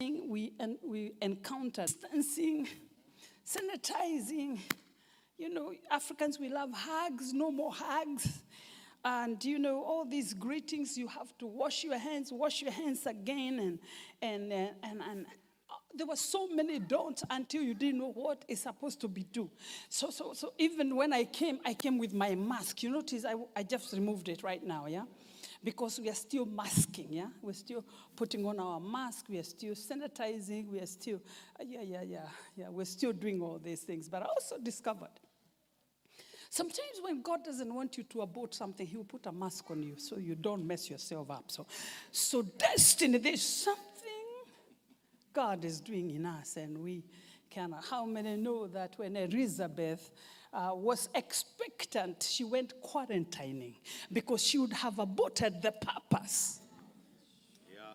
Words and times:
we, 0.00 0.52
and 0.60 0.76
we 0.86 1.14
encounter 1.20 1.82
distancing, 1.82 2.68
sanitizing. 3.46 4.60
You 5.36 5.52
know, 5.52 5.72
Africans, 5.90 6.38
we 6.38 6.48
love 6.48 6.70
hugs, 6.72 7.32
no 7.32 7.50
more 7.50 7.72
hugs. 7.72 8.42
And 9.04 9.42
you 9.44 9.58
know, 9.58 9.82
all 9.82 10.04
these 10.04 10.34
greetings, 10.34 10.96
you 10.96 11.08
have 11.08 11.36
to 11.38 11.46
wash 11.46 11.82
your 11.82 11.98
hands, 11.98 12.32
wash 12.32 12.62
your 12.62 12.70
hands 12.70 13.06
again. 13.06 13.58
And, 13.58 13.78
and, 14.22 14.52
uh, 14.52 14.88
and, 14.88 15.02
and 15.02 15.26
uh, 15.68 15.74
there 15.92 16.06
were 16.06 16.14
so 16.14 16.46
many 16.46 16.78
don'ts 16.78 17.24
until 17.28 17.62
you 17.62 17.74
didn't 17.74 17.98
know 17.98 18.12
what 18.12 18.44
is 18.46 18.60
supposed 18.60 19.00
to 19.00 19.08
be 19.08 19.24
do. 19.24 19.50
So, 19.88 20.10
so, 20.10 20.32
so 20.32 20.52
even 20.58 20.94
when 20.94 21.12
I 21.12 21.24
came, 21.24 21.58
I 21.64 21.74
came 21.74 21.98
with 21.98 22.14
my 22.14 22.36
mask. 22.36 22.84
You 22.84 22.90
notice 22.90 23.24
I, 23.24 23.34
I 23.56 23.64
just 23.64 23.92
removed 23.92 24.28
it 24.28 24.44
right 24.44 24.64
now, 24.64 24.86
yeah? 24.86 25.02
Because 25.62 25.98
we 25.98 26.08
are 26.08 26.14
still 26.14 26.46
masking, 26.46 27.08
yeah? 27.10 27.26
We're 27.42 27.52
still 27.52 27.84
putting 28.14 28.46
on 28.46 28.60
our 28.60 28.78
mask, 28.78 29.26
we 29.28 29.38
are 29.38 29.42
still 29.44 29.74
sanitizing, 29.74 30.68
we 30.68 30.80
are 30.80 30.86
still, 30.86 31.20
uh, 31.58 31.64
yeah, 31.66 31.82
yeah, 31.82 32.02
yeah, 32.02 32.28
yeah, 32.56 32.68
we're 32.68 32.84
still 32.84 33.12
doing 33.12 33.42
all 33.42 33.58
these 33.62 33.80
things. 33.80 34.08
But 34.08 34.22
I 34.22 34.26
also 34.26 34.56
discovered 34.58 35.20
Sometimes 36.50 37.00
when 37.02 37.20
God 37.20 37.44
doesn't 37.44 37.72
want 37.72 37.98
you 37.98 38.04
to 38.04 38.22
abort 38.22 38.54
something, 38.54 38.86
He 38.86 38.96
will 38.96 39.04
put 39.04 39.26
a 39.26 39.32
mask 39.32 39.70
on 39.70 39.82
you 39.82 39.96
so 39.98 40.16
you 40.16 40.34
don't 40.34 40.66
mess 40.66 40.88
yourself 40.88 41.30
up. 41.30 41.44
So, 41.48 41.66
so 42.10 42.42
destiny, 42.42 43.18
there's 43.18 43.42
something 43.42 43.84
God 45.32 45.64
is 45.64 45.80
doing 45.80 46.10
in 46.10 46.24
us, 46.24 46.56
and 46.56 46.78
we 46.78 47.04
cannot. 47.50 47.84
How 47.84 48.06
many 48.06 48.36
know 48.36 48.66
that 48.68 48.94
when 48.96 49.16
Elizabeth 49.16 50.10
uh, 50.52 50.70
was 50.74 51.08
expectant, 51.14 52.22
she 52.22 52.44
went 52.44 52.74
quarantining 52.82 53.74
because 54.12 54.42
she 54.42 54.58
would 54.58 54.72
have 54.72 54.98
aborted 54.98 55.62
the 55.62 55.72
purpose. 55.72 56.60
Yeah. 57.70 57.92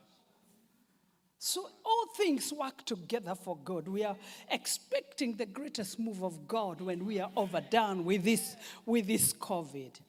So 1.39 1.69
all 1.83 2.07
things 2.15 2.53
work 2.53 2.85
together 2.85 3.35
for 3.35 3.57
good. 3.63 3.87
We 3.87 4.03
are 4.03 4.17
expecting 4.49 5.35
the 5.35 5.45
greatest 5.45 5.99
move 5.99 6.23
of 6.23 6.47
God 6.47 6.79
when 6.81 7.05
we 7.05 7.19
are 7.19 7.31
overdone 7.35 8.05
with 8.05 8.23
this, 8.23 8.55
with 8.85 9.07
this 9.07 9.33
COVID. 9.33 9.99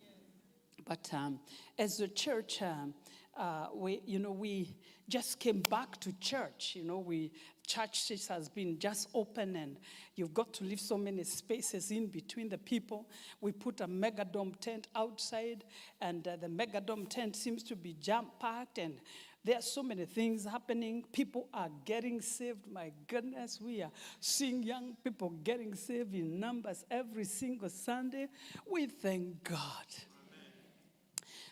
But 0.87 1.09
um, 1.15 1.41
as 1.79 2.01
a 2.01 2.09
church, 2.09 2.61
um, 2.61 2.95
uh, 3.37 3.69
we, 3.75 4.01
you 4.07 4.19
know, 4.19 4.33
we 4.33 4.75
just 5.09 5.41
came 5.41 5.61
back 5.61 5.99
to 6.01 6.13
church. 6.21 6.73
You 6.77 6.85
know, 6.85 6.99
we 6.99 7.33
church 7.67 8.09
has 8.29 8.49
been 8.49 8.79
just 8.79 9.09
open, 9.15 9.57
and 9.57 9.79
you've 10.17 10.35
got 10.35 10.53
to 10.55 10.65
leave 10.65 10.81
so 10.81 10.97
many 10.97 11.25
spaces 11.25 11.91
in 11.91 12.07
between 12.07 12.49
the 12.49 12.59
people. 12.59 13.09
We 13.41 13.53
put 13.53 13.81
a 13.81 13.87
megadome 13.87 14.59
tent 14.61 14.89
outside, 14.95 15.65
and 16.01 16.27
uh, 16.27 16.37
the 16.37 16.49
megadome 16.49 17.09
tent 17.09 17.37
seems 17.37 17.63
to 17.65 17.77
be 17.77 17.97
jam 18.01 18.27
packed, 18.41 18.79
and 18.79 18.95
there 19.45 19.59
are 19.59 19.63
so 19.63 19.83
many 19.83 20.07
things 20.07 20.45
happening. 20.45 21.05
People 21.13 21.49
are 21.53 21.69
getting 21.85 22.23
saved. 22.23 22.61
My 22.71 22.93
goodness, 23.07 23.61
we 23.61 23.83
are 23.83 23.91
seeing 24.19 24.63
young 24.63 24.97
people 25.05 25.31
getting 25.45 25.75
saved 25.75 26.15
in 26.15 26.41
numbers 26.41 26.85
every 26.91 27.25
single 27.25 27.69
Sunday. 27.69 28.29
We 28.71 28.87
thank 28.87 29.45
God. 29.45 29.59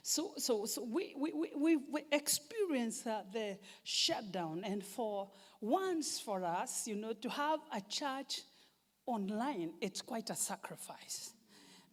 So, 0.04 0.32
so, 0.36 0.64
so 0.64 0.82
we, 0.82 1.14
we, 1.16 1.52
we, 1.54 1.76
we 1.76 2.04
experience 2.10 3.06
uh, 3.06 3.22
the 3.32 3.56
shutdown, 3.84 4.62
and 4.64 4.82
for 4.82 5.30
once 5.62 6.18
for 6.18 6.44
us, 6.44 6.88
you 6.88 6.96
know, 6.96 7.12
to 7.12 7.30
have 7.30 7.60
a 7.72 7.80
church 7.80 8.42
online, 9.06 9.70
it's 9.80 10.02
quite 10.02 10.28
a 10.28 10.34
sacrifice 10.34 11.32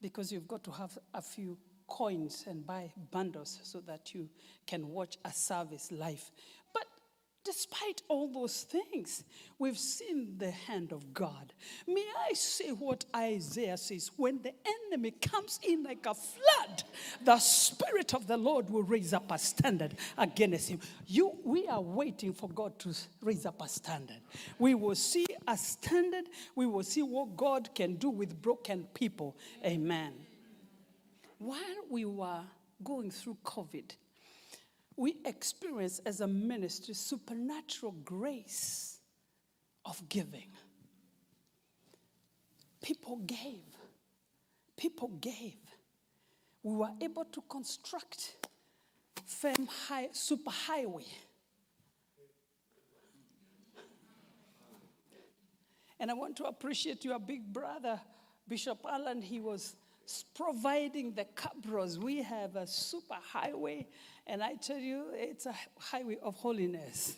because 0.02 0.32
you've 0.32 0.48
got 0.48 0.64
to 0.64 0.72
have 0.72 0.98
a 1.14 1.22
few 1.22 1.58
coins 1.88 2.46
and 2.48 2.66
buy 2.66 2.92
bundles 3.12 3.60
so 3.64 3.80
that 3.82 4.14
you 4.14 4.28
can 4.66 4.90
watch 4.90 5.18
a 5.24 5.32
service 5.32 5.92
live. 5.92 6.32
Despite 7.44 8.04
all 8.08 8.28
those 8.28 8.64
things, 8.64 9.24
we've 9.58 9.78
seen 9.78 10.36
the 10.38 10.52
hand 10.52 10.92
of 10.92 11.14
God. 11.14 11.54
May 11.88 12.06
I 12.30 12.34
say 12.34 12.70
what 12.70 13.06
Isaiah 13.16 13.78
says 13.78 14.12
when 14.18 14.42
the 14.42 14.54
enemy 14.92 15.12
comes 15.12 15.60
in 15.64 15.84
like 15.84 16.06
a 16.06 16.14
flood, 16.14 16.84
the 17.24 17.40
Spirit 17.40 18.14
of 18.14 18.28
the 18.28 18.38
Lord 18.38 18.70
will 18.70 18.84
raise 18.84 19.14
up 19.14 19.32
a 19.32 19.38
standard 19.38 19.96
against 20.18 20.70
him. 20.70 20.80
You, 21.08 21.38
we 21.44 21.68
are 21.68 21.82
waiting 21.82 22.34
for 22.34 22.50
God 22.50 22.78
to 22.80 22.94
raise 23.22 23.46
up 23.46 23.62
a 23.62 23.70
standard. 23.70 24.22
We 24.60 24.76
will 24.76 24.96
see 24.96 25.26
a 25.48 25.58
standard, 25.58 26.26
we 26.56 26.66
will 26.66 26.84
see 26.84 27.04
what 27.04 27.36
God 27.36 27.70
can 27.74 27.96
do 27.96 28.10
with 28.10 28.42
broken 28.42 28.86
people. 28.94 29.36
Amen 29.66 30.14
while 31.40 31.60
we 31.90 32.06
were 32.06 32.42
going 32.84 33.10
through 33.10 33.38
COVID, 33.44 33.96
we 35.00 35.16
experienced 35.24 36.02
as 36.06 36.20
a 36.20 36.28
ministry 36.28 36.94
supernatural 36.94 37.94
grace 38.04 39.00
of 39.86 39.98
giving. 40.10 40.52
People 42.82 43.16
gave. 43.26 43.64
People 44.76 45.08
gave. 45.22 45.56
We 46.64 46.76
were 46.76 46.92
able 47.02 47.24
to 47.24 47.42
construct 47.48 48.36
FEM 49.26 49.70
high, 49.88 50.10
super 50.12 50.52
highway. 50.52 51.06
And 55.98 56.12
I 56.12 56.14
want 56.14 56.36
to 56.38 56.44
appreciate 56.44 57.06
your 57.06 57.20
big 57.20 57.54
brother, 57.54 58.02
Bishop 58.46 58.80
Allen. 58.86 59.22
He 59.22 59.40
was 59.40 59.78
providing 60.36 61.14
the 61.14 61.26
cabros. 61.36 61.98
We 61.98 62.22
have 62.24 62.56
a 62.56 62.68
super 62.68 63.18
highway, 63.22 63.88
and 64.30 64.44
I 64.44 64.54
tell 64.54 64.78
you, 64.78 65.06
it's 65.14 65.48
a 65.48 65.56
highway 65.80 66.18
of 66.22 66.36
holiness. 66.36 67.16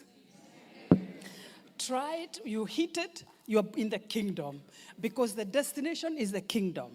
Try 1.77 2.15
it, 2.23 2.39
you 2.45 2.63
hit 2.65 2.97
it, 2.97 3.25
you're 3.47 3.67
in 3.75 3.89
the 3.89 3.99
kingdom 3.99 4.61
because 4.99 5.33
the 5.35 5.43
destination 5.43 6.17
is 6.17 6.31
the 6.31 6.41
kingdom. 6.41 6.91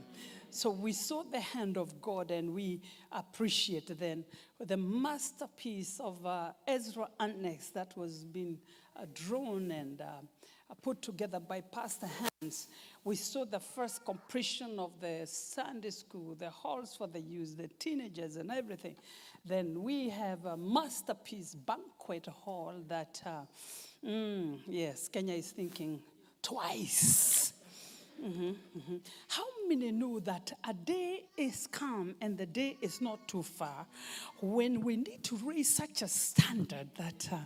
So 0.49 0.71
we 0.71 0.93
saw 0.93 1.23
the 1.23 1.41
hand 1.41 1.77
of 1.77 2.01
God 2.01 2.31
and 2.31 2.55
we 2.55 2.81
appreciate 3.13 3.99
then 3.99 4.25
the 4.59 4.79
masterpiece 4.79 6.01
of 6.01 6.25
uh, 6.25 6.53
Ezra 6.67 7.09
Annex 7.21 7.69
that 7.71 7.95
was 7.95 8.25
being 8.25 8.59
uh, 8.97 9.05
drawn 9.13 9.71
and 9.71 10.01
uh, 10.01 10.05
put 10.75 11.03
together 11.03 11.41
by 11.41 11.61
Pastor 11.61 12.09
Hans, 12.43 12.69
we 13.05 13.17
saw 13.17 13.45
the 13.45 13.61
first 13.61 14.05
completion 14.05 14.79
of 14.79 14.91
the 15.01 15.23
Sunday 15.27 15.91
school, 15.91 16.35
the 16.35 16.51
halls 16.51 16.97
for 16.97 17.07
the 17.07 17.21
youth, 17.21 17.57
the 17.57 17.69
teenagers, 17.79 18.37
and 18.37 18.51
everything. 18.51 18.97
Then 19.45 19.83
we 19.83 20.09
have 20.11 20.45
a 20.45 20.57
masterpiece 20.57 21.55
banquet 21.55 22.27
hall 22.27 22.75
that, 22.89 23.23
uh, 23.25 23.43
mm, 24.05 24.59
yes, 24.67 25.09
Kenya 25.09 25.35
is 25.35 25.53
thinking 25.53 26.01
twice. 26.43 27.53
Mm-hmm, 28.23 28.45
mm-hmm. 28.79 28.97
How 29.29 29.45
many 29.69 29.93
know 29.93 30.21
that 30.21 30.53
a 30.69 30.73
day 30.73 31.25
is 31.37 31.67
come 31.67 32.15
and 32.21 32.37
the 32.39 32.47
day 32.47 32.77
is 32.81 33.01
not 33.01 33.29
too 33.29 33.43
far 33.43 33.87
when 34.41 34.81
we 34.81 34.97
need 34.97 35.23
to 35.25 35.37
raise 35.45 35.75
such 35.75 36.03
a 36.03 36.09
standard 36.09 36.89
that 36.97 37.29
uh, 37.31 37.37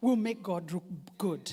will 0.00 0.16
make 0.16 0.42
God 0.42 0.70
look 0.72 0.84
good? 1.16 1.52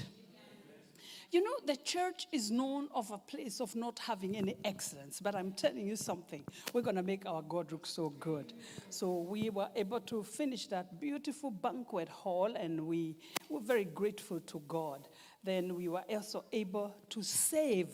You 1.31 1.43
know, 1.43 1.55
the 1.67 1.75
church 1.75 2.27
is 2.31 2.49
known 2.49 2.87
of 2.95 3.11
a 3.11 3.19
place 3.19 3.61
of 3.61 3.75
not 3.75 3.99
having 3.99 4.35
any 4.35 4.55
excellence, 4.65 5.19
but 5.19 5.35
I'm 5.35 5.51
telling 5.51 5.85
you 5.85 5.95
something. 5.95 6.43
We're 6.73 6.81
going 6.81 6.95
to 6.95 7.03
make 7.03 7.27
our 7.27 7.43
God 7.43 7.71
look 7.71 7.85
so 7.85 8.09
good. 8.09 8.53
So 8.89 9.19
we 9.19 9.51
were 9.51 9.69
able 9.75 9.99
to 10.01 10.23
finish 10.23 10.65
that 10.67 10.99
beautiful 10.99 11.51
banquet 11.51 12.09
hall, 12.09 12.55
and 12.55 12.81
we 12.81 13.15
were 13.47 13.59
very 13.59 13.85
grateful 13.85 14.39
to 14.39 14.59
God. 14.67 15.07
Then 15.43 15.75
we 15.75 15.87
were 15.87 16.03
also 16.09 16.45
able 16.51 16.95
to 17.09 17.21
save. 17.21 17.89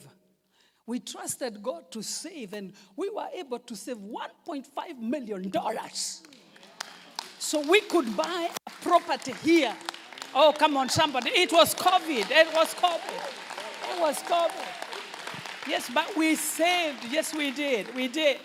We 0.87 0.99
trusted 0.99 1.61
God 1.61 1.91
to 1.91 2.01
save, 2.01 2.53
and 2.53 2.71
we 2.95 3.09
were 3.09 3.27
able 3.35 3.59
to 3.59 3.75
save 3.75 3.97
$1.5 3.97 4.99
million. 4.99 5.51
So 7.37 7.59
we 7.69 7.81
could 7.81 8.15
buy 8.15 8.49
a 8.65 8.69
property 8.81 9.33
here 9.43 9.75
Oh, 10.37 10.51
come 10.51 10.75
on, 10.75 10.89
somebody. 10.89 11.29
It 11.29 11.53
was 11.53 11.73
COVID. 11.73 12.29
It 12.29 12.53
was 12.53 12.73
COVID. 12.73 13.93
It 13.93 14.01
was 14.01 14.21
COVID. 14.23 14.67
Yes, 15.65 15.89
but 15.93 16.15
we 16.17 16.35
saved. 16.35 17.05
Yes, 17.09 17.33
we 17.33 17.51
did. 17.51 17.95
We 17.95 18.09
did. 18.09 18.39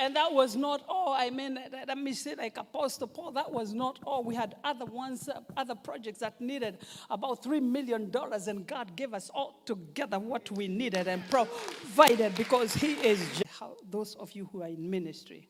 And 0.00 0.16
that 0.16 0.32
was 0.32 0.56
not 0.56 0.82
all. 0.88 1.12
I 1.12 1.30
mean, 1.30 1.56
let 1.86 1.96
me 1.96 2.12
say, 2.12 2.34
like 2.34 2.56
Apostle 2.56 3.06
Paul, 3.06 3.32
that 3.32 3.50
was 3.52 3.72
not 3.72 4.00
all. 4.04 4.24
We 4.24 4.34
had 4.34 4.56
other 4.64 4.84
ones, 4.84 5.28
uh, 5.28 5.40
other 5.56 5.76
projects 5.76 6.18
that 6.20 6.40
needed 6.40 6.78
about 7.08 7.42
$3 7.44 7.62
million, 7.62 8.12
and 8.12 8.66
God 8.66 8.96
gave 8.96 9.14
us 9.14 9.30
all 9.32 9.62
together 9.64 10.18
what 10.18 10.50
we 10.50 10.66
needed 10.66 11.06
and 11.06 11.22
provided 11.30 12.34
because 12.34 12.74
He 12.74 12.94
is. 12.94 13.20
How, 13.48 13.76
those 13.88 14.14
of 14.16 14.32
you 14.32 14.48
who 14.52 14.62
are 14.62 14.68
in 14.68 14.88
ministry, 14.88 15.48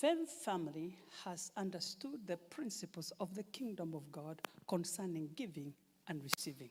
FEM 0.00 0.26
family 0.26 0.96
has 1.24 1.50
understood 1.56 2.24
the 2.24 2.36
principles 2.36 3.12
of 3.18 3.34
the 3.34 3.42
kingdom 3.42 3.94
of 3.94 4.12
God 4.12 4.40
concerning 4.68 5.28
giving 5.34 5.74
and 6.06 6.22
receiving. 6.22 6.70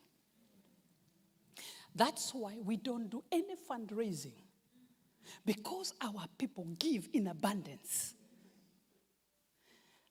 That's 1.93 2.33
why 2.33 2.55
we 2.63 2.77
don't 2.77 3.09
do 3.09 3.21
any 3.29 3.55
fundraising 3.69 4.31
because 5.45 5.93
our 6.01 6.23
people 6.37 6.67
give 6.79 7.09
in 7.11 7.27
abundance. 7.27 8.13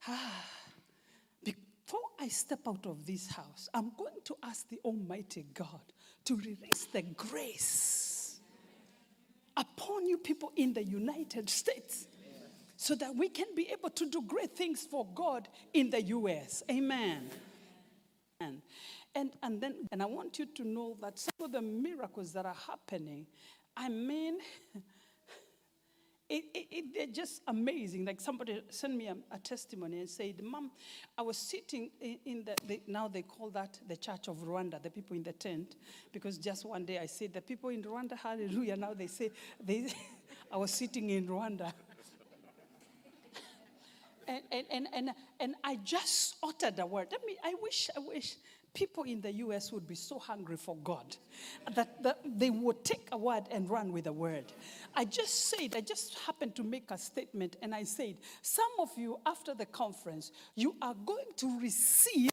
Ah, 0.07 0.45
before 1.43 2.11
I 2.21 2.29
step 2.29 2.69
out 2.69 2.85
of 2.85 3.07
this 3.07 3.29
house, 3.29 3.71
I'm 3.73 3.93
going 3.97 4.21
to 4.25 4.37
ask 4.43 4.69
the 4.69 4.79
Almighty 4.85 5.47
God 5.55 5.81
to 6.27 6.37
release 6.37 6.87
the 6.93 7.01
grace 7.01 8.41
upon 9.57 10.05
you 10.05 10.19
people 10.19 10.53
in 10.57 10.75
the 10.75 10.85
United 10.85 11.49
States 11.49 12.09
so 12.76 12.94
that 12.94 13.14
we 13.17 13.28
can 13.28 13.46
be 13.55 13.69
able 13.73 13.90
to 13.90 14.06
do 14.06 14.23
great 14.23 14.55
things 14.55 14.87
for 14.88 15.06
God 15.14 15.49
in 15.73 15.90
the 15.90 16.02
US. 16.02 16.62
Amen. 16.70 17.31
And, 18.40 18.61
and, 19.14 19.31
and 19.43 19.61
then, 19.61 19.75
and 19.90 20.02
I 20.02 20.06
want 20.06 20.38
you 20.38 20.46
to 20.46 20.64
know 20.64 20.96
that 21.00 21.19
some 21.19 21.32
of 21.40 21.52
the 21.52 21.62
miracles 21.62 22.32
that 22.34 22.44
are 22.44 22.56
happening, 22.67 23.26
I 23.75 23.88
mean, 23.88 24.38
it, 26.28 26.44
it, 26.52 26.67
it, 26.70 26.84
they're 26.94 27.06
just 27.06 27.40
amazing. 27.46 28.05
Like 28.05 28.20
somebody 28.20 28.62
sent 28.69 28.94
me 28.94 29.06
a, 29.06 29.17
a 29.31 29.38
testimony 29.38 30.00
and 30.00 30.11
said, 30.11 30.43
Mom, 30.43 30.70
I 31.17 31.23
was 31.23 31.38
sitting 31.38 31.90
in, 31.99 32.19
in 32.26 32.44
the, 32.44 32.56
the, 32.67 32.82
now 32.87 33.08
they 33.08 33.23
call 33.23 33.49
that 33.50 33.78
the 33.88 33.96
Church 33.96 34.28
of 34.28 34.37
Rwanda, 34.38 34.82
the 34.82 34.90
people 34.90 35.17
in 35.17 35.23
the 35.23 35.32
tent, 35.32 35.76
because 36.12 36.37
just 36.37 36.67
one 36.67 36.84
day 36.84 36.99
I 36.99 37.06
said, 37.06 37.32
the 37.32 37.40
people 37.40 37.70
in 37.70 37.82
Rwanda, 37.82 38.19
hallelujah. 38.19 38.76
Now 38.76 38.93
they 38.93 39.06
say, 39.06 39.31
they, 39.64 39.87
I 40.52 40.58
was 40.58 40.73
sitting 40.73 41.08
in 41.08 41.26
Rwanda. 41.26 41.73
And, 44.26 44.43
and, 44.50 44.67
and, 44.70 44.88
and, 44.93 45.11
and 45.40 45.55
I 45.62 45.76
just 45.76 46.37
uttered 46.43 46.78
a 46.78 46.87
word. 46.87 47.08
I 47.12 47.25
mean, 47.26 47.37
I 47.44 47.55
wish, 47.61 47.90
I 47.96 48.00
wish 48.00 48.37
people 48.76 49.05
in 49.05 49.23
the 49.23 49.32
US 49.32 49.73
would 49.73 49.88
be 49.88 49.94
so 49.94 50.19
hungry 50.19 50.56
for 50.56 50.76
God 50.76 51.17
that, 51.75 52.02
that 52.02 52.19
they 52.25 52.50
would 52.50 52.84
take 52.84 53.08
a 53.11 53.17
word 53.17 53.44
and 53.50 53.69
run 53.70 53.90
with 53.90 54.06
a 54.06 54.12
word. 54.12 54.44
I 54.94 55.06
just 55.06 55.49
said, 55.49 55.75
I 55.75 55.81
just 55.81 56.19
happened 56.20 56.55
to 56.56 56.62
make 56.62 56.90
a 56.90 56.99
statement, 56.99 57.56
and 57.62 57.75
I 57.75 57.84
said, 57.84 58.17
Some 58.43 58.70
of 58.78 58.90
you, 58.96 59.19
after 59.25 59.55
the 59.55 59.67
conference, 59.67 60.31
you 60.55 60.76
are 60.82 60.94
going 61.06 61.32
to 61.37 61.61
receive 61.61 62.31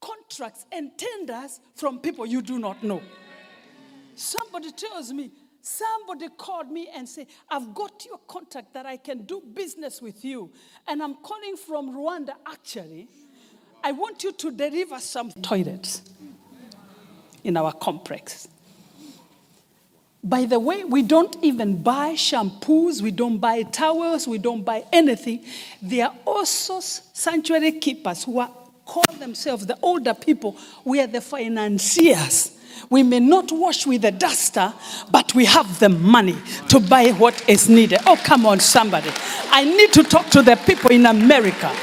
contracts 0.00 0.64
and 0.70 0.90
tenders 0.96 1.60
from 1.74 1.98
people 1.98 2.24
you 2.24 2.40
do 2.40 2.58
not 2.58 2.82
know. 2.82 3.02
Somebody 4.14 4.70
tells 4.72 5.12
me, 5.12 5.32
Somebody 5.64 6.28
called 6.36 6.72
me 6.72 6.88
and 6.92 7.08
said, 7.08 7.28
I've 7.48 7.72
got 7.72 8.04
your 8.04 8.18
contact 8.26 8.74
that 8.74 8.84
I 8.84 8.96
can 8.96 9.22
do 9.22 9.40
business 9.54 10.02
with 10.02 10.24
you. 10.24 10.50
And 10.88 11.00
I'm 11.00 11.14
calling 11.14 11.56
from 11.56 11.94
Rwanda, 11.94 12.34
actually. 12.44 13.06
I 13.84 13.92
want 13.92 14.24
you 14.24 14.32
to 14.32 14.50
deliver 14.50 14.98
some 14.98 15.30
toilets 15.30 16.02
in 17.44 17.56
our 17.56 17.72
complex. 17.72 18.48
By 20.24 20.46
the 20.46 20.58
way, 20.58 20.82
we 20.82 21.02
don't 21.02 21.36
even 21.42 21.80
buy 21.82 22.14
shampoos, 22.14 23.00
we 23.00 23.12
don't 23.12 23.38
buy 23.38 23.62
towels, 23.62 24.26
we 24.26 24.38
don't 24.38 24.64
buy 24.64 24.84
anything. 24.92 25.44
There 25.80 26.06
are 26.06 26.14
also 26.24 26.80
sanctuary 26.80 27.72
keepers 27.72 28.24
who 28.24 28.40
are, 28.40 28.50
call 28.84 29.04
themselves 29.18 29.66
the 29.66 29.78
older 29.82 30.14
people. 30.14 30.56
We 30.84 31.00
are 31.00 31.08
the 31.08 31.20
financiers. 31.20 32.58
We 32.90 33.02
may 33.02 33.20
not 33.20 33.50
wash 33.52 33.86
with 33.86 34.04
a 34.04 34.10
duster, 34.10 34.72
but 35.10 35.34
we 35.34 35.44
have 35.46 35.78
the 35.78 35.88
money 35.88 36.36
to 36.68 36.80
buy 36.80 37.10
what 37.10 37.48
is 37.48 37.68
needed. 37.68 38.00
Oh, 38.06 38.20
come 38.22 38.46
on, 38.46 38.60
somebody. 38.60 39.10
I 39.50 39.64
need 39.64 39.92
to 39.92 40.02
talk 40.02 40.28
to 40.30 40.42
the 40.42 40.56
people 40.56 40.90
in 40.90 41.06
America. 41.06 41.74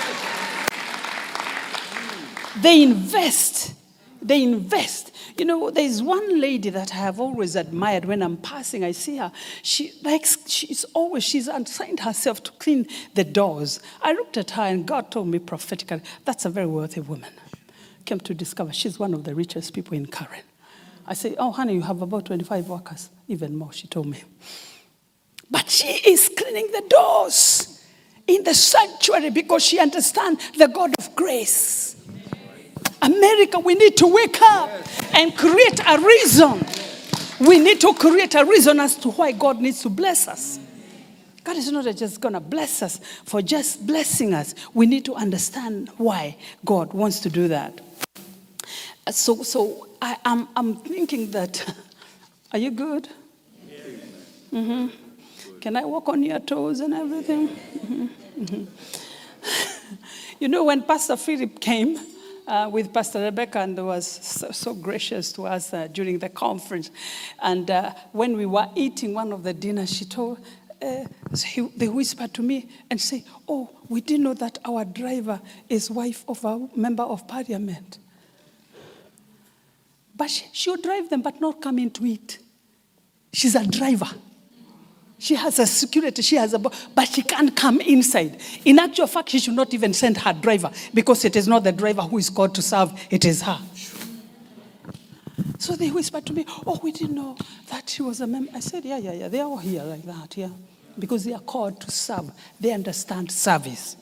They 2.62 2.84
invest. 2.84 3.74
They 4.22 4.44
invest. 4.44 5.16
You 5.38 5.46
know, 5.46 5.72
there's 5.72 6.04
one 6.04 6.42
lady 6.42 6.70
that 6.72 6.94
I 6.94 6.98
have 6.98 7.20
always 7.20 7.56
admired 7.56 8.04
when 8.04 8.22
I'm 8.22 8.36
passing. 8.36 8.84
I 8.84 8.92
see 8.92 9.18
her. 9.18 9.32
She 9.64 9.94
likes, 10.04 10.38
she's 10.50 10.84
always, 10.94 11.24
she's 11.24 11.48
assigned 11.48 12.02
herself 12.02 12.44
to 12.44 12.52
clean 12.54 12.88
the 13.14 13.24
doors. 13.24 13.80
I 14.02 14.12
looked 14.12 14.36
at 14.36 14.52
her 14.52 14.64
and 14.64 14.86
God 14.86 15.12
told 15.12 15.30
me 15.30 15.40
prophetically, 15.40 16.02
that's 16.26 16.44
a 16.44 16.50
very 16.50 16.68
wealthy 16.68 17.00
woman. 17.00 17.32
Came 18.04 18.20
to 18.20 18.34
discover 18.34 18.74
she's 18.74 19.00
one 19.00 19.14
of 19.14 19.24
the 19.24 19.34
richest 19.34 19.74
people 19.74 19.96
in 19.96 20.08
Karen. 20.08 20.44
I 21.10 21.16
say, 21.16 21.34
oh, 21.40 21.52
honey, 21.52 21.74
you 21.74 21.82
have 21.82 22.04
about 22.04 22.26
25 22.26 22.70
workers. 22.70 23.10
Even 23.28 23.58
more, 23.58 23.74
she 23.74 23.88
told 23.88 24.06
me. 24.06 24.22
But 25.50 25.68
she 25.68 25.88
is 25.88 26.30
cleaning 26.38 26.68
the 26.72 26.84
doors 26.88 27.84
in 28.28 28.44
the 28.44 28.54
sanctuary 28.54 29.32
because 29.32 29.66
she 29.66 29.80
understands 29.80 30.52
the 30.52 30.68
God 30.68 30.94
of 31.00 31.16
grace. 31.16 31.96
America, 33.02 33.60
we 33.60 33.74
need 33.74 33.98
to 33.98 34.06
wake 34.06 34.40
up 34.40 34.70
and 35.16 35.36
create 35.36 35.80
a 35.88 36.00
reason. 36.00 36.64
We 37.40 37.58
need 37.58 37.82
to 37.82 37.92
create 37.96 38.36
a 38.36 38.46
reason 38.46 38.80
as 38.80 38.96
to 38.98 39.10
why 39.10 39.32
God 39.32 39.60
needs 39.60 39.82
to 39.82 39.90
bless 39.90 40.28
us. 40.28 40.60
God 41.44 41.58
is 41.58 41.72
not 41.72 41.86
just 41.96 42.22
going 42.22 42.36
to 42.36 42.40
bless 42.40 42.84
us 42.84 43.00
for 43.26 43.42
just 43.42 43.88
blessing 43.88 44.36
us. 44.36 44.54
We 44.76 44.86
need 44.86 45.06
to 45.06 45.16
understand 45.16 45.90
why 45.98 46.38
God 46.64 46.94
wants 46.94 47.22
to 47.22 47.32
do 47.32 47.48
that. 47.48 47.82
So, 49.10 49.42
so 49.42 49.89
I, 50.02 50.12
am 50.12 50.18
I'm, 50.26 50.48
I'm 50.56 50.76
thinking 50.76 51.32
that, 51.32 51.76
are 52.52 52.60
you 52.60 52.72
good? 52.72 53.10
Mm-hmm. 54.52 55.60
Can 55.60 55.76
I 55.76 55.86
walk 55.86 56.10
on 56.10 56.24
your 56.24 56.40
toes 56.40 56.80
and 56.80 56.94
everything? 56.94 57.50
Mm-hmm. 57.50 58.44
Mm-hmm. 58.44 59.96
you 60.40 60.48
know, 60.48 60.64
when 60.64 60.82
Pastor 60.84 61.18
Philip 61.18 61.60
came, 61.60 62.00
uh, 62.50 62.68
with 62.68 62.92
Pastor 62.92 63.22
Rebecca 63.22 63.60
and 63.60 63.78
was 63.86 64.08
so, 64.08 64.50
so 64.52 64.74
gracious 64.74 65.32
to 65.34 65.46
us 65.46 65.72
uh, 65.72 65.88
during 65.88 66.18
the 66.18 66.30
conference. 66.30 66.90
And 67.42 67.70
uh, 67.70 67.94
when 68.12 68.36
we 68.36 68.48
were 68.48 68.68
eating 68.76 69.14
one 69.14 69.32
of 69.32 69.44
the 69.44 69.54
dinners, 69.54 69.96
she 69.96 70.06
told, 70.06 70.40
uh, 70.82 71.06
he, 71.46 71.62
they 71.78 71.88
whispered 71.88 72.34
to 72.34 72.42
me 72.42 72.68
and 72.90 73.00
say, 73.00 73.24
"Oh, 73.48 73.70
we 73.90 74.02
didn't 74.02 74.24
know 74.24 74.34
that 74.34 74.58
our 74.66 74.86
driver 74.86 75.42
is 75.68 75.92
wife 75.92 76.24
of 76.28 76.44
a 76.44 76.68
member 76.76 77.04
of 77.04 77.28
parliament." 77.28 78.00
But 80.20 80.30
she, 80.30 80.46
she'll 80.52 80.76
drive 80.76 81.10
them, 81.10 81.22
but 81.22 81.40
not 81.40 81.62
come 81.62 81.80
in 81.80 81.92
to 81.92 82.06
eat. 82.06 82.40
She's 83.32 83.56
a 83.56 83.66
driver. 83.66 84.10
She 85.18 85.36
has 85.36 85.60
a 85.60 85.66
security, 85.66 86.22
she 86.22 86.36
has 86.36 86.54
a, 86.54 86.60
but 86.60 87.06
she 87.06 87.22
can't 87.22 87.56
come 87.56 87.80
inside. 87.80 88.38
In 88.66 88.80
actual 88.80 89.08
fact, 89.08 89.30
she 89.30 89.40
should 89.40 89.54
not 89.54 89.74
even 89.74 89.94
send 89.94 90.18
her 90.18 90.34
driver 90.34 90.72
because 90.94 91.24
it 91.24 91.38
is 91.38 91.48
not 91.48 91.64
the 91.64 91.72
driver 91.72 92.02
who 92.02 92.18
is 92.18 92.30
called 92.30 92.54
to 92.56 92.62
serve, 92.62 92.92
it 93.10 93.24
is 93.24 93.44
her. 93.44 93.60
So 95.58 95.78
they 95.78 95.90
whispered 95.90 96.26
to 96.26 96.34
me, 96.34 96.46
Oh, 96.68 96.82
we 96.84 96.92
didn't 96.92 97.16
know 97.16 97.38
that 97.70 97.90
she 97.90 98.02
was 98.02 98.20
a 98.20 98.28
member. 98.28 98.52
I 98.54 98.60
said, 98.60 98.84
Yeah, 98.84 98.98
yeah, 98.98 99.14
yeah. 99.14 99.28
They're 99.30 99.46
all 99.46 99.58
here 99.58 99.84
like 99.84 100.04
that, 100.04 100.36
yeah. 100.36 100.50
Because 100.98 101.24
they 101.24 101.34
are 101.34 101.40
called 101.40 101.80
to 101.80 101.92
serve. 101.92 102.30
They 102.60 102.74
understand 102.74 103.32
service. 103.32 103.96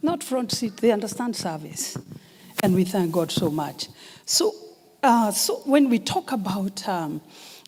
Not 0.00 0.22
front 0.22 0.52
seat, 0.52 0.78
they 0.78 0.92
understand 0.92 1.36
service. 1.36 1.98
And 2.62 2.74
we 2.74 2.84
thank 2.84 3.12
God 3.12 3.30
so 3.30 3.50
much. 3.50 3.88
So, 4.24 4.54
uh, 5.02 5.30
so 5.30 5.56
when 5.64 5.88
we 5.88 5.98
talk 5.98 6.32
about 6.32 6.88
um, 6.88 7.20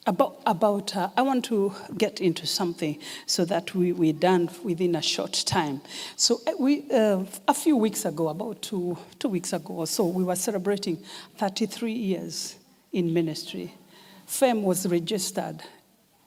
about, 0.09 0.41
about 0.47 0.97
uh, 0.97 1.11
I 1.19 1.23
want 1.23 1.45
to 1.47 1.75
get 1.99 2.21
into 2.21 2.47
something 2.47 2.99
so 3.27 3.45
that 3.45 3.75
we, 3.75 3.93
we're 3.93 4.15
done 4.15 4.49
within 4.65 4.95
a 4.95 5.03
short 5.03 5.35
time. 5.47 5.83
So, 6.17 6.41
uh, 6.47 6.53
we, 6.59 6.91
uh, 6.91 7.25
a 7.47 7.53
few 7.53 7.77
weeks 7.77 8.07
ago, 8.07 8.29
about 8.29 8.63
two, 8.63 8.97
two 9.19 9.29
weeks 9.29 9.53
ago 9.53 9.75
or 9.75 9.87
so, 9.87 10.07
we 10.07 10.25
were 10.25 10.35
celebrating 10.35 10.97
33 11.37 11.93
years 11.93 12.57
in 12.93 13.13
ministry. 13.13 13.75
FEM 14.27 14.63
was 14.63 14.87
registered 14.87 15.63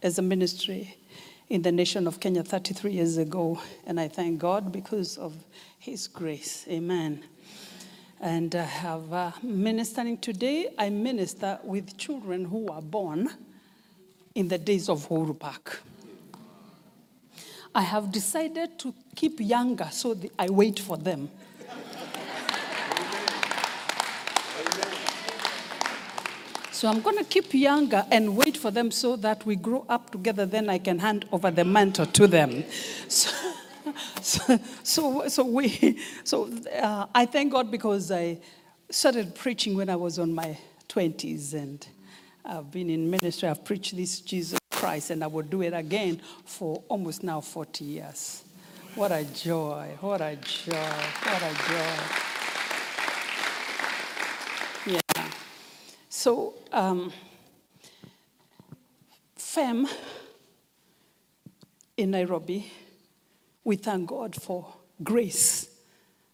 as 0.03 0.19
a 0.19 0.21
ministry 0.21 0.95
in 1.49 1.63
the 1.63 1.71
nation 1.71 2.05
of 2.07 2.19
Kenya 2.19 2.43
33 2.43 2.91
years 2.91 3.17
ago, 3.17 3.59
and 3.85 3.99
I 3.99 4.07
thank 4.07 4.39
God 4.39 4.71
because 4.71 5.17
of 5.17 5.33
His 5.79 6.07
grace. 6.07 6.65
Amen. 6.69 7.23
And 8.21 8.53
I 8.55 8.65
have 8.65 9.11
uh, 9.11 9.31
ministering 9.41 10.19
today. 10.19 10.69
I 10.77 10.91
minister 10.91 11.57
with 11.63 11.97
children 11.97 12.45
who 12.45 12.67
are 12.67 12.81
born 12.81 13.31
in 14.35 14.47
the 14.47 14.59
days 14.59 14.89
of 14.89 15.09
Uhuru 15.09 15.37
Park. 15.39 15.81
I 17.73 17.81
have 17.81 18.11
decided 18.11 18.77
to 18.77 18.93
keep 19.15 19.39
younger 19.39 19.89
so 19.91 20.15
I 20.37 20.49
wait 20.49 20.79
for 20.79 20.97
them. 20.97 21.31
So 26.71 26.89
I'm 26.89 27.01
going 27.01 27.17
to 27.17 27.23
keep 27.23 27.55
younger 27.55 28.05
and 28.11 28.37
wait 28.37 28.55
for 28.55 28.69
them 28.69 28.91
so 28.91 29.15
that 29.15 29.43
we 29.47 29.55
grow 29.55 29.83
up 29.89 30.11
together. 30.11 30.45
Then 30.45 30.69
I 30.69 30.77
can 30.77 30.99
hand 30.99 31.25
over 31.31 31.49
the 31.49 31.65
mantle 31.65 32.05
to 32.05 32.27
them. 32.27 32.65
So, 33.07 33.31
so, 34.21 34.59
so, 34.83 35.27
so 35.27 35.43
we, 35.43 35.99
so 36.23 36.49
uh, 36.81 37.07
I 37.13 37.25
thank 37.25 37.51
God 37.51 37.71
because 37.71 38.11
I 38.11 38.39
started 38.89 39.35
preaching 39.35 39.75
when 39.75 39.89
I 39.89 39.95
was 39.95 40.19
on 40.19 40.33
my 40.33 40.57
20s 40.89 41.53
and 41.53 41.85
I've 42.43 42.71
been 42.71 42.89
in 42.89 43.09
ministry, 43.09 43.47
I've 43.47 43.63
preached 43.63 43.95
this 43.95 44.19
Jesus 44.19 44.59
Christ, 44.71 45.11
and 45.11 45.23
I 45.23 45.27
will 45.27 45.43
do 45.43 45.61
it 45.61 45.73
again 45.73 46.19
for 46.43 46.83
almost 46.87 47.23
now 47.23 47.39
40 47.39 47.85
years. 47.85 48.43
What 48.95 49.11
a 49.11 49.23
joy, 49.23 49.95
what 50.01 50.21
a 50.21 50.35
joy, 50.35 50.73
what 51.23 51.41
a 51.41 51.53
joy. 51.69 52.01
Yeah. 54.93 55.29
So, 56.09 56.55
um, 56.71 57.13
FEM 59.35 59.87
in 61.95 62.11
Nairobi, 62.11 62.71
we 63.63 63.75
thank 63.75 64.09
God 64.09 64.35
for 64.35 64.73
grace 65.03 65.69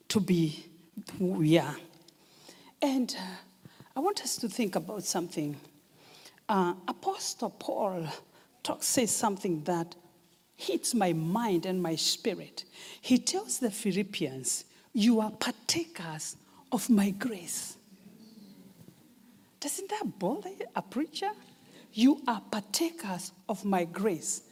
to 0.09 0.19
be 0.19 0.65
who 1.17 1.25
we 1.25 1.57
are. 1.57 1.75
And 2.81 3.15
uh, 3.19 3.23
I 3.95 3.99
want 3.99 4.21
us 4.21 4.37
to 4.37 4.49
think 4.49 4.75
about 4.75 5.03
something. 5.03 5.57
Uh, 6.47 6.73
Apostle 6.87 7.49
Paul 7.49 8.07
talk, 8.63 8.83
says 8.83 9.15
something 9.15 9.63
that 9.63 9.95
hits 10.55 10.93
my 10.93 11.13
mind 11.13 11.65
and 11.65 11.81
my 11.81 11.95
spirit. 11.95 12.65
He 13.01 13.17
tells 13.17 13.59
the 13.59 13.71
Philippians, 13.71 14.65
You 14.93 15.19
are 15.19 15.31
partakers 15.31 16.35
of 16.71 16.89
my 16.89 17.11
grace. 17.11 17.77
Doesn't 19.59 19.89
that 19.89 20.19
bother 20.19 20.51
a 20.75 20.81
preacher? 20.81 21.31
You 21.97 22.21
are 22.27 22.43
partakers 22.51 23.31
of 23.49 23.65
my 23.65 23.83
grace. 23.83 24.43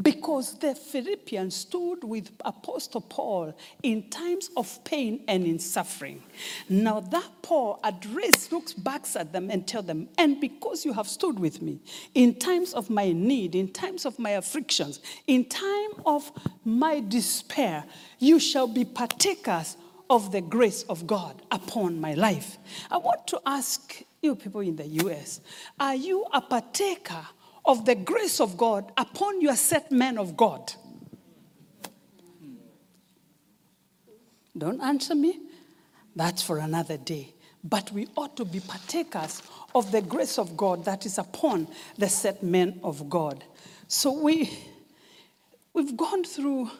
Because 0.00 0.58
the 0.58 0.74
Philippians 0.74 1.54
stood 1.54 2.02
with 2.02 2.30
Apostle 2.42 3.02
Paul 3.02 3.54
in 3.82 4.08
times 4.08 4.48
of 4.56 4.82
pain 4.84 5.22
and 5.28 5.44
in 5.44 5.58
suffering. 5.58 6.22
Now 6.70 7.00
that 7.00 7.28
Paul 7.42 7.78
address 7.84 8.50
looks 8.50 8.72
back 8.72 9.04
at 9.16 9.34
them 9.34 9.50
and 9.50 9.68
tell 9.68 9.82
them, 9.82 10.08
and 10.16 10.40
because 10.40 10.86
you 10.86 10.94
have 10.94 11.06
stood 11.06 11.38
with 11.38 11.60
me 11.60 11.78
in 12.14 12.36
times 12.36 12.72
of 12.72 12.88
my 12.88 13.12
need, 13.12 13.54
in 13.54 13.70
times 13.70 14.06
of 14.06 14.18
my 14.18 14.30
afflictions, 14.30 15.00
in 15.26 15.44
time 15.44 15.90
of 16.06 16.32
my 16.64 17.00
despair, 17.00 17.84
you 18.18 18.40
shall 18.40 18.66
be 18.66 18.86
partakers 18.86 19.76
of 20.08 20.32
the 20.32 20.40
grace 20.40 20.84
of 20.84 21.06
God 21.06 21.42
upon 21.50 22.00
my 22.00 22.14
life. 22.14 22.56
I 22.90 22.96
want 22.96 23.26
to 23.26 23.40
ask 23.44 24.02
you 24.24 24.34
people 24.34 24.62
in 24.62 24.76
the 24.76 24.86
US, 25.04 25.40
are 25.78 25.94
you 25.94 26.26
a 26.32 26.40
partaker 26.40 27.26
of 27.64 27.84
the 27.84 27.94
grace 27.94 28.40
of 28.40 28.56
God 28.56 28.90
upon 28.96 29.40
your 29.40 29.54
set 29.54 29.92
man 29.92 30.18
of 30.18 30.36
God? 30.36 30.72
Don't 34.56 34.80
answer 34.80 35.14
me. 35.14 35.40
That's 36.16 36.42
for 36.42 36.58
another 36.58 36.96
day. 36.96 37.34
But 37.62 37.90
we 37.92 38.08
ought 38.16 38.36
to 38.36 38.44
be 38.44 38.60
partakers 38.60 39.42
of 39.74 39.90
the 39.90 40.02
grace 40.02 40.38
of 40.38 40.56
God 40.56 40.84
that 40.84 41.06
is 41.06 41.18
upon 41.18 41.66
the 41.98 42.08
set 42.08 42.42
men 42.42 42.78
of 42.82 43.08
God. 43.08 43.42
So 43.88 44.12
we, 44.12 44.50
we've 45.72 45.96
gone 45.96 46.24
through 46.24 46.70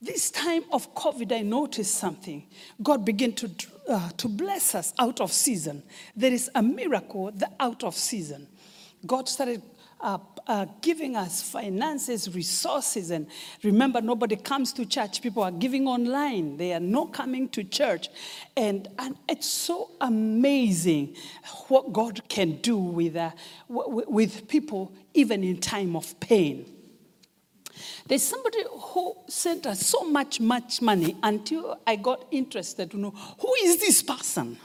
this 0.00 0.30
time 0.30 0.64
of 0.72 0.94
COVID. 0.94 1.32
I 1.32 1.42
noticed 1.42 1.94
something. 1.94 2.44
God 2.82 3.04
began 3.04 3.32
to, 3.34 3.50
uh, 3.88 4.10
to 4.16 4.28
bless 4.28 4.74
us 4.74 4.92
out 4.98 5.20
of 5.20 5.32
season. 5.32 5.82
There 6.16 6.32
is 6.32 6.50
a 6.54 6.62
miracle 6.62 7.30
the 7.32 7.50
out 7.58 7.84
of 7.84 7.94
season. 7.94 8.46
God 9.06 9.28
started 9.28 9.62
uh, 10.00 10.18
uh, 10.46 10.66
giving 10.80 11.16
us 11.16 11.42
finances, 11.42 12.34
resources. 12.34 13.10
And 13.10 13.26
remember, 13.62 14.00
nobody 14.00 14.36
comes 14.36 14.72
to 14.74 14.84
church. 14.84 15.22
People 15.22 15.42
are 15.42 15.50
giving 15.52 15.86
online. 15.86 16.56
They 16.56 16.72
are 16.72 16.80
not 16.80 17.12
coming 17.12 17.48
to 17.50 17.64
church. 17.64 18.08
And, 18.56 18.88
and 18.98 19.16
it's 19.28 19.46
so 19.46 19.90
amazing 20.00 21.16
what 21.68 21.92
God 21.92 22.28
can 22.28 22.56
do 22.56 22.76
with, 22.76 23.16
uh, 23.16 23.30
w- 23.68 24.04
with 24.08 24.48
people, 24.48 24.92
even 25.14 25.44
in 25.44 25.58
time 25.58 25.94
of 25.94 26.18
pain. 26.18 26.81
There's 28.06 28.22
somebody 28.22 28.58
who 28.68 29.16
sent 29.28 29.66
us 29.66 29.86
so 29.86 30.04
much, 30.04 30.40
much 30.40 30.82
money 30.82 31.16
until 31.22 31.78
I 31.86 31.96
got 31.96 32.26
interested 32.30 32.90
to 32.90 32.96
know 32.98 33.10
who 33.10 33.54
is 33.62 33.78
this 33.78 34.02
person? 34.02 34.58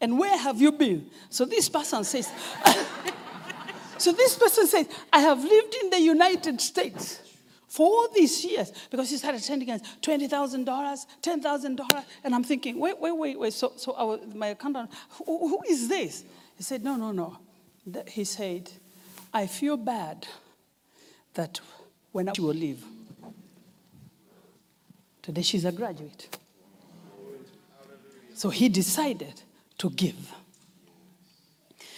And 0.00 0.18
where 0.18 0.36
have 0.36 0.60
you 0.60 0.72
been? 0.72 1.10
So 1.28 1.44
this 1.44 1.68
person 1.68 2.04
says, 2.04 2.30
So 4.00 4.12
this 4.12 4.34
person 4.34 4.66
says, 4.66 4.88
I 5.12 5.20
have 5.20 5.44
lived 5.44 5.76
in 5.82 5.90
the 5.90 6.00
United 6.00 6.58
States 6.62 7.20
for 7.68 7.86
all 7.86 8.08
these 8.14 8.42
years 8.42 8.72
because 8.90 9.10
he 9.10 9.18
started 9.18 9.42
sending 9.42 9.70
us 9.70 9.82
$20,000, 10.00 10.64
$10,000. 11.22 12.04
And 12.24 12.34
I'm 12.34 12.42
thinking, 12.42 12.80
wait, 12.80 12.98
wait, 12.98 13.12
wait, 13.12 13.38
wait. 13.38 13.52
So, 13.52 13.74
so 13.76 14.18
my 14.34 14.48
accountant, 14.48 14.90
who, 15.10 15.48
who 15.48 15.62
is 15.68 15.86
this? 15.86 16.24
He 16.56 16.62
said, 16.62 16.82
no, 16.82 16.96
no, 16.96 17.12
no. 17.12 17.36
He 18.08 18.24
said, 18.24 18.70
I 19.34 19.46
feel 19.46 19.76
bad 19.76 20.26
that 21.34 21.60
when 22.12 22.32
she 22.34 22.40
will 22.40 22.54
leave. 22.54 22.84
Today 25.22 25.42
she's 25.42 25.64
a 25.64 25.72
graduate. 25.72 26.38
So 28.34 28.48
he 28.48 28.68
decided 28.68 29.42
to 29.78 29.90
give. 29.90 30.32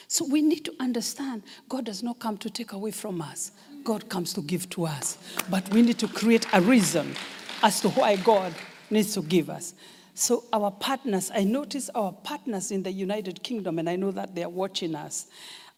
So 0.09 0.26
we 0.26 0.42
need 0.42 0.64
to 0.66 0.75
understand 0.81 1.42
God 1.69 1.87
does 1.87 2.02
not 2.02 2.19
come 2.19 2.37
to 2.38 2.50
take 2.50 2.73
away 2.73 2.90
from 2.90 3.23
us, 3.23 3.52
God 3.85 4.09
comes 4.09 4.33
to 4.35 4.42
give 4.42 4.69
to 4.71 4.87
us. 4.87 5.19
But 5.49 5.69
we 5.71 5.83
need 5.83 5.99
to 6.00 6.09
create 6.09 6.47
a 6.52 6.61
reason 6.61 7.14
as 7.62 7.81
to 7.81 7.88
why 7.90 8.16
God 8.16 8.52
needs 8.90 9.14
to 9.14 9.23
give 9.23 9.49
us. 9.49 9.75
So, 10.14 10.45
our 10.52 10.71
partners, 10.71 11.31
I 11.35 11.45
notice 11.45 11.88
our 11.95 12.12
partners 12.12 12.71
in 12.71 12.83
the 12.83 12.92
United 12.92 13.42
Kingdom, 13.42 13.78
and 13.78 13.88
I 13.88 13.97
know 13.97 14.11
that 14.11 14.35
they 14.35 14.42
are 14.42 14.50
watching 14.50 14.95
us. 14.95 15.26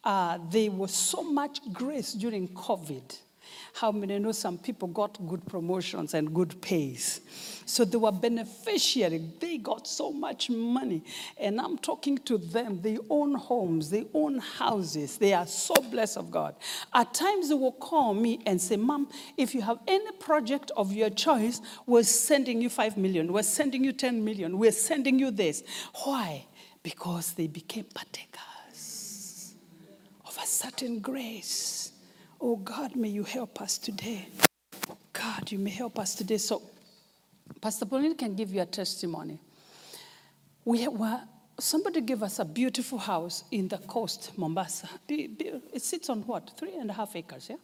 Uh, 0.03 0.39
there 0.51 0.69
was 0.71 0.91
so 0.91 1.23
much 1.23 1.61
grace 1.71 2.11
during 2.11 2.49
COVID. 2.49 3.17
How 3.75 3.91
many 3.91 4.17
know 4.19 4.31
some 4.31 4.57
people 4.57 4.87
got 4.87 5.17
good 5.27 5.45
promotions 5.47 6.13
and 6.13 6.33
good 6.33 6.61
pays? 6.61 7.19
So 7.65 7.83
they 7.83 7.97
were 7.97 8.11
beneficiary. 8.13 9.21
They 9.37 9.57
got 9.57 9.85
so 9.85 10.13
much 10.13 10.49
money. 10.49 11.03
And 11.37 11.59
I'm 11.59 11.77
talking 11.79 12.17
to 12.19 12.37
them. 12.37 12.81
They 12.81 12.97
own 13.09 13.35
homes, 13.35 13.89
they 13.89 14.05
own 14.13 14.39
houses. 14.39 15.17
They 15.17 15.33
are 15.33 15.45
so 15.45 15.73
blessed 15.91 16.15
of 16.15 16.31
God. 16.31 16.55
At 16.93 17.13
times 17.13 17.49
they 17.49 17.55
will 17.55 17.73
call 17.73 18.13
me 18.13 18.39
and 18.45 18.61
say, 18.61 18.77
Mom, 18.77 19.09
if 19.35 19.53
you 19.53 19.61
have 19.63 19.79
any 19.89 20.11
project 20.13 20.71
of 20.77 20.93
your 20.93 21.09
choice, 21.09 21.59
we're 21.85 22.03
sending 22.03 22.61
you 22.61 22.69
5 22.69 22.95
million, 22.95 23.33
we're 23.33 23.43
sending 23.43 23.83
you 23.83 23.91
10 23.91 24.23
million, 24.23 24.57
we're 24.57 24.71
sending 24.71 25.19
you 25.19 25.31
this. 25.31 25.63
Why? 26.05 26.45
Because 26.81 27.33
they 27.33 27.47
became 27.47 27.87
partakers 27.93 29.55
of 30.25 30.37
a 30.41 30.47
certain 30.47 30.99
grace. 30.99 31.91
Oh 32.39 32.57
God, 32.57 32.95
may 32.95 33.09
you 33.09 33.23
help 33.23 33.61
us 33.61 33.77
today. 33.77 34.27
God, 35.13 35.51
you 35.51 35.59
may 35.59 35.69
help 35.71 35.97
us 35.99 36.15
today. 36.15 36.37
So 36.37 36.61
Pastor 37.61 37.85
Pauline 37.85 38.15
can 38.15 38.35
give 38.35 38.53
you 38.53 38.61
a 38.61 38.65
testimony. 38.65 39.39
We 40.63 40.87
were, 40.87 41.21
somebody 41.59 42.01
gave 42.01 42.23
us 42.23 42.39
a 42.39 42.45
beautiful 42.45 42.97
house 42.97 43.43
in 43.51 43.67
the 43.67 43.77
coast, 43.77 44.31
Mombasa. 44.37 44.89
It 45.07 45.81
sits 45.81 46.09
on 46.09 46.21
what? 46.23 46.51
Three 46.57 46.75
and 46.75 46.89
a 46.89 46.93
half 46.93 47.15
acres, 47.15 47.47
yeah? 47.49 47.57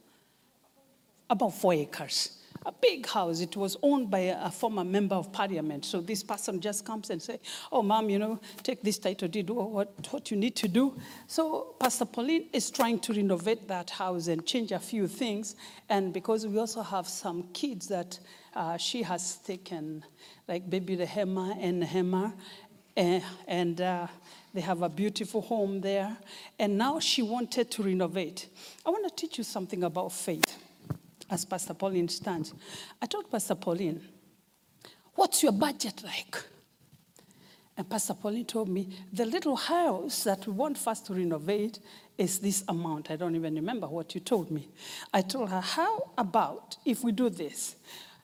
About 1.29 1.53
four 1.53 1.73
acres. 1.73 2.40
A 2.65 2.71
big 2.71 3.07
house. 3.07 3.41
It 3.41 3.55
was 3.55 3.77
owned 3.81 4.11
by 4.11 4.19
a, 4.19 4.51
former 4.51 4.83
member 4.83 5.15
of 5.15 5.31
parliament. 5.31 5.85
So 5.85 5.99
this 6.01 6.23
person 6.23 6.59
just 6.59 6.85
comes 6.85 7.09
and 7.09 7.21
say, 7.21 7.39
"Oh, 7.71 7.81
mom, 7.81 8.09
you 8.09 8.19
know, 8.19 8.39
take 8.61 8.81
this 8.81 8.99
title 8.99 9.27
deed. 9.27 9.49
What, 9.49 9.91
what 10.11 10.29
you 10.29 10.37
need 10.37 10.55
to 10.57 10.67
do." 10.67 10.95
So 11.27 11.75
Pastor 11.79 12.05
Pauline 12.05 12.47
is 12.53 12.69
trying 12.69 12.99
to 12.99 13.13
renovate 13.13 13.67
that 13.67 13.89
house 13.89 14.27
and 14.27 14.45
change 14.45 14.71
a 14.71 14.79
few 14.79 15.07
things. 15.07 15.55
And 15.89 16.13
because 16.13 16.45
we 16.45 16.59
also 16.59 16.81
have 16.81 17.07
some 17.07 17.43
kids 17.53 17.87
that 17.87 18.19
uh, 18.55 18.77
she 18.77 19.03
has 19.03 19.37
taken, 19.37 20.03
like 20.47 20.69
baby 20.69 20.97
Rehema 20.97 21.57
and 21.59 21.83
Nehema, 21.83 22.33
and, 22.95 23.23
and 23.47 23.81
uh, 23.81 24.07
they 24.53 24.61
have 24.61 24.81
a 24.81 24.89
beautiful 24.89 25.41
home 25.41 25.81
there. 25.81 26.17
And 26.59 26.77
now 26.77 26.99
she 26.99 27.21
wanted 27.21 27.71
to 27.71 27.83
renovate. 27.83 28.47
I 28.85 28.89
want 28.89 29.07
to 29.07 29.15
teach 29.15 29.37
you 29.37 29.43
something 29.43 29.83
about 29.83 30.11
faith, 30.11 30.57
as 31.31 31.45
Pastor 31.45 31.73
Pauline 31.73 32.09
stands. 32.09 32.53
I 33.01 33.05
told 33.07 33.31
Pastor 33.31 33.55
Pauline, 33.55 34.01
What's 35.15 35.43
your 35.43 35.51
budget 35.51 36.03
like? 36.03 36.37
And 37.77 37.89
Pastor 37.89 38.13
Pauline 38.13 38.45
told 38.45 38.69
me, 38.69 38.89
The 39.11 39.25
little 39.25 39.55
house 39.55 40.25
that 40.25 40.45
we 40.45 40.53
want 40.53 40.77
first 40.77 41.05
to 41.07 41.13
renovate 41.13 41.79
is 42.17 42.39
this 42.39 42.63
amount. 42.67 43.09
I 43.09 43.15
don't 43.15 43.35
even 43.35 43.55
remember 43.55 43.87
what 43.87 44.13
you 44.13 44.21
told 44.21 44.51
me. 44.51 44.67
I 45.13 45.21
told 45.21 45.49
her, 45.49 45.61
How 45.61 46.11
about 46.17 46.77
if 46.85 47.03
we 47.03 47.11
do 47.11 47.29
this? 47.29 47.75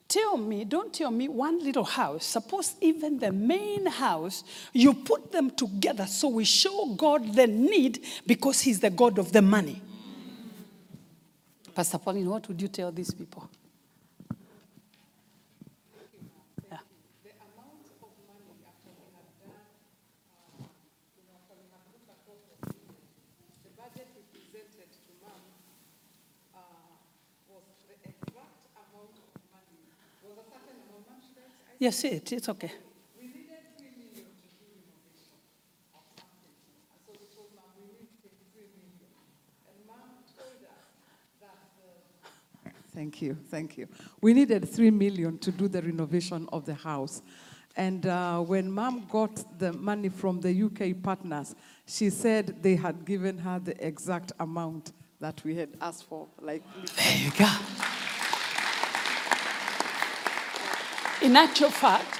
Tell 0.07 0.37
me, 0.37 0.63
don't 0.63 0.93
tell 0.93 1.11
me 1.11 1.27
one 1.27 1.59
little 1.61 1.83
house. 1.83 2.25
Suppose 2.25 2.75
even 2.79 3.19
the 3.19 3.33
main 3.33 3.85
house, 3.85 4.45
you 4.71 4.93
put 4.93 5.33
them 5.33 5.49
together 5.49 6.05
so 6.05 6.29
we 6.29 6.45
show 6.45 6.93
God 6.95 7.33
the 7.33 7.47
need 7.47 8.05
because 8.25 8.61
He's 8.61 8.79
the 8.79 8.89
God 8.89 9.19
of 9.19 9.33
the 9.33 9.41
money. 9.41 9.81
Pastor 11.77 11.99
Pauline, 11.99 12.27
what 12.27 12.47
would 12.47 12.59
you 12.59 12.69
tell 12.69 12.91
these 12.91 13.13
people? 13.13 13.47
Yes, 31.77 32.03
it, 32.05 32.31
it's 32.31 32.49
okay. 32.49 32.71
Thank 42.97 43.21
you, 43.21 43.37
thank 43.51 43.77
you. 43.77 43.87
We 44.21 44.33
needed 44.33 44.67
three 44.67 44.89
million 44.89 45.37
to 45.37 45.51
do 45.51 45.67
the 45.67 45.83
renovation 45.83 46.49
of 46.51 46.65
the 46.65 46.73
house. 46.73 47.21
And 47.75 48.07
uh, 48.07 48.39
when 48.39 48.71
mom 48.71 49.05
got 49.11 49.59
the 49.59 49.71
money 49.71 50.09
from 50.09 50.41
the 50.41 50.63
UK 50.63 51.03
partners, 51.03 51.53
she 51.85 52.09
said 52.09 52.63
they 52.63 52.75
had 52.75 53.05
given 53.05 53.37
her 53.37 53.59
the 53.59 53.85
exact 53.85 54.31
amount 54.39 54.93
that 55.19 55.39
we 55.45 55.53
had 55.53 55.77
asked 55.79 56.05
for. 56.05 56.27
Like, 56.41 56.63
There 56.95 57.17
you 57.17 57.31
go. 57.37 57.51
In 61.21 61.35
actual 61.35 61.69
fact, 61.69 62.19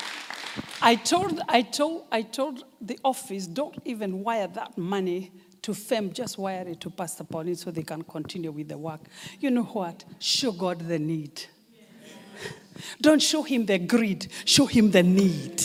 I 0.80 0.94
told, 0.94 1.42
I 1.50 1.64
told, 1.64 2.06
I 2.12 2.22
told 2.22 2.66
the 2.80 3.00
office, 3.04 3.48
don't 3.48 3.80
even 3.84 4.24
wire 4.24 4.48
that 4.50 4.78
money 4.78 5.32
to 5.68 5.74
FEM, 5.74 6.14
just 6.14 6.38
wire 6.38 6.66
it 6.66 6.80
to 6.80 6.90
Pastor 6.90 7.26
Pauline 7.26 7.54
so 7.54 7.72
they 7.72 7.84
can 7.84 8.02
continue 8.02 8.54
with 8.54 8.70
the 8.70 8.78
work. 8.78 9.02
You 9.42 9.52
know 9.52 9.64
what? 9.64 10.06
Show 10.18 10.54
God 10.54 10.80
the 10.80 10.98
need. 10.98 11.42
Don't 13.02 13.22
show 13.22 13.44
him 13.44 13.66
the 13.66 13.78
greed, 13.78 14.32
show 14.46 14.66
him 14.66 14.92
the 14.92 15.04
need. 15.04 15.62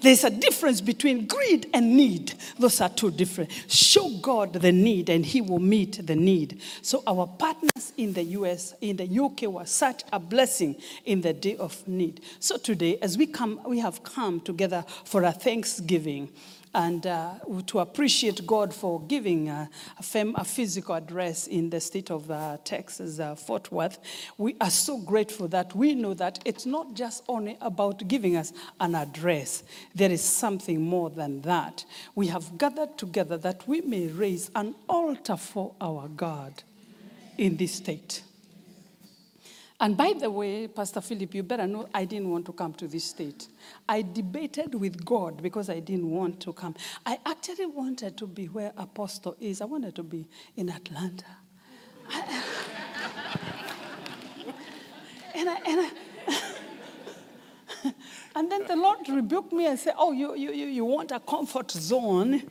There's 0.00 0.24
a 0.24 0.30
difference 0.30 0.80
between 0.80 1.26
greed 1.26 1.68
and 1.74 1.94
need. 1.94 2.32
Those 2.58 2.80
are 2.80 2.88
two 2.88 3.10
different. 3.10 3.50
Show 3.68 4.16
God 4.22 4.54
the 4.54 4.72
need 4.72 5.10
and 5.10 5.26
he 5.26 5.42
will 5.42 5.58
meet 5.58 6.06
the 6.06 6.16
need. 6.16 6.62
So 6.80 7.02
our 7.06 7.26
partners 7.26 7.92
in 7.98 8.14
the 8.14 8.22
US, 8.22 8.72
in 8.80 8.96
the 8.96 9.20
UK 9.20 9.42
were 9.42 9.66
such 9.66 10.04
a 10.10 10.18
blessing 10.18 10.76
in 11.04 11.20
the 11.20 11.34
day 11.34 11.56
of 11.56 11.86
need. 11.86 12.22
So 12.40 12.56
today, 12.56 12.96
as 13.02 13.18
we 13.18 13.26
come, 13.26 13.60
we 13.66 13.80
have 13.80 14.02
come 14.02 14.40
together 14.40 14.86
for 15.04 15.22
a 15.22 15.32
Thanksgiving 15.32 16.30
and 16.74 17.06
uh, 17.06 17.34
to 17.66 17.78
appreciate 17.78 18.46
God 18.46 18.74
for 18.74 19.00
giving 19.02 19.48
uh, 19.48 19.66
a, 19.98 20.32
a 20.34 20.44
physical 20.44 20.94
address 20.94 21.46
in 21.46 21.70
the 21.70 21.80
state 21.80 22.10
of 22.10 22.30
uh, 22.30 22.58
Texas, 22.64 23.20
uh, 23.20 23.34
Fort 23.34 23.70
Worth. 23.70 23.98
We 24.36 24.56
are 24.60 24.70
so 24.70 24.98
grateful 24.98 25.48
that 25.48 25.74
we 25.74 25.94
know 25.94 26.14
that 26.14 26.40
it's 26.44 26.66
not 26.66 26.94
just 26.94 27.22
only 27.28 27.56
about 27.60 28.06
giving 28.08 28.36
us 28.36 28.52
an 28.80 28.94
address, 28.94 29.62
there 29.94 30.10
is 30.10 30.22
something 30.22 30.80
more 30.80 31.10
than 31.10 31.40
that. 31.42 31.84
We 32.14 32.26
have 32.28 32.58
gathered 32.58 32.98
together 32.98 33.36
that 33.38 33.66
we 33.68 33.80
may 33.80 34.08
raise 34.08 34.50
an 34.54 34.74
altar 34.88 35.36
for 35.36 35.74
our 35.80 36.08
God 36.08 36.62
in 37.38 37.56
this 37.56 37.74
state. 37.74 38.22
And 39.80 39.96
by 39.96 40.14
the 40.18 40.30
way, 40.30 40.68
Pastor 40.68 41.00
Philip, 41.00 41.34
you 41.34 41.42
better 41.42 41.66
know 41.66 41.88
I 41.92 42.04
didn't 42.04 42.30
want 42.30 42.46
to 42.46 42.52
come 42.52 42.74
to 42.74 42.86
this 42.86 43.04
state. 43.04 43.48
I 43.88 44.02
debated 44.02 44.74
with 44.74 45.04
God 45.04 45.42
because 45.42 45.68
I 45.68 45.80
didn't 45.80 46.10
want 46.10 46.40
to 46.42 46.52
come. 46.52 46.76
I 47.04 47.18
actually 47.26 47.66
wanted 47.66 48.16
to 48.18 48.26
be 48.26 48.46
where 48.46 48.72
Apostle 48.76 49.36
is. 49.40 49.60
I 49.60 49.64
wanted 49.64 49.96
to 49.96 50.02
be 50.04 50.26
in 50.56 50.70
Atlanta. 50.70 51.26
I- 52.08 52.42
and 55.34 55.48
I, 55.50 55.56
and 55.66 55.80
I, 55.80 55.90
and 58.36 58.50
then 58.52 58.64
the 58.68 58.76
Lord 58.76 59.08
rebuked 59.08 59.52
me 59.52 59.66
and 59.66 59.78
said, 59.78 59.94
Oh, 59.98 60.12
you, 60.12 60.36
you, 60.36 60.52
you, 60.52 60.84
want 60.84 61.10
a 61.10 61.18
comfort 61.20 61.72
zone? 61.72 62.42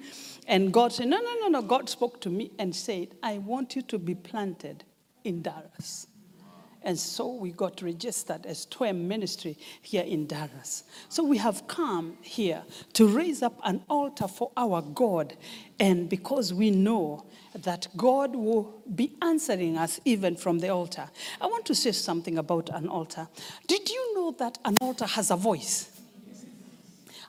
And 0.47 0.73
God 0.73 0.91
said, 0.91 1.07
No, 1.07 1.19
no, 1.21 1.35
no, 1.41 1.47
no. 1.47 1.61
God 1.61 1.89
spoke 1.89 2.19
to 2.21 2.29
me 2.29 2.51
and 2.59 2.75
said, 2.75 3.09
I 3.23 3.37
want 3.37 3.77
you 3.77 3.81
to 3.83 3.97
be 3.97 4.13
planted 4.15 4.83
in 5.23 5.41
Dallas. 5.41 6.07
And 6.83 6.99
so 6.99 7.33
we 7.33 7.51
got 7.51 7.81
registered 7.81 8.45
as 8.45 8.65
TWEM 8.65 9.07
Ministry 9.07 9.57
here 9.81 10.03
in 10.03 10.27
Dallas. 10.27 10.83
So 11.09 11.23
we 11.23 11.37
have 11.37 11.67
come 11.67 12.17
here 12.21 12.63
to 12.93 13.07
raise 13.07 13.41
up 13.41 13.59
an 13.63 13.83
altar 13.89 14.27
for 14.27 14.51
our 14.57 14.81
God. 14.81 15.35
And 15.79 16.09
because 16.09 16.53
we 16.53 16.71
know 16.71 17.25
that 17.55 17.87
God 17.95 18.35
will 18.35 18.81
be 18.95 19.13
answering 19.21 19.77
us 19.77 19.99
even 20.05 20.35
from 20.35 20.59
the 20.59 20.69
altar. 20.69 21.09
I 21.39 21.47
want 21.47 21.65
to 21.67 21.75
say 21.75 21.91
something 21.91 22.37
about 22.37 22.69
an 22.69 22.87
altar. 22.87 23.27
Did 23.67 23.89
you 23.89 24.15
know 24.15 24.31
that 24.39 24.57
an 24.65 24.77
altar 24.81 25.05
has 25.05 25.31
a 25.31 25.35
voice? 25.35 25.89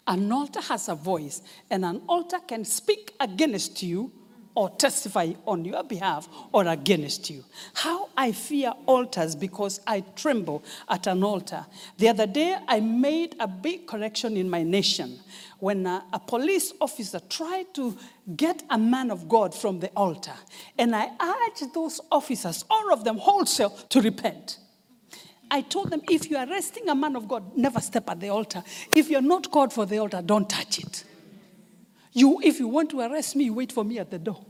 An 0.06 0.30
altar 0.30 0.60
has 0.60 0.88
a 0.90 0.94
voice, 0.94 1.40
and 1.70 1.82
an 1.84 2.02
altar 2.08 2.38
can 2.46 2.64
speak 2.64 3.14
against 3.20 3.82
you 3.82 4.12
or 4.54 4.70
testify 4.70 5.32
on 5.46 5.64
your 5.64 5.82
behalf 5.82 6.28
or 6.52 6.66
against 6.66 7.28
you. 7.30 7.44
How 7.74 8.08
I 8.16 8.32
fear 8.32 8.72
altars 8.86 9.34
because 9.34 9.80
I 9.86 10.00
tremble 10.14 10.64
at 10.88 11.06
an 11.06 11.24
altar. 11.24 11.66
The 11.98 12.08
other 12.08 12.26
day, 12.26 12.56
I 12.68 12.80
made 12.80 13.36
a 13.40 13.48
big 13.48 13.86
correction 13.86 14.36
in 14.36 14.48
my 14.48 14.62
nation 14.62 15.18
when 15.58 15.86
a, 15.86 16.04
a 16.12 16.18
police 16.18 16.72
officer 16.80 17.20
tried 17.28 17.74
to 17.74 17.96
get 18.36 18.62
a 18.70 18.78
man 18.78 19.10
of 19.10 19.28
God 19.28 19.54
from 19.54 19.80
the 19.80 19.88
altar. 19.96 20.34
And 20.78 20.94
I 20.94 21.10
urged 21.20 21.74
those 21.74 22.00
officers, 22.12 22.64
all 22.70 22.92
of 22.92 23.04
them 23.04 23.18
wholesale, 23.18 23.70
to 23.88 24.00
repent. 24.00 24.58
I 25.50 25.60
told 25.60 25.90
them, 25.90 26.02
if 26.10 26.30
you're 26.30 26.44
arresting 26.44 26.88
a 26.88 26.94
man 26.94 27.16
of 27.16 27.28
God, 27.28 27.56
never 27.56 27.80
step 27.80 28.08
at 28.10 28.20
the 28.20 28.28
altar. 28.28 28.62
If 28.94 29.08
you're 29.10 29.22
not 29.22 29.50
called 29.50 29.72
for 29.72 29.86
the 29.86 29.98
altar, 29.98 30.22
don't 30.22 30.48
touch 30.48 30.78
it. 30.78 31.04
You, 32.14 32.40
if 32.42 32.60
you 32.60 32.68
want 32.68 32.88
to 32.90 33.00
arrest 33.00 33.34
me, 33.34 33.50
wait 33.50 33.72
for 33.72 33.84
me 33.84 33.98
at 33.98 34.10
the 34.10 34.18
door. 34.20 34.46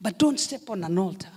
But 0.00 0.18
don't 0.18 0.38
step 0.38 0.68
on 0.68 0.84
an 0.84 0.98
altar. 0.98 1.30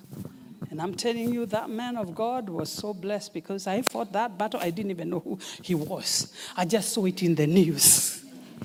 And 0.70 0.82
I'm 0.82 0.94
telling 0.94 1.34
you, 1.34 1.46
that 1.48 1.70
man 1.70 1.96
of 1.98 2.14
God 2.14 2.50
was 2.50 2.70
so 2.70 2.94
blessed 2.94 3.34
because 3.34 3.66
I 3.66 3.82
fought 3.82 4.12
that 4.12 4.38
battle. 4.38 4.60
I 4.60 4.70
didn't 4.70 4.92
even 4.92 5.10
know 5.10 5.22
who 5.22 5.40
he 5.64 5.74
was. 5.74 6.34
I 6.56 6.66
just 6.66 6.94
saw 6.94 7.06
it 7.06 7.24
in 7.24 7.34
the 7.34 7.48
news. 7.48 8.24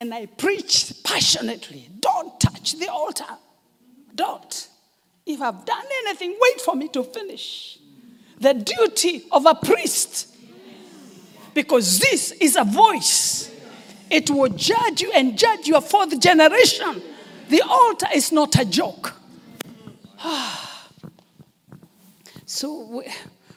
and 0.00 0.14
I 0.14 0.26
preached 0.26 1.02
passionately 1.02 1.88
don't 2.00 2.38
touch 2.38 2.78
the 2.78 2.88
altar. 2.88 3.24
Don't. 4.14 4.68
If 5.24 5.40
I've 5.40 5.64
done 5.64 5.84
anything, 6.04 6.36
wait 6.40 6.60
for 6.60 6.76
me 6.76 6.88
to 6.88 7.02
finish. 7.02 7.78
The 8.38 8.54
duty 8.54 9.26
of 9.32 9.46
a 9.46 9.54
priest. 9.54 10.34
Because 11.54 11.98
this 11.98 12.32
is 12.32 12.56
a 12.56 12.64
voice. 12.64 13.50
It 14.10 14.30
will 14.30 14.50
judge 14.50 15.00
you 15.00 15.10
and 15.12 15.38
judge 15.38 15.66
your 15.66 15.80
fourth 15.80 16.18
generation. 16.20 17.02
The 17.48 17.62
altar 17.62 18.08
is 18.14 18.32
not 18.32 18.58
a 18.58 18.64
joke. 18.64 19.14
so 22.46 22.86
we, 22.86 23.04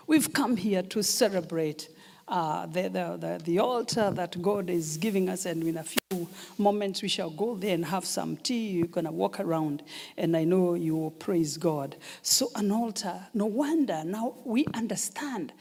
we've 0.08 0.32
come 0.34 0.58
here 0.58 0.82
to 0.84 1.04
celebrate 1.04 1.90
uh, 2.30 2.66
the, 2.68 2.84
the, 2.84 3.18
the, 3.20 3.42
the 3.44 3.60
altar 3.60 4.12
that 4.12 4.42
God 4.42 4.70
is 4.70 4.98
giving 4.98 5.30
us, 5.30 5.46
and 5.46 5.64
in 5.64 5.78
a 5.78 5.84
few 5.84 6.28
moments 6.58 7.02
we 7.02 7.08
shall 7.08 7.30
go 7.30 7.56
there 7.56 7.74
and 7.74 7.86
have 7.86 8.06
some 8.06 8.38
tea. 8.38 8.70
You're 8.70 8.88
going 8.88 9.06
to 9.06 9.12
walk 9.12 9.40
around, 9.40 9.84
and 10.18 10.38
I 10.38 10.44
know 10.44 10.76
you 10.76 10.96
will 10.96 11.12
praise 11.12 11.58
God. 11.58 11.96
So, 12.22 12.52
an 12.56 12.72
altar, 12.72 13.28
no 13.34 13.46
wonder 13.46 14.04
now 14.06 14.36
we 14.46 14.66
understand 14.74 15.54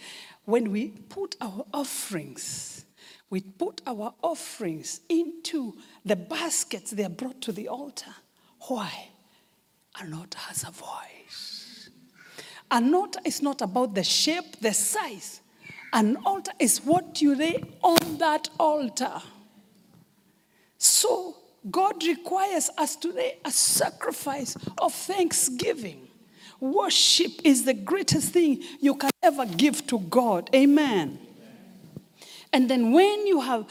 when 0.44 0.70
we 0.70 0.88
put 0.88 1.36
our 1.40 1.64
offerings, 1.72 2.84
we 3.30 3.40
put 3.40 3.82
our 3.86 4.14
offerings 4.22 5.00
into 5.08 5.74
the 6.04 6.16
baskets 6.16 6.90
they 6.90 7.04
are 7.04 7.10
brought 7.10 7.40
to 7.42 7.52
the 7.52 7.68
altar. 7.68 8.14
Why? 8.68 9.08
An 10.00 10.14
altar 10.14 10.38
has 10.38 10.64
a 10.64 10.70
voice. 10.70 11.90
An 12.70 12.94
altar 12.94 13.20
is 13.24 13.42
not 13.42 13.62
about 13.62 13.94
the 13.94 14.04
shape, 14.04 14.60
the 14.60 14.72
size. 14.72 15.40
An 15.92 16.16
altar 16.24 16.52
is 16.58 16.78
what 16.84 17.22
you 17.22 17.34
lay 17.34 17.62
on 17.82 18.18
that 18.18 18.48
altar. 18.58 19.22
So 20.76 21.36
God 21.70 22.02
requires 22.04 22.70
us 22.76 22.96
to 22.96 23.12
lay 23.12 23.38
a 23.44 23.50
sacrifice 23.50 24.56
of 24.78 24.92
thanksgiving. 24.92 26.08
Worship 26.60 27.32
is 27.44 27.64
the 27.64 27.74
greatest 27.74 28.32
thing 28.32 28.62
you 28.80 28.94
can 28.94 29.10
ever 29.22 29.46
give 29.46 29.86
to 29.86 29.98
God. 30.00 30.50
Amen. 30.54 31.18
And 32.52 32.68
then 32.68 32.92
when 32.92 33.26
you 33.26 33.40
have 33.40 33.66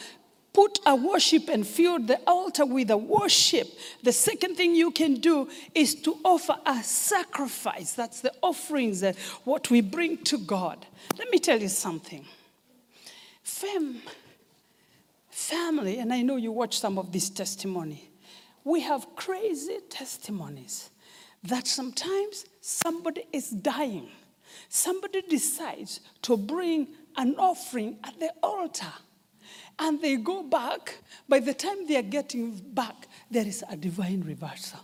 put 0.58 0.80
a 0.88 0.96
worship 0.96 1.50
and 1.50 1.68
filled 1.68 2.08
the 2.08 2.20
altar 2.26 2.66
with 2.66 2.90
a 2.90 2.98
worship, 2.98 3.68
the 4.02 4.12
second 4.12 4.56
thing 4.56 4.74
you 4.74 4.90
can 4.90 5.14
do 5.14 5.48
is 5.76 5.94
to 5.94 6.18
offer 6.26 6.56
a 6.66 6.82
sacrifice. 6.82 7.94
That's 7.94 8.22
the 8.22 8.34
offerings 8.42 9.02
that 9.02 9.16
what 9.44 9.70
we 9.70 9.82
bring 9.82 10.18
to 10.24 10.40
God. 10.40 10.84
Let 11.16 11.30
me 11.30 11.38
tell 11.38 11.62
you 11.62 11.68
something. 11.68 12.26
Fam, 13.44 14.02
family, 15.30 16.00
and 16.00 16.12
I 16.12 16.24
know 16.24 16.38
you 16.38 16.52
watch 16.52 16.80
some 16.80 16.98
of 16.98 17.12
this 17.12 17.30
testimony. 17.30 18.10
We 18.64 18.82
have 18.82 19.16
crazy 19.16 19.78
testimonies 19.92 20.90
that 21.44 21.68
sometimes 21.68 22.46
somebody 22.62 23.28
is 23.32 23.52
dying. 23.52 24.10
Somebody 24.70 25.22
decides 25.22 26.00
to 26.24 26.36
bring 26.36 26.88
an 27.16 27.36
offering 27.38 28.00
at 28.04 28.20
the 28.20 28.34
altar 28.42 28.94
and 29.80 30.02
they 30.02 30.18
go 30.18 30.44
back. 30.44 30.98
By 31.30 31.40
the 31.40 31.54
time 31.54 31.88
they 31.88 31.98
are 31.98 32.04
getting 32.04 32.52
back, 32.52 33.08
there 33.30 33.46
is 33.46 33.64
a 33.70 33.76
divine 33.76 34.24
reversal. 34.26 34.80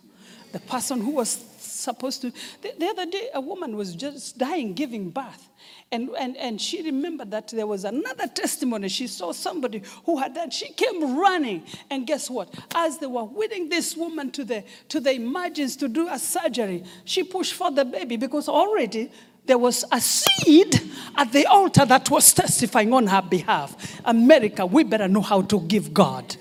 The 0.51 0.59
person 0.59 1.01
who 1.01 1.11
was 1.11 1.29
supposed 1.57 2.21
to, 2.21 2.31
the, 2.61 2.73
the 2.77 2.87
other 2.87 3.05
day, 3.07 3.29
a 3.33 3.41
woman 3.41 3.75
was 3.75 3.95
just 3.95 4.37
dying, 4.37 4.73
giving 4.73 5.09
birth. 5.09 5.49
And, 5.91 6.09
and, 6.19 6.37
and 6.37 6.61
she 6.61 6.83
remembered 6.83 7.31
that 7.31 7.47
there 7.49 7.65
was 7.65 7.85
another 7.85 8.27
testimony. 8.27 8.89
She 8.89 9.07
saw 9.07 9.31
somebody 9.31 9.81
who 10.05 10.17
had 10.17 10.35
that. 10.35 10.53
She 10.53 10.71
came 10.73 11.17
running. 11.17 11.63
And 11.89 12.05
guess 12.05 12.29
what? 12.29 12.53
As 12.75 12.99
they 12.99 13.07
were 13.07 13.23
wheeling 13.23 13.69
this 13.69 13.97
woman 13.97 14.31
to 14.31 14.43
the, 14.43 14.63
to 14.89 14.99
the 14.99 15.13
emergency 15.13 15.79
to 15.79 15.87
do 15.87 16.07
a 16.07 16.19
surgery, 16.19 16.83
she 17.05 17.23
pushed 17.23 17.53
for 17.53 17.71
the 17.71 17.85
baby 17.85 18.17
because 18.17 18.47
already 18.47 19.11
There 19.45 19.57
was 19.57 19.83
a 19.91 19.99
seed 19.99 20.81
at 21.15 21.31
the 21.31 21.45
altar 21.45 21.85
that 21.85 22.09
was 22.09 22.33
testifying 22.33 22.93
on 22.93 23.07
her 23.07 23.21
behalf. 23.21 24.01
America, 24.05 24.65
we 24.65 24.83
better 24.83 25.07
know 25.07 25.21
how 25.21 25.41
to 25.41 25.59
give 25.61 25.93
God. 25.93 26.35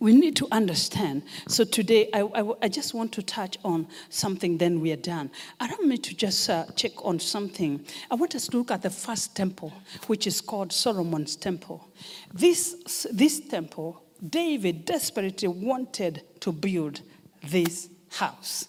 We 0.00 0.12
need 0.16 0.34
to 0.36 0.48
understand. 0.50 1.22
So 1.46 1.62
today, 1.62 2.10
I, 2.12 2.22
I, 2.22 2.52
I 2.62 2.68
just 2.68 2.92
want 2.92 3.12
to 3.12 3.22
touch 3.22 3.56
on 3.64 3.86
something, 4.08 4.58
then 4.58 4.80
we 4.80 4.90
are 4.90 4.96
done. 4.96 5.30
Allow 5.60 5.76
me 5.76 5.96
to 5.96 6.14
just 6.16 6.50
uh, 6.50 6.64
check 6.74 6.90
on 7.04 7.20
something. 7.20 7.84
I 8.10 8.16
want 8.16 8.34
us 8.34 8.48
to 8.48 8.56
look 8.56 8.72
at 8.72 8.82
the 8.82 8.90
first 8.90 9.36
temple, 9.36 9.72
which 10.08 10.26
is 10.26 10.40
called 10.40 10.72
Solomon's 10.72 11.36
temple. 11.36 11.88
This, 12.34 13.06
this 13.12 13.38
temple, 13.38 14.02
David 14.28 14.86
desperately 14.86 15.46
wanted 15.46 16.24
to 16.40 16.50
build 16.50 17.02
this 17.44 17.88
house. 18.10 18.66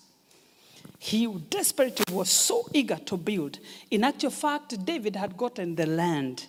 He 1.04 1.28
desperately 1.28 2.06
was 2.16 2.30
so 2.30 2.66
eager 2.74 2.96
to 2.96 3.18
build. 3.18 3.60
In 3.92 4.06
actual 4.06 4.30
fact, 4.30 4.86
David 4.86 5.18
had 5.18 5.36
gotten 5.36 5.76
the 5.76 5.86
land. 5.86 6.48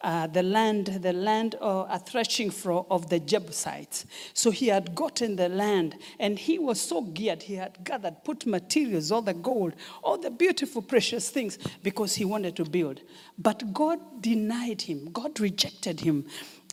Uh, 0.00 0.28
the 0.28 0.44
land, 0.44 0.86
the 0.86 1.12
land 1.12 1.56
uh, 1.60 1.84
a 1.90 1.98
threshing 1.98 2.52
floor 2.52 2.86
of 2.92 3.10
the 3.10 3.18
Jebusites. 3.18 4.06
So 4.34 4.52
he 4.52 4.68
had 4.68 4.94
gotten 4.94 5.34
the 5.34 5.48
land 5.48 5.96
and 6.20 6.38
he 6.38 6.60
was 6.60 6.80
so 6.80 7.02
geared. 7.02 7.42
He 7.42 7.56
had 7.56 7.82
gathered, 7.82 8.22
put 8.22 8.46
materials, 8.46 9.10
all 9.10 9.20
the 9.20 9.34
gold, 9.34 9.74
all 10.04 10.16
the 10.16 10.30
beautiful, 10.30 10.80
precious 10.80 11.30
things 11.30 11.58
because 11.82 12.14
he 12.14 12.24
wanted 12.24 12.54
to 12.54 12.64
build. 12.64 13.00
But 13.36 13.72
God 13.72 13.98
denied 14.22 14.82
him, 14.82 15.10
God 15.10 15.40
rejected 15.40 15.98
him 15.98 16.24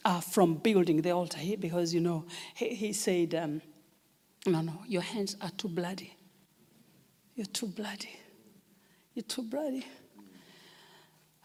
uh, 0.06 0.22
from 0.22 0.58
building 0.58 1.02
the 1.02 1.10
altar 1.10 1.40
here, 1.40 1.58
because, 1.58 1.92
you 1.92 2.02
know, 2.02 2.26
he, 2.54 2.76
he 2.76 2.94
said, 2.94 3.34
um, 3.34 3.64
No, 4.46 4.62
no, 4.62 4.84
your 4.88 5.02
hands 5.02 5.36
are 5.42 5.50
too 5.58 5.70
bloody. 5.70 6.15
You're 7.36 7.46
too 7.48 7.68
bloody. 7.68 8.18
You're 9.14 9.24
too 9.24 9.44
bloody. 9.44 9.86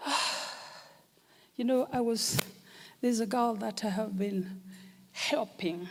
You 1.56 1.64
know, 1.66 1.86
I 1.92 2.00
was, 2.00 2.38
there's 3.02 3.20
a 3.20 3.26
girl 3.26 3.52
that 3.56 3.84
I 3.84 3.90
have 3.90 4.18
been 4.18 4.62
helping, 5.12 5.86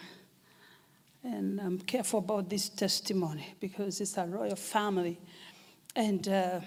and 1.23 1.61
I'm 1.61 1.77
careful 1.77 2.17
about 2.17 2.49
this 2.49 2.69
testimony 2.69 3.53
because 3.59 4.01
it's 4.01 4.17
a 4.17 4.25
royal 4.25 4.55
family. 4.55 5.19
And 5.95 6.27
uh, 6.27 6.61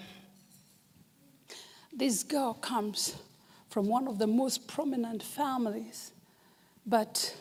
this 1.91 2.23
girl 2.23 2.53
comes 2.53 3.17
from 3.69 3.89
one 3.89 4.07
of 4.07 4.19
the 4.19 4.27
most 4.27 4.69
prominent 4.69 5.21
families, 5.21 6.13
but 6.85 7.35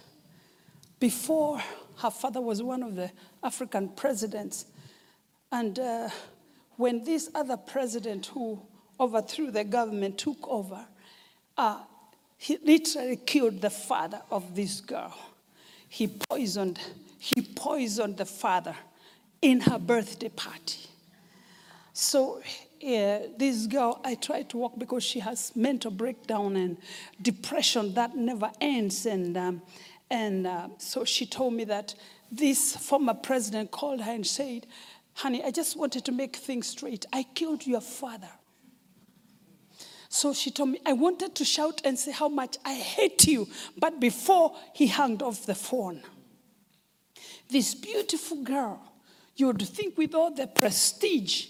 before 0.98 1.62
her 1.98 2.10
father 2.10 2.40
was 2.40 2.60
one 2.60 2.82
of 2.82 2.96
the 2.96 3.12
African 3.44 3.88
presidents, 3.90 4.64
and 5.52 5.78
uh, 5.78 6.08
when 6.76 7.04
this 7.04 7.30
other 7.34 7.56
president 7.56 8.26
who 8.26 8.60
overthrew 8.98 9.50
the 9.50 9.64
government 9.64 10.18
took 10.18 10.48
over, 10.48 10.84
uh, 11.58 11.80
he 12.38 12.58
literally 12.64 13.16
killed 13.16 13.60
the 13.60 13.70
father 13.70 14.22
of 14.30 14.54
this 14.56 14.80
girl. 14.80 15.14
He 15.88 16.08
poisoned, 16.08 16.80
he 17.18 17.42
poisoned 17.42 18.16
the 18.16 18.24
father 18.24 18.74
in 19.42 19.60
her 19.60 19.78
birthday 19.78 20.30
party. 20.30 20.88
So 21.92 22.38
uh, 22.38 23.18
this 23.36 23.66
girl, 23.66 24.00
I 24.02 24.14
tried 24.14 24.48
to 24.50 24.56
walk 24.56 24.78
because 24.78 25.04
she 25.04 25.20
has 25.20 25.54
mental 25.54 25.90
breakdown 25.90 26.56
and 26.56 26.78
depression 27.20 27.94
that 27.94 28.16
never 28.16 28.50
ends. 28.60 29.04
And, 29.04 29.36
um, 29.36 29.62
and 30.10 30.46
uh, 30.46 30.68
so 30.78 31.04
she 31.04 31.26
told 31.26 31.52
me 31.54 31.64
that 31.64 31.94
this 32.30 32.74
former 32.74 33.14
president 33.14 33.70
called 33.70 34.00
her 34.00 34.12
and 34.12 34.26
said, 34.26 34.66
Honey, 35.14 35.42
I 35.44 35.50
just 35.50 35.76
wanted 35.76 36.04
to 36.06 36.12
make 36.12 36.36
things 36.36 36.68
straight. 36.68 37.06
I 37.12 37.22
killed 37.22 37.66
your 37.66 37.80
father. 37.80 38.30
So 40.08 40.34
she 40.34 40.50
told 40.50 40.70
me, 40.70 40.80
I 40.84 40.92
wanted 40.92 41.34
to 41.36 41.44
shout 41.44 41.80
and 41.84 41.98
say 41.98 42.12
how 42.12 42.28
much 42.28 42.58
I 42.64 42.74
hate 42.74 43.26
you. 43.26 43.48
But 43.78 43.98
before 43.98 44.54
he 44.74 44.86
hung 44.86 45.22
off 45.22 45.46
the 45.46 45.54
phone, 45.54 46.02
this 47.48 47.74
beautiful 47.74 48.42
girl, 48.42 48.82
you 49.36 49.46
would 49.46 49.62
think 49.62 49.96
with 49.96 50.14
all 50.14 50.30
the 50.30 50.46
prestige, 50.46 51.46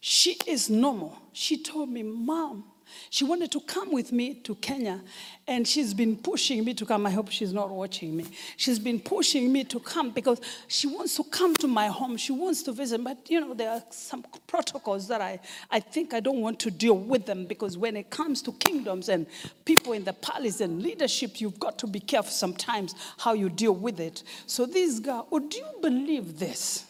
she 0.00 0.36
is 0.46 0.70
normal. 0.70 1.18
She 1.32 1.62
told 1.62 1.88
me, 1.88 2.02
Mom, 2.02 2.64
she 3.10 3.24
wanted 3.24 3.50
to 3.52 3.60
come 3.60 3.92
with 3.92 4.12
me 4.12 4.34
to 4.34 4.54
Kenya, 4.56 5.00
and 5.46 5.66
she's 5.66 5.94
been 5.94 6.16
pushing 6.16 6.64
me 6.64 6.74
to 6.74 6.86
come. 6.86 7.06
I 7.06 7.10
hope 7.10 7.30
she's 7.30 7.52
not 7.52 7.70
watching 7.70 8.16
me. 8.16 8.26
She's 8.56 8.78
been 8.78 9.00
pushing 9.00 9.52
me 9.52 9.64
to 9.64 9.80
come 9.80 10.10
because 10.10 10.40
she 10.68 10.86
wants 10.86 11.16
to 11.16 11.24
come 11.24 11.54
to 11.56 11.66
my 11.66 11.88
home. 11.88 12.16
She 12.16 12.32
wants 12.32 12.62
to 12.64 12.72
visit, 12.72 13.04
but 13.04 13.18
you 13.28 13.40
know, 13.40 13.54
there 13.54 13.70
are 13.70 13.82
some 13.90 14.24
protocols 14.46 15.08
that 15.08 15.20
I, 15.20 15.40
I 15.70 15.80
think 15.80 16.14
I 16.14 16.20
don't 16.20 16.40
want 16.40 16.58
to 16.60 16.70
deal 16.70 16.96
with 16.96 17.26
them 17.26 17.46
because 17.46 17.76
when 17.76 17.96
it 17.96 18.10
comes 18.10 18.42
to 18.42 18.52
kingdoms 18.52 19.08
and 19.08 19.26
people 19.64 19.92
in 19.92 20.04
the 20.04 20.12
palace 20.12 20.60
and 20.60 20.82
leadership, 20.82 21.40
you've 21.40 21.60
got 21.60 21.78
to 21.78 21.86
be 21.86 22.00
careful 22.00 22.30
sometimes 22.30 22.94
how 23.18 23.34
you 23.34 23.48
deal 23.48 23.74
with 23.74 24.00
it. 24.00 24.22
So, 24.46 24.66
this 24.66 24.98
girl, 25.00 25.26
oh, 25.26 25.28
would 25.32 25.54
you 25.54 25.66
believe 25.80 26.38
this? 26.38 26.86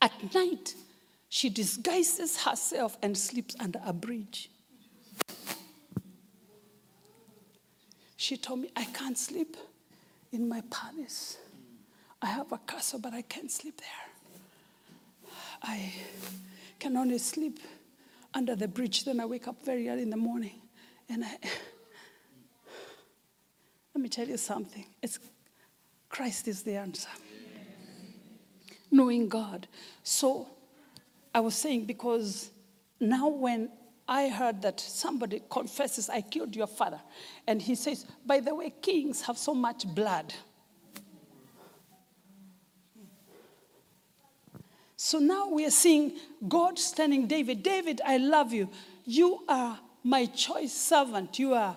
At 0.00 0.34
night, 0.34 0.74
she 1.28 1.48
disguises 1.48 2.42
herself 2.42 2.96
and 3.02 3.16
sleeps 3.16 3.54
under 3.60 3.80
a 3.84 3.92
bridge. 3.92 4.50
She 8.20 8.36
told 8.36 8.60
me, 8.60 8.70
I 8.76 8.84
can't 8.84 9.16
sleep 9.16 9.56
in 10.30 10.46
my 10.46 10.62
palace. 10.70 11.38
I 12.20 12.26
have 12.26 12.52
a 12.52 12.58
castle, 12.58 12.98
but 12.98 13.14
I 13.14 13.22
can't 13.22 13.50
sleep 13.50 13.80
there. 13.80 15.32
I 15.62 15.90
can 16.78 16.98
only 16.98 17.16
sleep 17.16 17.60
under 18.34 18.54
the 18.54 18.68
bridge. 18.68 19.06
Then 19.06 19.20
I 19.20 19.24
wake 19.24 19.48
up 19.48 19.64
very 19.64 19.88
early 19.88 20.02
in 20.02 20.10
the 20.10 20.18
morning. 20.18 20.60
And 21.08 21.24
I, 21.24 21.30
let 23.94 24.02
me 24.02 24.10
tell 24.10 24.28
you 24.28 24.36
something. 24.36 24.84
It's 25.00 25.18
Christ 26.10 26.46
is 26.46 26.62
the 26.62 26.76
answer. 26.76 27.08
Knowing 28.90 29.30
God. 29.30 29.66
So 30.02 30.46
I 31.34 31.40
was 31.40 31.54
saying 31.54 31.86
because 31.86 32.50
now 33.00 33.28
when 33.28 33.70
I 34.10 34.28
heard 34.28 34.60
that 34.62 34.80
somebody 34.80 35.40
confesses, 35.48 36.10
I 36.10 36.20
killed 36.20 36.56
your 36.56 36.66
father. 36.66 37.00
And 37.46 37.62
he 37.62 37.76
says, 37.76 38.04
By 38.26 38.40
the 38.40 38.52
way, 38.52 38.74
kings 38.82 39.22
have 39.22 39.38
so 39.38 39.54
much 39.54 39.86
blood. 39.86 40.34
So 44.96 45.20
now 45.20 45.48
we 45.48 45.64
are 45.64 45.70
seeing 45.70 46.18
God 46.46 46.76
standing 46.76 47.28
David. 47.28 47.62
David, 47.62 48.00
I 48.04 48.16
love 48.16 48.52
you. 48.52 48.68
You 49.04 49.44
are 49.48 49.78
my 50.02 50.26
choice 50.26 50.72
servant. 50.72 51.38
You 51.38 51.54
are, 51.54 51.76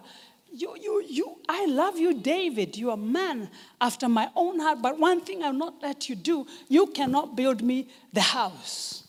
you, 0.52 0.76
you, 0.82 1.06
you, 1.08 1.36
I 1.48 1.68
love 1.68 2.00
you, 2.00 2.16
David. 2.20 2.76
You 2.76 2.90
are 2.90 2.96
a 2.96 2.98
man 2.98 3.52
after 3.80 4.10
my 4.10 4.30
own 4.36 4.60
heart. 4.60 4.82
But 4.82 5.00
one 5.00 5.22
thing 5.22 5.44
I'll 5.44 5.54
not 5.54 5.84
let 5.84 6.10
you 6.10 6.16
do, 6.16 6.48
you 6.68 6.88
cannot 6.88 7.36
build 7.36 7.62
me 7.62 7.90
the 8.12 8.22
house. 8.22 9.03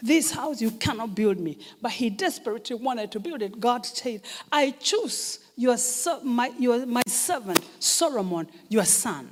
This 0.00 0.30
house 0.30 0.60
you 0.60 0.70
cannot 0.70 1.14
build 1.14 1.38
me. 1.38 1.58
But 1.80 1.92
he 1.92 2.10
desperately 2.10 2.76
wanted 2.76 3.10
to 3.12 3.20
build 3.20 3.42
it. 3.42 3.58
God 3.58 3.84
said, 3.84 4.22
I 4.50 4.70
choose 4.70 5.40
your, 5.56 5.76
my, 6.22 6.52
your, 6.58 6.86
my 6.86 7.02
servant, 7.06 7.60
Solomon, 7.80 8.48
your 8.68 8.84
son. 8.84 9.30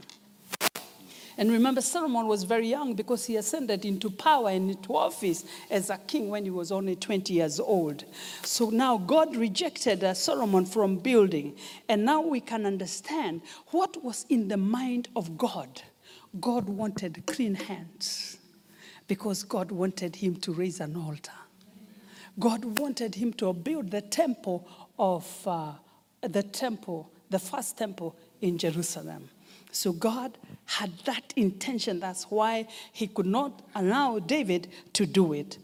And 1.38 1.52
remember, 1.52 1.83
Solomon 1.83 2.26
was 2.26 2.44
very 2.44 2.66
young 2.66 2.94
because 2.94 3.26
he 3.26 3.37
ascended 3.37 3.85
into 3.85 4.09
power 4.09 4.48
and 4.48 4.70
into 4.70 4.96
office 4.96 5.44
as 5.70 5.90
a 5.90 5.98
king 5.98 6.31
when 6.31 6.44
he 6.44 6.50
was 6.50 6.72
only 6.72 6.96
20 6.96 7.35
years 7.35 7.61
old. 7.61 8.05
So 8.42 8.70
now 8.70 8.96
God 8.96 9.37
rejected 9.37 10.02
uh, 10.02 10.14
Solomon 10.14 10.64
from 10.64 10.96
building. 10.96 11.57
And 11.90 12.07
now 12.07 12.22
we 12.22 12.40
can 12.40 12.64
understand 12.64 13.42
what 13.66 14.02
was 14.02 14.24
in 14.31 14.48
the 14.48 14.57
mind 14.57 15.09
of 15.14 15.37
God. 15.37 15.83
God 16.40 16.68
wanted 16.68 17.22
clean 17.26 17.55
hands 17.55 18.38
because 19.09 19.42
God 19.45 19.71
wanted 19.71 20.16
him 20.16 20.37
to 20.37 20.53
raise 20.53 20.81
an 20.81 20.97
altar. 20.97 21.33
God 22.38 22.79
wanted 22.79 23.14
him 23.14 23.33
to 23.35 23.53
build 23.53 23.90
the 23.90 24.03
temple 24.03 24.69
of 24.99 25.27
uh, 25.47 25.73
the 26.21 26.42
temple, 26.42 27.11
the 27.31 27.38
first 27.38 27.79
temple 27.79 28.14
in 28.40 28.59
Jerusalem. 28.59 29.29
So 29.73 29.92
God 29.92 30.37
had 30.64 30.90
that 31.05 31.33
intention. 31.37 32.01
That's 32.01 32.25
why 32.25 32.66
he 32.92 33.07
could 33.07 33.27
not 33.27 33.62
allow 33.75 34.19
David 34.19 34.69
to 34.95 35.07
do 35.07 35.33
it. 35.33 35.59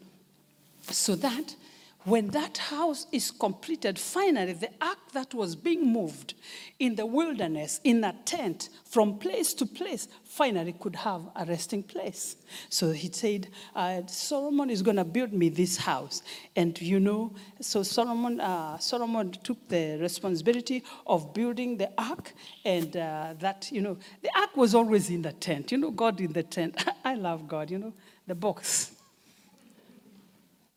So 0.83 1.15
that 1.17 1.57
when 2.05 2.29
that 2.29 2.59
house 2.59 3.07
is 3.13 3.31
completed, 3.31 3.99
finally, 3.99 4.55
the 4.55 4.71
ark 4.81 4.99
that 5.13 5.35
was 5.35 5.55
being 5.55 5.93
moved 5.93 6.35
in 6.79 6.97
the 6.97 7.07
wilderness, 7.07 7.81
in 7.85 8.03
a 8.03 8.13
tent, 8.25 8.71
from 8.85 9.19
place 9.19 9.55
to 9.55 9.67
place, 9.67 10.09
finally 10.25 10.73
could 10.73 10.97
have 10.97 11.23
a 11.37 11.45
resting 11.45 11.83
place. 11.83 12.37
So 12.69 12.91
he 12.91 13.11
said, 13.13 13.49
uh, 13.77 14.03
Solomon 14.07 14.69
is 14.69 14.83
going 14.83 14.97
to 14.97 15.05
build 15.05 15.33
me 15.33 15.49
this 15.49 15.77
house. 15.77 16.23
And 16.57 16.81
you 16.81 16.99
know, 16.99 17.35
so 17.61 17.85
Solomon, 17.85 18.41
uh, 18.41 18.79
Solomon 18.79 19.31
took 19.31 19.69
the 19.69 19.99
responsibility 20.01 20.83
of 21.07 21.33
building 21.33 21.77
the 21.77 21.91
ark, 21.97 22.33
and 22.65 22.97
uh, 22.97 23.35
that, 23.39 23.71
you 23.71 23.81
know, 23.81 23.97
the 24.23 24.31
ark 24.37 24.57
was 24.57 24.75
always 24.75 25.09
in 25.09 25.23
the 25.23 25.33
tent. 25.33 25.71
You 25.71 25.79
know, 25.79 25.91
God 25.91 26.21
in 26.21 26.33
the 26.33 26.43
tent. 26.43 26.85
I 27.05 27.15
love 27.15 27.47
God, 27.47 27.71
you 27.71 27.79
know, 27.79 27.93
the 28.27 28.35
box 28.35 28.93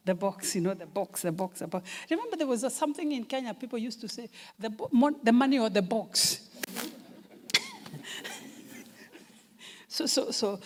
The 0.05 0.15
box, 0.15 0.55
you 0.55 0.61
know, 0.61 0.73
the 0.73 0.85
box, 0.85 1.23
the 1.23 1.31
box, 1.31 1.59
the 1.59 1.67
box. 1.67 1.89
Remember, 2.09 2.37
there 2.37 2.47
was 2.47 2.63
a, 2.63 2.69
something 2.69 3.11
in 3.11 3.25
Kenya 3.25 3.53
people 3.53 3.79
used 3.79 4.01
to 4.01 4.07
say, 4.07 4.29
the, 4.59 4.69
bo- 4.69 5.19
the 5.23 5.31
money 5.31 5.59
or 5.59 5.69
the 5.69 5.81
box. 5.81 6.47
So, 9.95 10.05
so, 10.07 10.29
so, 10.31 10.59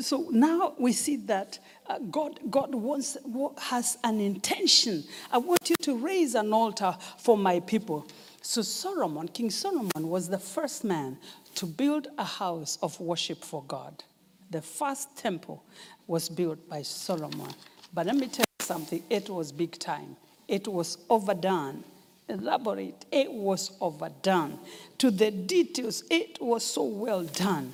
so 0.00 0.28
now 0.30 0.74
we 0.78 0.92
see 0.92 1.16
that 1.16 1.58
uh, 1.86 1.98
God, 2.10 2.40
God 2.50 2.74
wants, 2.74 3.16
has 3.56 3.96
an 4.04 4.20
intention. 4.20 5.02
I 5.32 5.38
want 5.38 5.70
you 5.70 5.76
to 5.80 5.96
raise 5.96 6.34
an 6.34 6.52
altar 6.52 6.94
for 7.16 7.38
my 7.38 7.60
people. 7.60 8.06
So 8.42 8.60
Solomon, 8.60 9.28
King 9.28 9.50
Solomon, 9.50 9.90
was 9.96 10.28
the 10.28 10.38
first 10.38 10.84
man 10.84 11.16
to 11.54 11.64
build 11.64 12.08
a 12.18 12.24
house 12.24 12.76
of 12.82 13.00
worship 13.00 13.42
for 13.42 13.64
God. 13.64 14.04
The 14.50 14.60
first 14.60 15.16
temple 15.16 15.64
was 16.06 16.28
built 16.28 16.68
by 16.68 16.82
Solomon. 16.82 17.48
But 17.94 18.04
let 18.04 18.16
me 18.16 18.26
tell 18.28 18.45
something, 18.66 19.02
it 19.08 19.28
was 19.30 19.52
big 19.52 19.78
time. 19.78 20.16
It 20.48 20.68
was 20.68 20.98
overdone 21.08 21.84
elaborate. 22.28 23.04
It 23.10 23.32
was 23.32 23.76
overdone. 23.80 24.58
To 24.98 25.10
the 25.10 25.30
details, 25.30 26.04
it 26.10 26.38
was 26.40 26.64
so 26.64 26.84
well 26.84 27.22
done. 27.22 27.72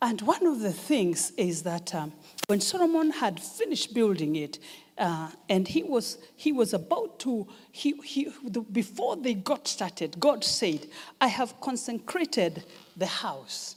And 0.00 0.20
one 0.22 0.46
of 0.46 0.60
the 0.60 0.72
things 0.72 1.30
is 1.36 1.62
that 1.62 1.94
um, 1.94 2.12
when 2.48 2.60
Solomon 2.60 3.10
had 3.10 3.38
finished 3.40 3.94
building 3.94 4.36
it, 4.36 4.58
uh, 4.98 5.30
and 5.48 5.66
he 5.66 5.82
was, 5.82 6.18
he 6.36 6.52
was 6.52 6.74
about 6.74 7.18
to, 7.20 7.46
he, 7.70 7.92
he, 8.04 8.32
the, 8.44 8.60
before 8.60 9.16
they 9.16 9.34
got 9.34 9.68
started, 9.68 10.18
God 10.18 10.44
said, 10.44 10.86
I 11.20 11.28
have 11.28 11.60
consecrated 11.60 12.64
the 12.96 13.06
house 13.06 13.76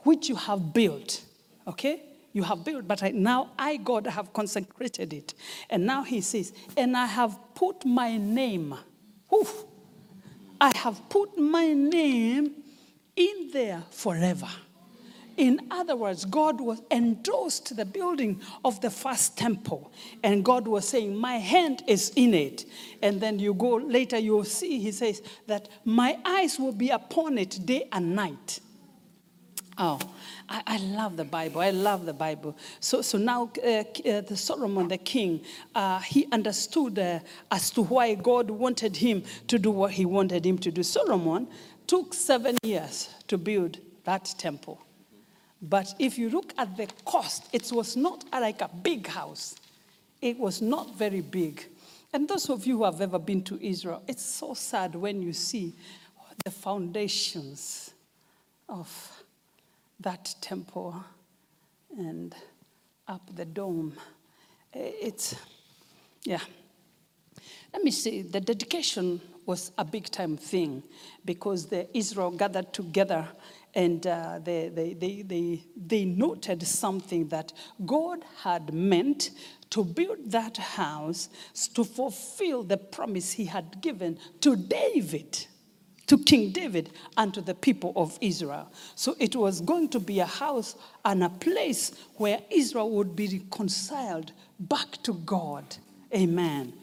which 0.00 0.28
you 0.28 0.34
have 0.34 0.72
built. 0.72 1.22
Okay? 1.66 2.02
You 2.32 2.44
have 2.44 2.64
built, 2.64 2.88
but 2.88 3.02
now 3.14 3.50
I, 3.58 3.76
God, 3.76 4.06
have 4.06 4.32
consecrated 4.32 5.12
it. 5.12 5.34
And 5.68 5.84
now 5.86 6.02
he 6.02 6.20
says, 6.20 6.52
and 6.76 6.96
I 6.96 7.06
have 7.06 7.38
put 7.54 7.84
my 7.84 8.16
name, 8.16 8.74
oof, 9.34 9.64
I 10.60 10.76
have 10.76 11.08
put 11.08 11.38
my 11.38 11.72
name 11.72 12.52
in 13.16 13.50
there 13.52 13.82
forever. 13.90 14.48
In 15.36 15.66
other 15.70 15.96
words, 15.96 16.24
God 16.24 16.60
was 16.60 16.82
endorsed 16.90 17.74
the 17.74 17.84
building 17.84 18.40
of 18.64 18.80
the 18.80 18.90
first 18.90 19.36
temple, 19.38 19.90
and 20.22 20.44
God 20.44 20.68
was 20.68 20.86
saying, 20.86 21.16
My 21.16 21.36
hand 21.38 21.82
is 21.86 22.12
in 22.16 22.34
it. 22.34 22.66
And 23.00 23.20
then 23.20 23.38
you 23.38 23.54
go 23.54 23.76
later, 23.76 24.18
you'll 24.18 24.44
see, 24.44 24.78
he 24.78 24.92
says, 24.92 25.22
that 25.46 25.68
my 25.84 26.18
eyes 26.24 26.58
will 26.58 26.72
be 26.72 26.90
upon 26.90 27.38
it 27.38 27.64
day 27.64 27.88
and 27.92 28.14
night. 28.14 28.60
Oh, 29.78 29.98
I, 30.48 30.62
I 30.66 30.76
love 30.78 31.16
the 31.16 31.24
Bible. 31.24 31.60
I 31.60 31.70
love 31.70 32.04
the 32.04 32.12
Bible. 32.12 32.56
So, 32.80 33.00
so 33.00 33.16
now 33.16 33.50
uh, 33.64 33.68
uh, 33.68 34.20
the 34.20 34.36
Solomon, 34.36 34.88
the 34.88 34.98
king, 34.98 35.40
uh, 35.74 35.98
he 36.00 36.26
understood 36.30 36.98
uh, 36.98 37.20
as 37.50 37.70
to 37.70 37.82
why 37.82 38.14
God 38.14 38.50
wanted 38.50 38.96
him 38.96 39.24
to 39.48 39.58
do 39.58 39.70
what 39.70 39.92
he 39.92 40.04
wanted 40.04 40.44
him 40.44 40.58
to 40.58 40.70
do. 40.70 40.82
Solomon 40.82 41.48
took 41.86 42.12
seven 42.12 42.58
years 42.62 43.10
to 43.28 43.38
build 43.38 43.78
that 44.04 44.34
temple. 44.38 44.80
But 45.62 45.94
if 45.98 46.18
you 46.18 46.28
look 46.28 46.52
at 46.58 46.76
the 46.76 46.88
cost, 47.04 47.48
it 47.52 47.70
was 47.72 47.96
not 47.96 48.24
like 48.32 48.60
a 48.60 48.68
big 48.82 49.06
house. 49.06 49.54
It 50.20 50.38
was 50.38 50.60
not 50.60 50.96
very 50.96 51.20
big. 51.20 51.64
And 52.12 52.28
those 52.28 52.50
of 52.50 52.66
you 52.66 52.78
who 52.78 52.84
have 52.84 53.00
ever 53.00 53.18
been 53.18 53.42
to 53.44 53.64
Israel, 53.64 54.02
it's 54.06 54.24
so 54.24 54.54
sad 54.54 54.94
when 54.94 55.22
you 55.22 55.32
see 55.32 55.72
the 56.44 56.50
foundations 56.50 57.94
of 58.68 59.11
that 60.02 60.34
temple 60.40 61.04
and 61.96 62.34
up 63.08 63.34
the 63.34 63.44
dome. 63.44 63.94
It's, 64.72 65.34
yeah. 66.24 66.40
Let 67.72 67.82
me 67.82 67.90
say, 67.90 68.22
the 68.22 68.40
dedication 68.40 69.20
was 69.46 69.72
a 69.78 69.84
big 69.84 70.10
time 70.10 70.36
thing 70.36 70.82
because 71.24 71.66
the 71.66 71.88
Israel 71.96 72.30
gathered 72.30 72.72
together 72.72 73.28
and 73.74 74.06
uh, 74.06 74.38
they, 74.42 74.68
they, 74.68 74.94
they, 74.94 75.22
they, 75.22 75.64
they 75.74 76.04
noted 76.04 76.62
something 76.66 77.28
that 77.28 77.52
God 77.84 78.24
had 78.42 78.72
meant 78.74 79.30
to 79.70 79.84
build 79.84 80.30
that 80.30 80.58
house 80.58 81.30
to 81.74 81.82
fulfill 81.84 82.62
the 82.62 82.76
promise 82.76 83.32
he 83.32 83.46
had 83.46 83.80
given 83.80 84.18
to 84.40 84.56
David 84.56 85.46
to 86.12 86.18
King 86.18 86.50
David 86.50 86.90
and 87.16 87.32
to 87.32 87.40
the 87.40 87.54
people 87.54 87.94
of 87.96 88.18
Israel. 88.20 88.70
So 88.94 89.16
it 89.18 89.34
was 89.34 89.62
going 89.62 89.88
to 89.88 89.98
be 89.98 90.20
a 90.20 90.26
house 90.26 90.76
and 91.06 91.24
a 91.24 91.30
place 91.30 91.92
where 92.16 92.38
Israel 92.50 92.90
would 92.90 93.16
be 93.16 93.28
reconciled 93.28 94.32
back 94.60 95.02
to 95.04 95.14
God. 95.14 95.64
Amen. 96.14 96.74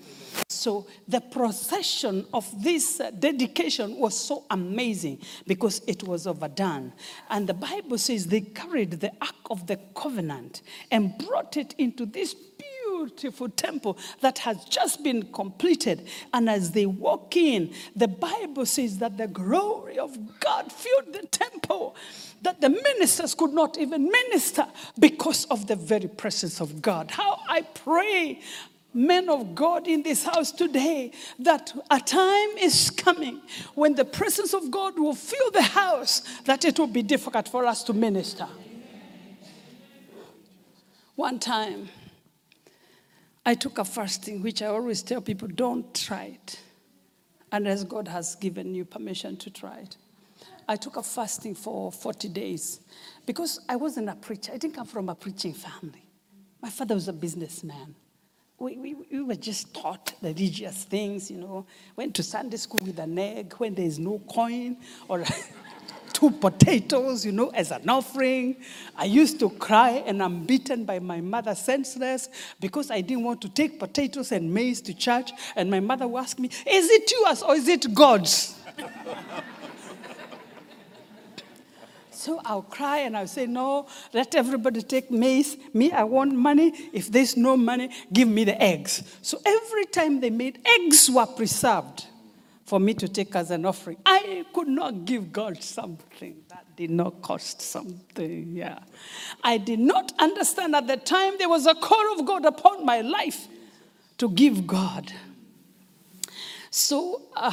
So 0.50 0.88
the 1.08 1.22
procession 1.22 2.26
of 2.34 2.48
this 2.64 3.00
uh, 3.00 3.12
dedication 3.12 3.98
was 3.98 4.20
so 4.20 4.46
amazing 4.50 5.20
because 5.46 5.84
it 5.86 6.02
was 6.02 6.26
overdone. 6.26 6.92
And 7.30 7.46
the 7.46 7.54
Bible 7.54 8.00
says 8.00 8.26
they 8.26 8.42
carried 8.42 9.00
the 9.00 9.12
Ark 9.22 9.36
of 9.52 9.68
the 9.68 9.78
Covenant 9.96 10.64
and 10.90 11.16
brought 11.20 11.56
it 11.56 11.76
into 11.78 12.08
this 12.08 12.34
beautiful 12.34 12.79
temple 13.08 13.98
that 14.22 14.40
has 14.40 14.66
just 14.66 15.04
been 15.04 15.32
completed. 15.32 16.08
And 16.34 16.50
as 16.50 16.72
they 16.72 16.86
walk 16.86 17.38
in, 17.38 17.74
the 17.96 18.08
Bible 18.08 18.66
says 18.66 18.98
that 18.98 19.18
the 19.18 19.28
glory 19.28 19.98
of 19.98 20.18
God 20.40 20.72
filled 20.72 21.14
the 21.14 21.28
temple, 21.28 21.96
that 22.42 22.60
the 22.60 22.70
ministers 22.70 23.36
could 23.36 23.54
not 23.54 23.78
even 23.78 24.10
minister 24.10 24.68
because 24.98 25.46
of 25.46 25.68
the 25.68 25.76
very 25.76 26.08
presence 26.08 26.60
of 26.60 26.82
God. 26.82 27.12
How 27.12 27.40
I 27.48 27.62
pray. 27.62 28.42
Men 28.92 29.30
of 29.30 29.54
God 29.54 29.88
in 29.88 30.02
this 30.02 30.24
house 30.24 30.52
today, 30.52 31.12
that 31.38 31.72
a 31.92 32.00
time 32.00 32.58
is 32.58 32.90
coming 32.90 33.40
when 33.76 33.94
the 33.94 34.04
presence 34.04 34.52
of 34.52 34.72
God 34.72 34.98
will 34.98 35.14
fill 35.14 35.52
the 35.52 35.62
house, 35.62 36.24
that 36.46 36.66
it 36.66 36.80
will 36.80 36.88
be 36.88 37.04
difficult 37.04 37.48
for 37.48 37.68
us 37.68 37.84
to 37.84 37.94
minister. 37.94 38.48
One 41.16 41.38
time, 41.38 41.90
I 43.50 43.56
took 43.56 43.80
a 43.80 43.84
fasting, 43.84 44.44
which 44.44 44.62
I 44.62 44.68
always 44.68 45.02
tell 45.02 45.22
people 45.22 45.48
don't 45.48 45.92
try 45.96 46.26
it 46.26 46.60
unless 47.52 47.84
God 47.84 48.08
has 48.08 48.36
given 48.36 48.76
you 48.76 48.86
permission 48.86 49.38
to 49.38 49.50
try 49.50 49.78
it. 49.80 49.98
I 50.68 50.76
took 50.76 50.98
a 50.98 51.02
fasting 51.02 51.56
for 51.56 51.92
40 51.92 52.30
days 52.30 52.80
because 53.26 53.60
I 53.68 53.76
wasn't 53.76 54.08
a 54.08 54.16
preacher. 54.16 54.52
I 54.54 54.58
didn't 54.58 54.76
come 54.76 54.86
from 54.86 55.10
a 55.10 55.16
preaching 55.16 55.56
family. 55.56 56.06
My 56.62 56.70
father 56.70 56.94
was 56.94 57.08
a 57.08 57.14
businessman. 57.14 57.96
We, 58.60 58.78
we, 58.78 58.94
we 58.94 59.22
were 59.24 59.34
just 59.34 59.74
taught 59.74 60.14
religious 60.22 60.84
things, 60.84 61.32
you 61.32 61.38
know. 61.38 61.66
Went 61.96 62.14
to 62.18 62.22
Sunday 62.22 62.58
school 62.58 62.82
with 62.86 63.00
an 63.00 63.18
egg 63.18 63.54
when 63.54 63.74
there 63.74 63.86
is 63.86 63.98
no 63.98 64.20
coin 64.32 64.78
or 65.08 65.24
two 66.20 66.32
potatoes, 66.32 67.26
you 67.26 67.32
know, 67.32 67.48
as 67.50 67.72
an 67.72 67.88
offering. 67.88 68.58
I 68.98 69.06
used 69.06 69.40
to 69.40 69.50
cry 69.50 70.04
and 70.06 70.22
I'm 70.22 70.44
beaten 70.44 70.84
by 70.84 71.00
my 71.00 71.22
mother 71.22 71.56
senseless 71.56 72.30
because 72.60 72.92
I 72.92 73.00
didn't 73.00 73.24
want 73.24 73.42
to 73.42 73.50
take 73.50 73.80
potatoes 73.80 74.34
and 74.34 74.54
maize 74.54 74.82
to 74.82 74.94
church. 74.94 75.32
And 75.56 75.72
my 75.72 75.80
mother 75.80 76.08
would 76.08 76.20
ask 76.20 76.38
me, 76.38 76.50
Is 76.68 76.90
it 76.90 77.10
yours 77.12 77.42
or 77.42 77.56
is 77.56 77.68
it 77.68 77.94
God's? 77.94 78.60
So 82.12 82.42
I'll 82.44 82.64
cry 82.64 82.98
and 82.98 83.16
I'll 83.16 83.28
say, 83.28 83.46
No, 83.46 83.88
let 84.14 84.36
everybody 84.36 84.82
take 84.82 85.10
maize. 85.10 85.56
Me, 85.74 85.90
I 85.94 86.04
want 86.04 86.34
money. 86.34 86.74
If 86.92 87.10
there's 87.10 87.38
no 87.38 87.56
money, 87.56 87.92
give 88.12 88.28
me 88.28 88.44
the 88.44 88.62
eggs. 88.62 89.04
So 89.22 89.40
every 89.46 89.86
time 89.86 90.20
they 90.20 90.30
made, 90.30 90.60
eggs 90.66 91.10
were 91.10 91.26
preserved 91.26 92.09
for 92.70 92.80
me 92.80 92.94
to 92.94 93.08
take 93.08 93.36
as 93.36 93.50
an 93.50 93.66
offering. 93.66 93.98
I 94.06 94.46
could 94.54 94.68
not 94.68 95.06
give 95.06 95.34
God 95.34 95.64
something 95.64 96.36
that 96.50 96.68
did 96.76 96.92
not 96.92 97.20
cost 97.24 97.64
something. 97.64 98.56
Yeah. 98.56 98.78
I 99.44 99.58
did 99.58 99.80
not 99.80 100.14
understand 100.20 100.76
at 100.76 100.86
the 100.86 100.98
time 100.98 101.34
there 101.40 101.50
was 101.50 101.66
a 101.66 101.74
call 101.74 102.14
of 102.20 102.28
God 102.28 102.46
upon 102.46 102.86
my 102.86 103.02
life 103.02 103.48
to 104.20 104.30
give 104.30 104.68
God. 104.68 105.12
So, 106.70 107.24
uh, 107.36 107.52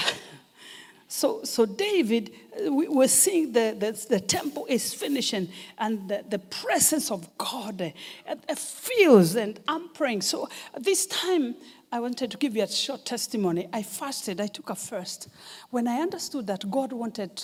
so, 1.08 1.42
so 1.44 1.64
David, 1.64 2.32
we 2.70 2.86
were 2.86 3.08
seeing 3.08 3.52
the, 3.52 3.74
the, 3.78 3.92
the 4.10 4.20
temple 4.20 4.66
is 4.68 4.92
finishing 4.92 5.48
and 5.78 6.10
the, 6.10 6.24
the 6.28 6.40
presence 6.40 7.10
of 7.10 7.26
God 7.38 7.80
uh, 7.80 8.34
uh, 8.46 8.54
feels, 8.54 9.34
and 9.34 9.58
I'm 9.66 9.88
praying. 9.90 10.20
So 10.20 10.50
this 10.78 11.06
time, 11.06 11.54
I 11.92 12.00
wanted 12.00 12.30
to 12.32 12.36
give 12.36 12.56
you 12.56 12.62
a 12.62 12.68
short 12.68 13.04
testimony. 13.04 13.68
I 13.72 13.82
fasted, 13.82 14.40
I 14.40 14.48
took 14.48 14.70
a 14.70 14.74
fast. 14.74 15.28
When 15.70 15.86
I 15.86 16.00
understood 16.00 16.46
that 16.48 16.68
God 16.70 16.92
wanted, 16.92 17.42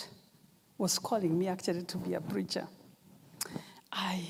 was 0.79 0.99
calling 0.99 1.39
me 1.39 1.49
actually 1.49 1.83
to 1.83 1.99
be 1.99 2.15
a 2.15 2.21
preacher, 2.21 2.67
I 3.93 4.25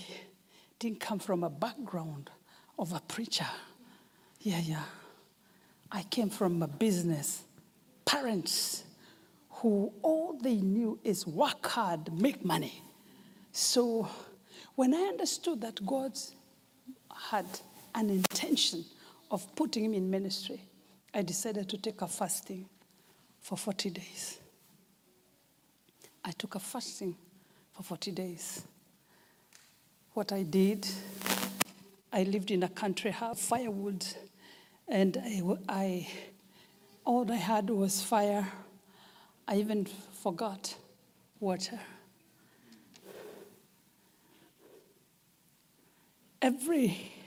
didn't 0.78 1.00
come 1.00 1.18
from 1.18 1.44
a 1.44 1.50
background 1.50 2.30
of 2.78 2.92
a 2.92 3.00
preacher. 3.00 3.46
Yeah, 4.40 4.60
yeah. 4.60 4.82
I 5.90 6.02
came 6.02 6.30
from 6.30 6.62
a 6.62 6.68
business, 6.68 7.42
parents 8.04 8.84
who 9.50 9.92
all 10.02 10.38
they 10.42 10.56
knew 10.56 10.98
is 11.04 11.26
work 11.26 11.66
hard, 11.66 12.12
make 12.12 12.44
money. 12.44 12.82
So 13.52 14.08
when 14.74 14.94
I 14.94 15.02
understood 15.02 15.60
that 15.60 15.84
God 15.86 16.18
had 17.30 17.46
an 17.94 18.10
intention 18.10 18.84
of 19.32 19.56
putting 19.56 19.86
him 19.86 19.94
in 19.94 20.10
ministry, 20.10 20.60
I 21.14 21.22
decided 21.22 21.68
to 21.70 21.78
take 21.78 22.02
a 22.02 22.06
fasting 22.06 22.66
for 23.40 23.56
40 23.56 23.90
days. 23.90 24.38
I 26.22 26.30
took 26.32 26.54
a 26.54 26.60
fasting 26.60 27.16
for 27.72 27.82
40 27.82 28.10
days. 28.10 28.62
What 30.12 30.32
I 30.32 30.42
did, 30.42 30.86
I 32.12 32.24
lived 32.24 32.50
in 32.50 32.62
a 32.62 32.68
country, 32.68 33.10
have 33.10 33.38
firewood, 33.38 34.04
and 34.86 35.16
I, 35.16 35.42
I, 35.66 36.08
all 37.06 37.30
I 37.32 37.36
had 37.36 37.70
was 37.70 38.02
fire. 38.02 38.46
I 39.48 39.56
even 39.56 39.86
forgot 40.22 40.76
water. 41.40 41.80
Every 46.42 47.21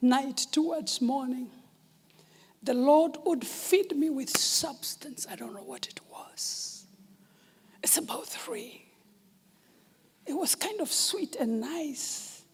night 0.00 0.46
towards 0.50 1.00
morning, 1.00 1.50
the 2.62 2.74
Lord 2.74 3.16
would 3.24 3.46
feed 3.46 3.96
me 3.96 4.10
with 4.10 4.36
substance. 4.36 5.26
I 5.30 5.36
don't 5.36 5.54
know 5.54 5.62
what 5.62 5.86
it 5.86 6.00
was. 6.10 6.86
It's 7.82 7.96
about 7.96 8.26
three. 8.26 8.86
It 10.26 10.34
was 10.34 10.54
kind 10.54 10.80
of 10.80 10.92
sweet 10.92 11.36
and 11.36 11.60
nice 11.60 12.44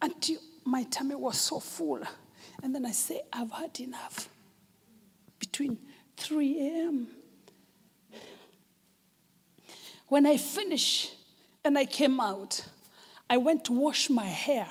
until 0.00 0.38
my 0.64 0.84
tummy 0.84 1.16
was 1.16 1.38
so 1.38 1.58
full. 1.60 2.02
And 2.62 2.74
then 2.74 2.86
I 2.86 2.92
say, 2.92 3.22
I've 3.32 3.50
had 3.50 3.78
enough. 3.80 4.28
Between 5.38 5.78
3 6.16 6.60
a.m. 6.60 7.08
When 10.06 10.26
I 10.26 10.36
finished 10.36 11.14
and 11.64 11.78
I 11.78 11.86
came 11.86 12.20
out, 12.20 12.64
I 13.28 13.36
went 13.36 13.64
to 13.66 13.72
wash 13.72 14.10
my 14.10 14.26
hair. 14.26 14.68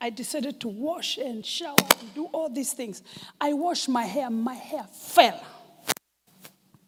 I 0.00 0.08
decided 0.10 0.60
to 0.60 0.68
wash 0.68 1.18
and 1.18 1.44
shower 1.44 1.76
and 2.00 2.14
do 2.14 2.26
all 2.32 2.48
these 2.48 2.72
things. 2.72 3.02
I 3.40 3.52
washed 3.52 3.88
my 3.88 4.04
hair, 4.04 4.30
my 4.30 4.54
hair 4.54 4.84
fell. 4.84 5.42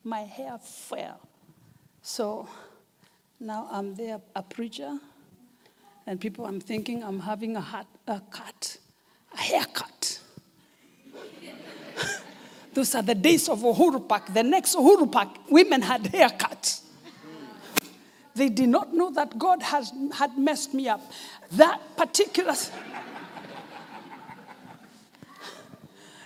My 0.02 0.20
hair 0.20 0.58
fell. 0.58 1.20
So 2.00 2.48
now 3.38 3.68
I'm 3.70 3.94
there, 3.94 4.20
a 4.34 4.42
preacher, 4.42 4.98
and 6.06 6.20
people, 6.20 6.46
I'm 6.46 6.60
thinking 6.60 7.04
I'm 7.04 7.20
having 7.20 7.54
a, 7.56 7.60
hat, 7.60 7.86
a 8.08 8.20
cut, 8.30 8.78
a 9.34 9.38
haircut. 9.38 10.20
Those 12.72 12.94
are 12.94 13.02
the 13.02 13.14
days 13.14 13.48
of 13.48 13.60
Uhuru 13.60 14.08
Park. 14.08 14.32
The 14.32 14.42
next 14.42 14.74
Uhuru 14.74 15.12
Park, 15.12 15.28
women 15.50 15.82
had 15.82 16.04
haircuts. 16.04 16.80
They 18.34 18.48
did 18.48 18.70
not 18.70 18.94
know 18.94 19.10
that 19.10 19.38
God 19.38 19.62
has, 19.62 19.92
had 20.14 20.38
messed 20.38 20.72
me 20.72 20.88
up. 20.88 21.00
That 21.52 21.80
particular. 21.96 22.54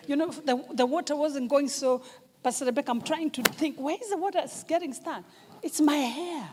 You 0.06 0.16
know, 0.16 0.28
the, 0.28 0.64
the 0.72 0.86
water 0.86 1.16
wasn't 1.16 1.48
going 1.48 1.68
so. 1.68 2.02
Pastor 2.42 2.66
Rebecca, 2.66 2.90
I'm 2.90 3.02
trying 3.02 3.30
to 3.30 3.42
think, 3.42 3.76
where 3.78 3.96
is 4.00 4.10
the 4.10 4.16
water 4.16 4.40
getting 4.68 4.92
stuck? 4.92 5.24
It's 5.62 5.80
my 5.80 5.96
hair. 5.96 6.48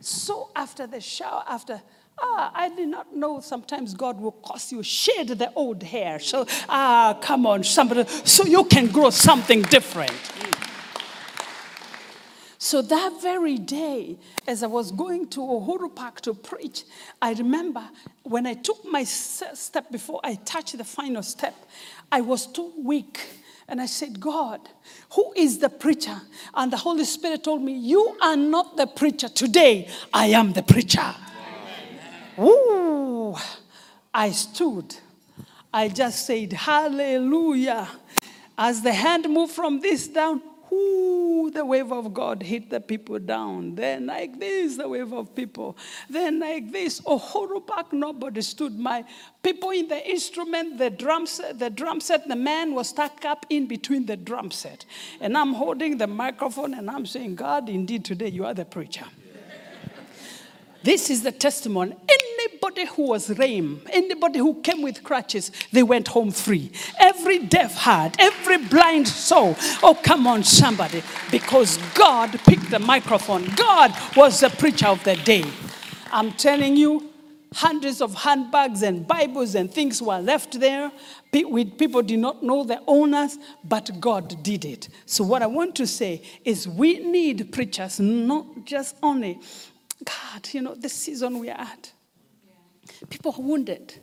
So 0.00 0.50
after 0.54 0.86
the 0.86 1.00
shower, 1.00 1.44
after, 1.46 1.80
ah, 2.20 2.50
I 2.54 2.68
did 2.68 2.88
not 2.88 3.14
know 3.14 3.40
sometimes 3.40 3.94
God 3.94 4.20
will 4.20 4.32
cause 4.32 4.72
you 4.72 4.82
shed 4.82 5.28
the 5.28 5.52
old 5.54 5.82
hair. 5.82 6.18
So, 6.18 6.46
ah, 6.68 7.18
come 7.20 7.46
on, 7.46 7.62
somebody, 7.64 8.04
so 8.24 8.44
you 8.44 8.64
can 8.64 8.88
grow 8.88 9.10
something 9.10 9.62
different. 9.62 10.12
So 12.66 12.82
that 12.82 13.22
very 13.22 13.58
day, 13.58 14.16
as 14.44 14.64
I 14.64 14.66
was 14.66 14.90
going 14.90 15.28
to 15.28 15.38
Uhuru 15.38 15.94
Park 15.94 16.20
to 16.22 16.34
preach, 16.34 16.82
I 17.22 17.32
remember 17.34 17.88
when 18.24 18.44
I 18.44 18.54
took 18.54 18.84
my 18.84 19.04
step 19.04 19.92
before 19.92 20.18
I 20.24 20.34
touched 20.34 20.76
the 20.76 20.82
final 20.82 21.22
step, 21.22 21.54
I 22.10 22.22
was 22.22 22.44
too 22.48 22.72
weak. 22.76 23.20
And 23.68 23.80
I 23.80 23.86
said, 23.86 24.18
God, 24.18 24.68
who 25.10 25.32
is 25.36 25.60
the 25.60 25.68
preacher? 25.68 26.20
And 26.54 26.72
the 26.72 26.76
Holy 26.76 27.04
Spirit 27.04 27.44
told 27.44 27.62
me, 27.62 27.72
You 27.72 28.16
are 28.20 28.36
not 28.36 28.76
the 28.76 28.88
preacher 28.88 29.28
today. 29.28 29.88
I 30.12 30.26
am 30.30 30.52
the 30.52 30.64
preacher. 30.64 31.14
Ooh, 32.36 33.36
I 34.12 34.32
stood. 34.32 34.92
I 35.72 35.86
just 35.86 36.26
said, 36.26 36.52
Hallelujah. 36.52 37.86
As 38.58 38.82
the 38.82 38.92
hand 38.92 39.30
moved 39.30 39.52
from 39.52 39.78
this 39.78 40.08
down, 40.08 40.42
ooh, 40.72 41.50
the 41.52 41.64
wave 41.64 41.92
of 41.92 42.12
God 42.12 42.42
hit 42.42 42.70
the 42.70 42.80
people 42.80 43.18
down. 43.18 43.74
Then, 43.74 44.06
like 44.06 44.38
this, 44.38 44.76
the 44.76 44.88
wave 44.88 45.12
of 45.12 45.34
people. 45.34 45.76
Then, 46.08 46.40
like 46.40 46.72
this, 46.72 47.00
oh, 47.06 47.18
Uhuru 47.18 47.66
Park, 47.66 47.92
nobody 47.92 48.42
stood. 48.42 48.78
My 48.78 49.04
people 49.42 49.70
in 49.70 49.88
the 49.88 50.08
instrument, 50.08 50.78
the 50.78 50.90
drum 50.90 51.26
set, 51.26 51.58
the 51.58 51.70
drum 51.70 52.00
set, 52.00 52.28
the 52.28 52.36
man 52.36 52.74
was 52.74 52.88
stuck 52.88 53.24
up 53.24 53.46
in 53.50 53.66
between 53.66 54.06
the 54.06 54.16
drum 54.16 54.50
set. 54.50 54.84
And 55.20 55.36
I'm 55.36 55.54
holding 55.54 55.98
the 55.98 56.06
microphone 56.06 56.74
and 56.74 56.90
I'm 56.90 57.06
saying, 57.06 57.36
God, 57.36 57.68
indeed, 57.68 58.04
today 58.04 58.28
you 58.28 58.44
are 58.44 58.54
the 58.54 58.64
preacher. 58.64 59.06
This 60.86 61.10
is 61.10 61.24
the 61.24 61.32
testimony. 61.32 61.96
Anybody 62.08 62.86
who 62.86 63.08
was 63.08 63.28
lame, 63.36 63.82
anybody 63.90 64.38
who 64.38 64.62
came 64.62 64.82
with 64.82 65.02
crutches, 65.02 65.50
they 65.72 65.82
went 65.82 66.06
home 66.06 66.30
free. 66.30 66.70
Every 67.00 67.40
deaf 67.40 67.74
heart, 67.74 68.14
every 68.20 68.58
blind 68.58 69.08
soul. 69.08 69.56
Oh, 69.82 69.98
come 70.00 70.28
on, 70.28 70.44
somebody. 70.44 71.02
Because 71.32 71.78
God 71.96 72.38
picked 72.46 72.70
the 72.70 72.78
microphone. 72.78 73.48
God 73.56 73.96
was 74.16 74.38
the 74.38 74.48
preacher 74.48 74.86
of 74.86 75.02
the 75.02 75.16
day. 75.16 75.42
I'm 76.12 76.30
telling 76.30 76.76
you, 76.76 77.10
hundreds 77.52 78.00
of 78.00 78.14
handbags 78.14 78.84
and 78.84 79.08
Bibles 79.08 79.56
and 79.56 79.68
things 79.68 80.00
were 80.00 80.20
left 80.20 80.60
there. 80.60 80.92
Pe- 81.32 81.64
People 81.64 82.02
did 82.02 82.20
not 82.20 82.44
know 82.44 82.62
the 82.62 82.80
owners, 82.86 83.38
but 83.64 83.90
God 83.98 84.40
did 84.44 84.64
it. 84.64 84.88
So, 85.04 85.24
what 85.24 85.42
I 85.42 85.46
want 85.46 85.74
to 85.76 85.86
say 85.88 86.22
is 86.44 86.68
we 86.68 87.00
need 87.00 87.50
preachers, 87.50 87.98
not 87.98 88.64
just 88.64 88.94
only 89.02 89.40
God, 90.06 90.48
you 90.52 90.62
know, 90.62 90.74
the 90.74 90.88
season 90.88 91.38
we 91.38 91.50
are 91.50 91.60
at. 91.60 91.92
People 93.10 93.34
are 93.36 93.42
wounded. 93.42 93.94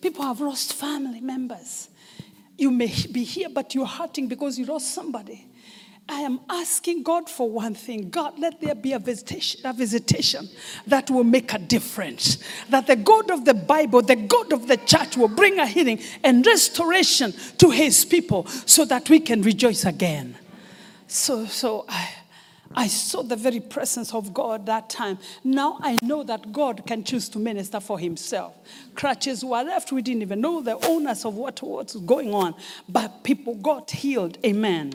People 0.00 0.22
have 0.22 0.40
lost 0.40 0.74
family 0.74 1.20
members. 1.20 1.88
You 2.56 2.70
may 2.70 2.92
be 3.10 3.24
here, 3.24 3.48
but 3.48 3.74
you're 3.74 3.86
hurting 3.86 4.28
because 4.28 4.58
you 4.58 4.66
lost 4.66 4.94
somebody. 4.94 5.46
I 6.10 6.20
am 6.20 6.40
asking 6.48 7.02
God 7.02 7.28
for 7.28 7.50
one 7.50 7.74
thing. 7.74 8.08
God, 8.08 8.38
let 8.38 8.60
there 8.62 8.74
be 8.74 8.92
a 8.92 8.98
visitation, 8.98 9.60
a 9.64 9.74
visitation 9.74 10.48
that 10.86 11.10
will 11.10 11.24
make 11.24 11.52
a 11.52 11.58
difference. 11.58 12.38
That 12.70 12.86
the 12.86 12.96
God 12.96 13.30
of 13.30 13.44
the 13.44 13.52
Bible, 13.52 14.00
the 14.00 14.16
God 14.16 14.52
of 14.54 14.68
the 14.68 14.78
church, 14.78 15.18
will 15.18 15.28
bring 15.28 15.58
a 15.58 15.66
healing 15.66 16.00
and 16.24 16.46
restoration 16.46 17.34
to 17.58 17.70
his 17.70 18.06
people 18.06 18.46
so 18.46 18.86
that 18.86 19.10
we 19.10 19.20
can 19.20 19.42
rejoice 19.42 19.84
again. 19.84 20.38
So, 21.08 21.44
so 21.44 21.84
I, 21.88 22.08
I 22.78 22.86
saw 22.86 23.24
the 23.24 23.34
very 23.34 23.58
presence 23.58 24.14
of 24.14 24.32
God 24.32 24.66
that 24.66 24.88
time. 24.88 25.18
Now 25.42 25.78
I 25.80 25.98
know 26.00 26.22
that 26.22 26.52
God 26.52 26.86
can 26.86 27.02
choose 27.02 27.28
to 27.30 27.40
minister 27.40 27.80
for 27.80 27.98
himself. 27.98 28.54
Crutches 28.94 29.44
were 29.44 29.64
left. 29.64 29.90
We 29.90 30.00
didn't 30.00 30.22
even 30.22 30.40
know 30.40 30.62
the 30.62 30.76
owners 30.86 31.24
of 31.24 31.34
what 31.34 31.60
was 31.60 31.96
going 31.96 32.32
on, 32.32 32.54
but 32.88 33.24
people 33.24 33.56
got 33.56 33.90
healed. 33.90 34.38
Amen. 34.46 34.92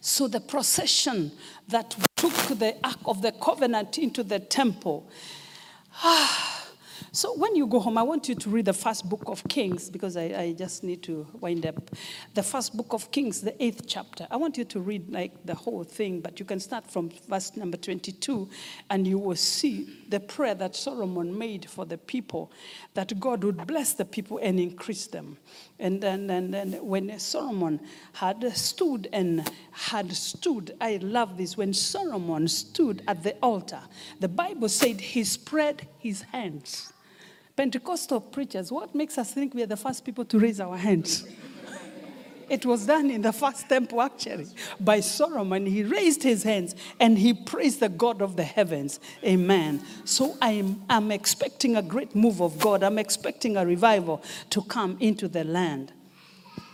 So 0.00 0.26
the 0.26 0.40
procession 0.40 1.30
that 1.68 1.94
took 2.16 2.32
the 2.32 2.74
Ark 2.82 2.98
of 3.04 3.22
the 3.22 3.30
Covenant 3.30 3.96
into 3.98 4.24
the 4.24 4.40
temple. 4.40 5.08
Ah, 6.02 6.55
So 7.16 7.32
when 7.32 7.56
you 7.56 7.66
go 7.66 7.80
home, 7.80 7.96
I 7.96 8.02
want 8.02 8.28
you 8.28 8.34
to 8.34 8.50
read 8.50 8.66
the 8.66 8.74
first 8.74 9.08
book 9.08 9.22
of 9.24 9.42
Kings 9.48 9.88
because 9.88 10.18
I, 10.18 10.24
I 10.24 10.52
just 10.52 10.84
need 10.84 11.02
to 11.04 11.26
wind 11.40 11.64
up. 11.64 11.90
The 12.34 12.42
first 12.42 12.76
book 12.76 12.92
of 12.92 13.10
Kings, 13.10 13.40
the 13.40 13.54
eighth 13.64 13.86
chapter. 13.86 14.28
I 14.30 14.36
want 14.36 14.58
you 14.58 14.66
to 14.66 14.80
read 14.80 15.10
like 15.10 15.32
the 15.46 15.54
whole 15.54 15.82
thing, 15.82 16.20
but 16.20 16.38
you 16.38 16.44
can 16.44 16.60
start 16.60 16.90
from 16.90 17.10
verse 17.26 17.56
number 17.56 17.78
22 17.78 18.50
and 18.90 19.06
you 19.06 19.16
will 19.16 19.34
see 19.34 20.04
the 20.10 20.20
prayer 20.20 20.54
that 20.56 20.76
Solomon 20.76 21.38
made 21.38 21.70
for 21.70 21.86
the 21.86 21.96
people 21.96 22.52
that 22.92 23.18
God 23.18 23.44
would 23.44 23.66
bless 23.66 23.94
the 23.94 24.04
people 24.04 24.38
and 24.42 24.60
increase 24.60 25.06
them. 25.06 25.38
And 25.78 26.02
then 26.02 26.28
and, 26.28 26.52
then 26.52 26.72
when 26.84 27.18
Solomon 27.18 27.80
had 28.12 28.54
stood 28.54 29.08
and 29.14 29.50
had 29.70 30.12
stood, 30.12 30.76
I 30.82 30.98
love 31.00 31.38
this, 31.38 31.56
when 31.56 31.72
Solomon 31.72 32.46
stood 32.46 33.00
at 33.08 33.22
the 33.22 33.36
altar, 33.42 33.80
the 34.20 34.28
Bible 34.28 34.68
said 34.68 35.00
he 35.00 35.24
spread 35.24 35.88
his 35.98 36.20
hands. 36.20 36.92
Pentecostal 37.56 38.20
preachers, 38.20 38.70
what 38.70 38.94
makes 38.94 39.16
us 39.16 39.32
think 39.32 39.54
we 39.54 39.62
are 39.62 39.66
the 39.66 39.76
first 39.76 40.04
people 40.04 40.24
to 40.26 40.38
raise 40.38 40.60
our 40.60 40.76
hands? 40.76 41.26
It 42.48 42.64
was 42.64 42.86
done 42.86 43.10
in 43.10 43.22
the 43.22 43.32
first 43.32 43.68
temple, 43.68 44.00
actually, 44.00 44.46
by 44.78 45.00
Solomon. 45.00 45.66
He 45.66 45.82
raised 45.82 46.22
his 46.22 46.44
hands 46.44 46.76
and 47.00 47.18
he 47.18 47.34
praised 47.34 47.80
the 47.80 47.88
God 47.88 48.22
of 48.22 48.36
the 48.36 48.44
heavens. 48.44 49.00
Amen. 49.24 49.82
So 50.04 50.36
I'm, 50.40 50.80
I'm 50.88 51.10
expecting 51.10 51.76
a 51.76 51.82
great 51.82 52.14
move 52.14 52.40
of 52.40 52.58
God. 52.60 52.84
I'm 52.84 52.98
expecting 52.98 53.56
a 53.56 53.66
revival 53.66 54.22
to 54.50 54.62
come 54.62 54.96
into 55.00 55.26
the 55.26 55.42
land. 55.42 55.92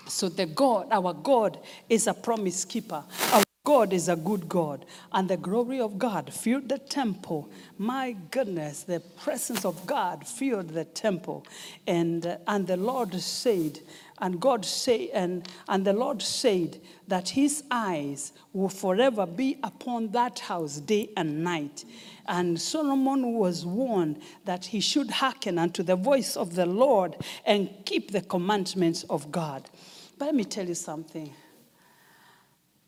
So 0.08 0.28
the 0.28 0.44
God, 0.44 0.88
our 0.90 1.14
God, 1.14 1.58
is 1.88 2.06
a 2.06 2.12
promise 2.12 2.66
keeper. 2.66 3.02
Our 3.32 3.42
God 3.64 3.92
is 3.92 4.08
a 4.08 4.16
good 4.16 4.48
God, 4.48 4.86
and 5.12 5.30
the 5.30 5.36
glory 5.36 5.78
of 5.78 5.96
God 5.96 6.34
filled 6.34 6.68
the 6.68 6.78
temple. 6.78 7.48
My 7.78 8.16
goodness, 8.32 8.82
the 8.82 8.98
presence 8.98 9.64
of 9.64 9.86
God 9.86 10.26
filled 10.26 10.70
the 10.70 10.84
temple. 10.84 11.46
And, 11.86 12.26
uh, 12.26 12.38
and 12.48 12.66
the 12.66 12.76
Lord 12.76 13.14
said, 13.20 13.78
and 14.18 14.40
God 14.40 14.64
said, 14.64 15.10
and, 15.14 15.48
and 15.68 15.84
the 15.84 15.92
Lord 15.92 16.22
said 16.22 16.80
that 17.06 17.28
his 17.28 17.62
eyes 17.70 18.32
will 18.52 18.68
forever 18.68 19.26
be 19.26 19.58
upon 19.62 20.10
that 20.10 20.40
house 20.40 20.78
day 20.78 21.10
and 21.16 21.44
night. 21.44 21.84
And 22.26 22.60
Solomon 22.60 23.32
was 23.34 23.64
warned 23.64 24.22
that 24.44 24.64
he 24.64 24.80
should 24.80 25.08
hearken 25.08 25.56
unto 25.60 25.84
the 25.84 25.94
voice 25.94 26.36
of 26.36 26.56
the 26.56 26.66
Lord 26.66 27.14
and 27.46 27.70
keep 27.84 28.10
the 28.10 28.22
commandments 28.22 29.04
of 29.04 29.30
God. 29.30 29.70
But 30.18 30.24
let 30.24 30.34
me 30.34 30.44
tell 30.44 30.66
you 30.66 30.74
something. 30.74 31.32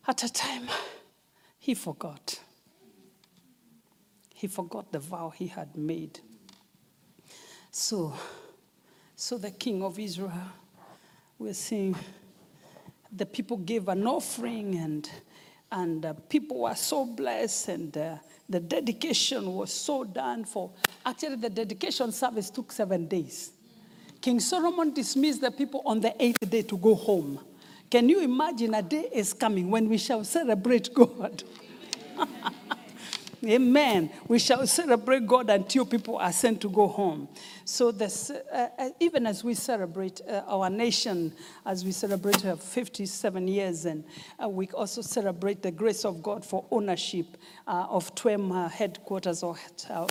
At 0.07 0.23
a 0.23 0.31
time, 0.31 0.67
he 1.57 1.73
forgot. 1.73 2.39
He 4.33 4.47
forgot 4.47 4.91
the 4.91 4.99
vow 4.99 5.33
he 5.35 5.47
had 5.47 5.75
made. 5.75 6.19
So, 7.71 8.13
so 9.15 9.37
the 9.37 9.51
king 9.51 9.81
of 9.81 9.97
Israel, 9.97 10.31
we're 11.39 11.53
seeing 11.53 11.95
the 13.11 13.25
people 13.25 13.57
gave 13.57 13.87
an 13.87 14.05
offering 14.05 14.75
and, 14.75 15.09
and 15.71 16.05
uh, 16.05 16.13
people 16.29 16.61
were 16.61 16.75
so 16.75 17.05
blessed 17.05 17.69
and 17.69 17.97
uh, 17.97 18.15
the 18.47 18.59
dedication 18.59 19.51
was 19.55 19.73
so 19.73 20.03
done 20.03 20.45
for, 20.45 20.69
actually 21.05 21.37
the 21.37 21.49
dedication 21.49 22.11
service 22.11 22.49
took 22.49 22.71
seven 22.71 23.07
days. 23.07 23.51
King 24.21 24.39
Solomon 24.39 24.93
dismissed 24.93 25.41
the 25.41 25.51
people 25.51 25.81
on 25.85 25.99
the 25.99 26.13
eighth 26.23 26.49
day 26.49 26.61
to 26.61 26.77
go 26.77 26.93
home. 26.93 27.39
Can 27.95 28.09
you 28.09 28.19
imagine 28.19 28.73
a 28.73 28.81
day 28.81 29.07
is 29.13 29.31
coming 29.31 29.71
when 29.71 29.87
we 29.87 29.97
shall 29.97 30.25
celebrate 30.25 30.93
God? 30.93 31.45
Amen. 33.45 34.09
We 34.27 34.37
shall 34.37 34.67
celebrate 34.67 35.25
God 35.25 35.49
until 35.49 35.85
people 35.85 36.17
are 36.17 36.33
sent 36.33 36.59
to 36.59 36.69
go 36.69 36.87
home. 36.87 37.29
So, 37.63 37.93
this, 37.93 38.31
uh, 38.31 38.67
uh, 38.77 38.89
even 38.99 39.25
as 39.25 39.45
we 39.45 39.53
celebrate 39.53 40.19
uh, 40.27 40.43
our 40.45 40.69
nation, 40.69 41.31
as 41.65 41.85
we 41.85 41.93
celebrate 41.93 42.45
uh, 42.45 42.57
57 42.57 43.47
years, 43.47 43.85
and 43.85 44.03
uh, 44.43 44.49
we 44.49 44.67
also 44.71 45.01
celebrate 45.01 45.61
the 45.61 45.71
grace 45.71 46.03
of 46.03 46.21
God 46.21 46.43
for 46.43 46.65
ownership 46.71 47.37
uh, 47.65 47.87
of 47.89 48.13
TWEM 48.13 48.51
headquarters 48.71 49.41
or 49.41 49.55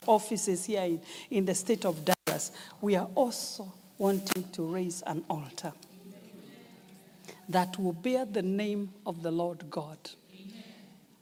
offices 0.06 0.64
here 0.64 0.84
in, 0.84 1.02
in 1.28 1.44
the 1.44 1.54
state 1.54 1.84
of 1.84 2.02
Dallas, 2.02 2.50
we 2.80 2.96
are 2.96 3.10
also 3.14 3.70
wanting 3.98 4.48
to 4.52 4.62
raise 4.62 5.02
an 5.06 5.22
altar 5.28 5.74
that 7.48 7.78
will 7.78 7.92
bear 7.92 8.24
the 8.24 8.42
name 8.42 8.90
of 9.06 9.22
the 9.22 9.30
Lord 9.30 9.68
God. 9.70 9.98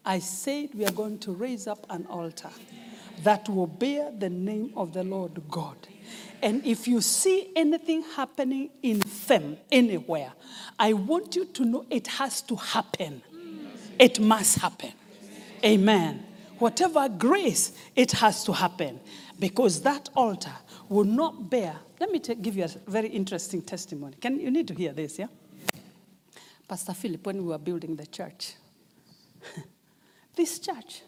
I 0.04 0.18
said 0.18 0.70
we 0.74 0.84
are 0.84 0.92
going 0.92 1.18
to 1.20 1.32
raise 1.32 1.66
up 1.66 1.86
an 1.88 2.06
altar 2.06 2.50
that 3.22 3.48
will 3.48 3.66
bear 3.66 4.10
the 4.10 4.30
name 4.30 4.72
of 4.76 4.92
the 4.92 5.04
Lord 5.04 5.40
God. 5.48 5.76
And 6.42 6.64
if 6.66 6.88
you 6.88 7.00
see 7.00 7.52
anything 7.54 8.02
happening 8.16 8.70
in 8.82 9.00
them 9.28 9.56
anywhere, 9.70 10.32
I 10.78 10.92
want 10.92 11.36
you 11.36 11.44
to 11.44 11.64
know 11.64 11.86
it 11.88 12.08
has 12.08 12.42
to 12.42 12.56
happen. 12.56 13.22
It 13.98 14.18
must 14.18 14.58
happen. 14.58 14.92
Amen. 15.64 16.26
Whatever 16.58 17.08
grace, 17.08 17.72
it 17.94 18.12
has 18.12 18.44
to 18.44 18.52
happen 18.52 18.98
because 19.38 19.82
that 19.82 20.08
altar 20.16 20.54
will 20.88 21.04
not 21.04 21.48
bear. 21.48 21.76
Let 22.00 22.10
me 22.10 22.18
give 22.18 22.56
you 22.56 22.64
a 22.64 22.90
very 22.90 23.08
interesting 23.08 23.62
testimony. 23.62 24.16
Can 24.20 24.40
you 24.40 24.50
need 24.50 24.66
to 24.68 24.74
hear 24.74 24.92
this, 24.92 25.18
yeah? 25.18 25.28
Pastor 26.72 26.94
Philip, 26.94 27.26
when 27.26 27.36
we 27.36 27.48
were 27.48 27.58
building 27.58 27.96
the 27.96 28.06
church, 28.06 28.54
this 30.34 30.58
church 30.58 31.02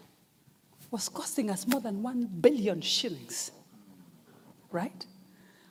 was 0.91 1.09
costing 1.09 1.49
us 1.49 1.67
more 1.67 1.81
than 1.81 2.03
one 2.03 2.27
billion 2.27 2.83
shillings. 2.83 3.51
Right? 4.71 5.07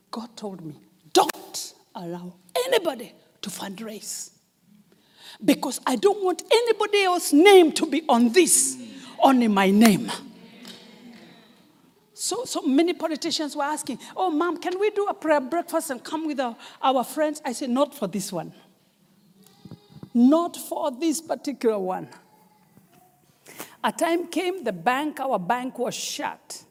God 0.09 0.35
told 0.35 0.65
me, 0.65 0.73
don't 1.13 1.75
allow 1.93 2.33
anybody 2.65 3.13
to 3.43 3.51
fundraise. 3.51 4.31
Because 5.45 5.79
I 5.85 5.95
don't 5.95 6.23
want 6.23 6.41
anybody 6.51 7.03
else's 7.03 7.33
name 7.33 7.71
to 7.73 7.85
be 7.85 8.01
on 8.09 8.29
this, 8.29 8.75
only 9.19 9.47
my 9.47 9.69
name. 9.69 10.11
So, 12.15 12.45
so 12.45 12.63
many 12.63 12.93
politicians 12.93 13.55
were 13.55 13.61
asking, 13.61 13.99
Oh, 14.15 14.31
mom, 14.31 14.57
can 14.57 14.79
we 14.79 14.89
do 14.89 15.05
a 15.05 15.13
prayer 15.13 15.39
breakfast 15.39 15.91
and 15.91 16.03
come 16.03 16.25
with 16.25 16.39
our, 16.39 16.55
our 16.81 17.03
friends? 17.03 17.43
I 17.45 17.53
said, 17.53 17.69
Not 17.69 17.93
for 17.93 18.07
this 18.07 18.33
one. 18.33 18.53
Not 20.13 20.57
for 20.57 20.91
this 20.91 21.21
particular 21.21 21.79
one. 21.79 22.09
A 23.83 23.91
time 23.91 24.27
came, 24.27 24.63
the 24.63 24.71
bank, 24.71 25.19
our 25.19 25.39
bank 25.39 25.77
was 25.79 25.95
shut. 25.95 26.63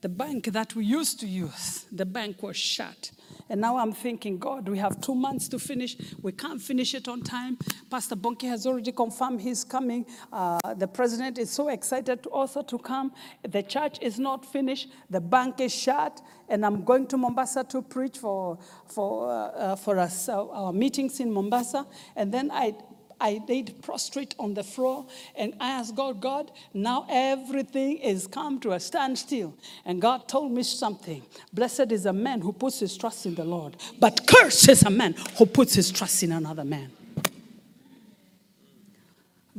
The 0.00 0.08
bank 0.08 0.46
that 0.46 0.74
we 0.74 0.84
used 0.84 1.20
to 1.20 1.26
use, 1.26 1.86
the 1.92 2.06
bank 2.06 2.42
was 2.42 2.56
shut. 2.56 3.10
And 3.50 3.60
now 3.60 3.78
I'm 3.78 3.92
thinking, 3.92 4.38
God, 4.38 4.68
we 4.68 4.78
have 4.78 5.00
two 5.00 5.14
months 5.14 5.48
to 5.48 5.58
finish. 5.58 5.96
We 6.22 6.30
can't 6.30 6.62
finish 6.62 6.94
it 6.94 7.08
on 7.08 7.22
time. 7.22 7.58
Pastor 7.90 8.14
Bonnke 8.14 8.48
has 8.48 8.64
already 8.64 8.92
confirmed 8.92 9.40
he's 9.40 9.64
coming. 9.64 10.06
Uh, 10.32 10.74
the 10.74 10.86
president 10.86 11.36
is 11.36 11.50
so 11.50 11.68
excited 11.68 12.26
also 12.26 12.62
to 12.62 12.78
come. 12.78 13.12
The 13.42 13.64
church 13.64 13.98
is 14.00 14.20
not 14.20 14.46
finished. 14.46 14.88
The 15.10 15.20
bank 15.20 15.60
is 15.60 15.74
shut. 15.74 16.22
And 16.48 16.64
I'm 16.64 16.84
going 16.84 17.08
to 17.08 17.16
Mombasa 17.16 17.64
to 17.64 17.82
preach 17.82 18.18
for, 18.18 18.58
for, 18.86 19.28
uh, 19.28 19.32
uh, 19.32 19.76
for 19.76 19.98
us, 19.98 20.28
uh, 20.28 20.48
our 20.48 20.72
meetings 20.72 21.18
in 21.18 21.32
Mombasa. 21.32 21.86
And 22.14 22.32
then 22.32 22.52
I, 22.52 22.76
I 23.20 23.40
laid 23.46 23.82
prostrate 23.82 24.34
on 24.38 24.54
the 24.54 24.64
floor 24.64 25.06
and 25.36 25.54
I 25.60 25.70
asked 25.72 25.94
God, 25.94 26.20
God, 26.20 26.50
now 26.72 27.06
everything 27.08 27.98
is 27.98 28.26
come 28.26 28.58
to 28.60 28.72
a 28.72 28.80
standstill. 28.80 29.54
And 29.84 30.00
God 30.00 30.26
told 30.26 30.52
me 30.52 30.62
something. 30.62 31.22
Blessed 31.52 31.92
is 31.92 32.06
a 32.06 32.12
man 32.12 32.40
who 32.40 32.52
puts 32.52 32.80
his 32.80 32.96
trust 32.96 33.26
in 33.26 33.34
the 33.34 33.44
Lord, 33.44 33.76
but 33.98 34.26
cursed 34.26 34.68
is 34.68 34.82
a 34.82 34.90
man 34.90 35.14
who 35.36 35.46
puts 35.46 35.74
his 35.74 35.90
trust 35.90 36.22
in 36.22 36.32
another 36.32 36.64
man. 36.64 36.90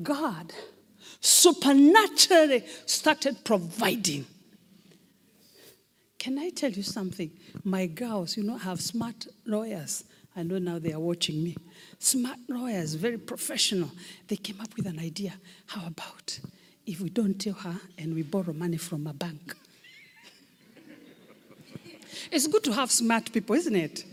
God 0.01 0.51
supernaturally 1.19 2.65
started 2.87 3.43
providing. 3.43 4.25
Can 6.17 6.39
I 6.39 6.49
tell 6.49 6.71
you 6.71 6.83
something? 6.83 7.31
My 7.63 7.85
girls, 7.85 8.37
you 8.37 8.43
know, 8.43 8.57
have 8.57 8.81
smart 8.81 9.27
lawyers. 9.45 10.03
I 10.35 10.43
know 10.43 10.59
now 10.59 10.79
they 10.79 10.93
are 10.93 10.99
watching 10.99 11.43
me 11.43 11.57
smart 12.01 12.39
lawyers, 12.49 12.95
very 12.95 13.17
professional. 13.17 13.91
They 14.27 14.35
came 14.35 14.59
up 14.59 14.75
with 14.75 14.87
an 14.87 14.99
idea. 14.99 15.33
How 15.67 15.87
about 15.87 16.39
if 16.85 16.99
we 16.99 17.09
don't 17.09 17.35
tell 17.39 17.53
her 17.53 17.79
and 17.97 18.13
we 18.15 18.23
borrow 18.23 18.53
money 18.53 18.77
from 18.77 19.07
a 19.07 19.13
bank? 19.13 19.55
it's 22.31 22.47
good 22.47 22.63
to 22.63 22.73
have 22.73 22.91
smart 22.91 23.31
people, 23.31 23.55
isn't 23.55 23.75
it? 23.75 24.03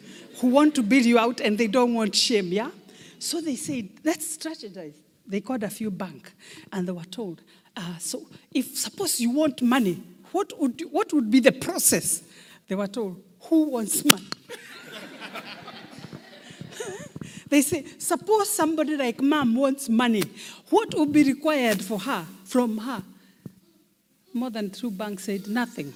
Who 0.40 0.48
want 0.48 0.74
to 0.76 0.82
build 0.82 1.04
you 1.04 1.18
out 1.18 1.40
and 1.40 1.56
they 1.56 1.66
don't 1.66 1.94
want 1.94 2.14
shame, 2.14 2.48
yeah? 2.48 2.70
So 3.18 3.40
they 3.40 3.56
said, 3.56 3.88
let's 4.04 4.36
strategize. 4.36 4.94
They 5.26 5.40
called 5.40 5.62
a 5.62 5.70
few 5.70 5.90
bank 5.90 6.32
and 6.72 6.86
they 6.86 6.92
were 6.92 7.04
told, 7.04 7.42
uh, 7.76 7.96
so 7.98 8.26
if 8.52 8.76
suppose 8.76 9.18
you 9.20 9.30
want 9.30 9.62
money, 9.62 10.02
what 10.32 10.52
would, 10.60 10.82
what 10.90 11.12
would 11.12 11.30
be 11.30 11.40
the 11.40 11.52
process? 11.52 12.22
They 12.68 12.74
were 12.74 12.86
told, 12.86 13.22
who 13.40 13.70
wants 13.70 14.04
money? 14.04 14.28
They 17.48 17.62
say, 17.62 17.84
suppose 17.98 18.50
somebody 18.50 18.96
like 18.96 19.20
mom 19.20 19.54
wants 19.54 19.88
money, 19.88 20.22
what 20.70 20.94
would 20.94 21.12
be 21.12 21.24
required 21.24 21.82
for 21.82 21.98
her, 21.98 22.26
from 22.44 22.78
her? 22.78 23.02
More 24.34 24.50
than 24.50 24.70
two 24.70 24.90
banks 24.90 25.24
said 25.24 25.48
nothing. 25.48 25.94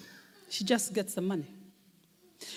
She 0.49 0.65
just 0.65 0.95
gets 0.95 1.15
the 1.15 1.21
money. 1.21 1.47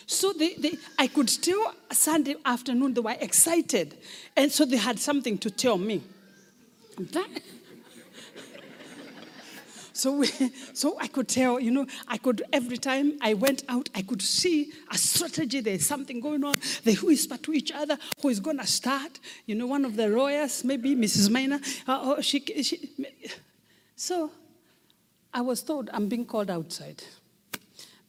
So 0.07 0.33
they, 0.33 0.53
they, 0.55 0.77
I 0.97 1.07
could 1.07 1.27
tell 1.27 1.73
Sunday 1.91 2.35
afternoon 2.45 2.93
they 2.93 3.01
were 3.01 3.15
excited. 3.19 3.97
And 4.35 4.51
so 4.51 4.65
they 4.65 4.77
had 4.77 4.99
something 4.99 5.37
to 5.39 5.51
tell 5.51 5.77
me. 5.77 6.01
So, 9.95 10.11
we, 10.11 10.27
so 10.73 10.97
I 10.99 11.07
could 11.07 11.29
tell, 11.29 11.57
you 11.57 11.71
know, 11.71 11.85
I 12.05 12.17
could, 12.17 12.43
every 12.51 12.77
time 12.77 13.17
I 13.21 13.33
went 13.33 13.63
out, 13.69 13.89
I 13.95 14.01
could 14.01 14.21
see 14.21 14.73
a 14.91 14.97
strategy. 14.97 15.61
There's 15.61 15.85
something 15.85 16.19
going 16.19 16.43
on. 16.43 16.57
They 16.83 16.95
whisper 16.95 17.37
to 17.37 17.53
each 17.53 17.71
other 17.71 17.97
who 18.21 18.27
is 18.27 18.41
going 18.41 18.57
to 18.59 18.67
start. 18.67 19.19
You 19.45 19.55
know, 19.55 19.67
one 19.67 19.85
of 19.85 19.95
the 19.95 20.07
lawyers, 20.07 20.65
maybe 20.65 20.95
Mrs. 20.97 21.29
Minor, 21.29 21.61
uh, 21.87 22.15
oh, 22.17 22.21
she, 22.21 22.41
she, 22.61 22.89
so 23.95 24.31
I 25.33 25.39
was 25.39 25.63
told 25.63 25.89
I'm 25.93 26.09
being 26.09 26.25
called 26.25 26.49
outside. 26.49 27.01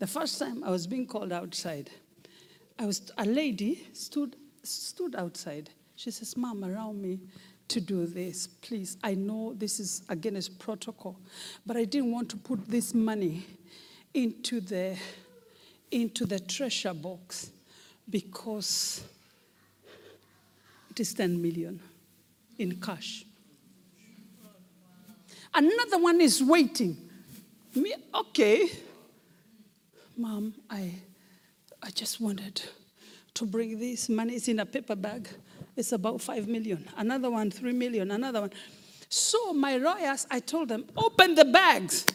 The 0.00 0.08
first 0.08 0.40
time 0.40 0.64
I 0.64 0.70
was 0.70 0.88
being 0.88 1.06
called 1.06 1.32
outside, 1.32 1.90
I 2.80 2.86
was, 2.86 3.12
a 3.16 3.24
lady 3.24 3.86
stood, 3.92 4.34
stood 4.64 5.14
outside. 5.14 5.70
She 5.94 6.10
says, 6.10 6.36
Mom, 6.36 6.64
around 6.64 7.00
me, 7.00 7.20
to 7.68 7.80
do 7.80 8.06
this. 8.06 8.46
Please, 8.46 8.96
I 9.02 9.14
know 9.14 9.54
this 9.54 9.80
is 9.80 10.02
against 10.08 10.58
protocol, 10.58 11.16
but 11.64 11.76
I 11.76 11.84
didn't 11.84 12.12
want 12.12 12.28
to 12.30 12.36
put 12.36 12.68
this 12.68 12.94
money 12.94 13.44
into 14.14 14.60
the 14.60 14.96
into 15.90 16.26
the 16.26 16.40
treasure 16.40 16.94
box 16.94 17.50
because 18.08 19.04
it 20.90 21.00
is 21.00 21.14
10 21.14 21.40
million 21.40 21.80
in 22.58 22.80
cash. 22.80 23.24
Another 25.54 25.98
one 25.98 26.20
is 26.20 26.42
waiting. 26.42 26.96
Me, 27.74 27.94
okay. 28.14 28.68
Mom, 30.16 30.54
I, 30.68 30.92
I 31.82 31.90
just 31.90 32.20
wanted 32.20 32.62
to 33.34 33.46
bring 33.46 33.78
this 33.78 34.08
money. 34.08 34.34
It's 34.34 34.48
in 34.48 34.60
a 34.60 34.66
paper 34.66 34.96
bag. 34.96 35.28
It's 35.76 35.92
about 35.92 36.22
five 36.22 36.48
million. 36.48 36.88
Another 36.96 37.30
one, 37.30 37.50
three 37.50 37.74
million. 37.74 38.10
Another 38.10 38.40
one. 38.40 38.52
So 39.08 39.52
my 39.52 39.76
lawyers, 39.76 40.26
I 40.30 40.40
told 40.40 40.68
them, 40.68 40.86
open 40.96 41.34
the 41.34 41.44
bags. 41.44 42.06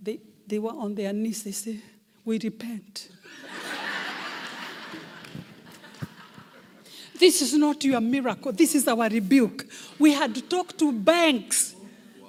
They, 0.00 0.18
they 0.46 0.58
were 0.58 0.72
on 0.72 0.94
their 0.94 1.12
knees. 1.12 1.42
They 1.44 1.52
say, 1.52 1.80
we 2.24 2.38
repent. 2.38 3.10
this 7.18 7.42
is 7.42 7.54
not 7.54 7.84
your 7.84 8.00
miracle. 8.00 8.52
This 8.52 8.74
is 8.74 8.88
our 8.88 9.08
rebuke. 9.08 9.66
We 9.98 10.12
had 10.12 10.34
to 10.34 10.42
talk 10.42 10.76
to 10.78 10.90
banks 10.90 11.76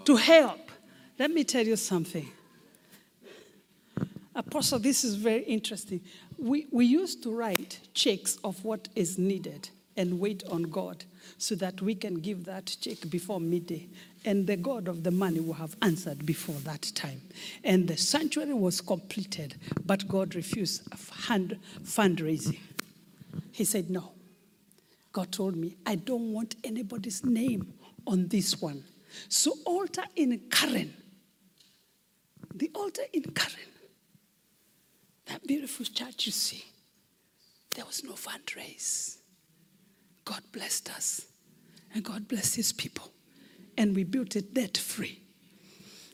to 0.04 0.18
help. 0.18 0.70
Let 1.18 1.32
me 1.32 1.46
tell 1.46 1.66
you 1.66 1.78
something. 1.78 2.30
Apostle, 4.36 4.80
this 4.80 5.06
is 5.06 5.16
very 5.16 5.44
interesting. 5.44 6.02
We, 6.38 6.68
we 6.72 6.86
used 6.86 7.24
to 7.24 7.34
write 7.34 7.80
checks 7.94 8.38
of 8.44 8.66
what 8.66 8.90
is 8.96 9.18
needed 9.18 9.70
and 9.96 10.20
wait 10.20 10.44
on 10.50 10.64
God 10.64 11.06
so 11.38 11.56
that 11.56 11.82
we 11.82 11.96
can 11.96 12.16
give 12.16 12.46
that 12.46 12.76
check 12.82 13.10
before 13.10 13.40
midday. 13.40 13.88
And 14.26 14.48
the 14.48 14.56
God 14.56 14.88
of 14.88 15.04
the 15.04 15.12
money 15.12 15.40
will 15.40 15.54
have 15.54 15.76
answered 15.82 16.26
before 16.26 16.56
that 16.64 16.92
time. 16.96 17.22
And 17.64 17.88
the 17.88 17.98
sanctuary 17.98 18.54
was 18.54 18.82
completed, 18.82 19.56
but 19.86 20.08
God 20.08 20.36
refused 20.36 20.84
fund, 20.96 21.60
fundraising. 21.84 22.60
He 23.52 23.66
said, 23.66 23.90
No. 23.90 24.12
God 25.12 25.32
told 25.32 25.56
me, 25.56 25.78
I 25.86 25.96
don't 25.96 26.34
want 26.34 26.56
anybody's 26.64 27.24
name 27.24 27.72
on 28.08 28.28
this 28.30 28.60
one. 28.60 28.84
So, 29.30 29.54
altar 29.64 30.04
in 30.16 30.42
Karen, 30.50 30.92
the 32.56 32.72
altar 32.74 33.04
in 33.14 33.22
Karen, 33.24 33.70
that 35.28 35.46
beautiful 35.46 35.86
church 35.86 36.26
you 36.26 36.32
see, 36.32 36.64
there 37.76 37.86
was 37.86 38.04
no 38.04 38.14
fundraise. 38.14 39.18
God 40.26 40.42
blessed 40.52 40.90
us, 40.92 41.26
and 41.94 42.04
God 42.04 42.28
blessed 42.28 42.56
His 42.56 42.72
people, 42.72 43.12
and 43.78 43.96
we 43.96 44.04
built 44.04 44.36
it 44.36 44.54
debt 44.54 44.78
free. 44.78 45.22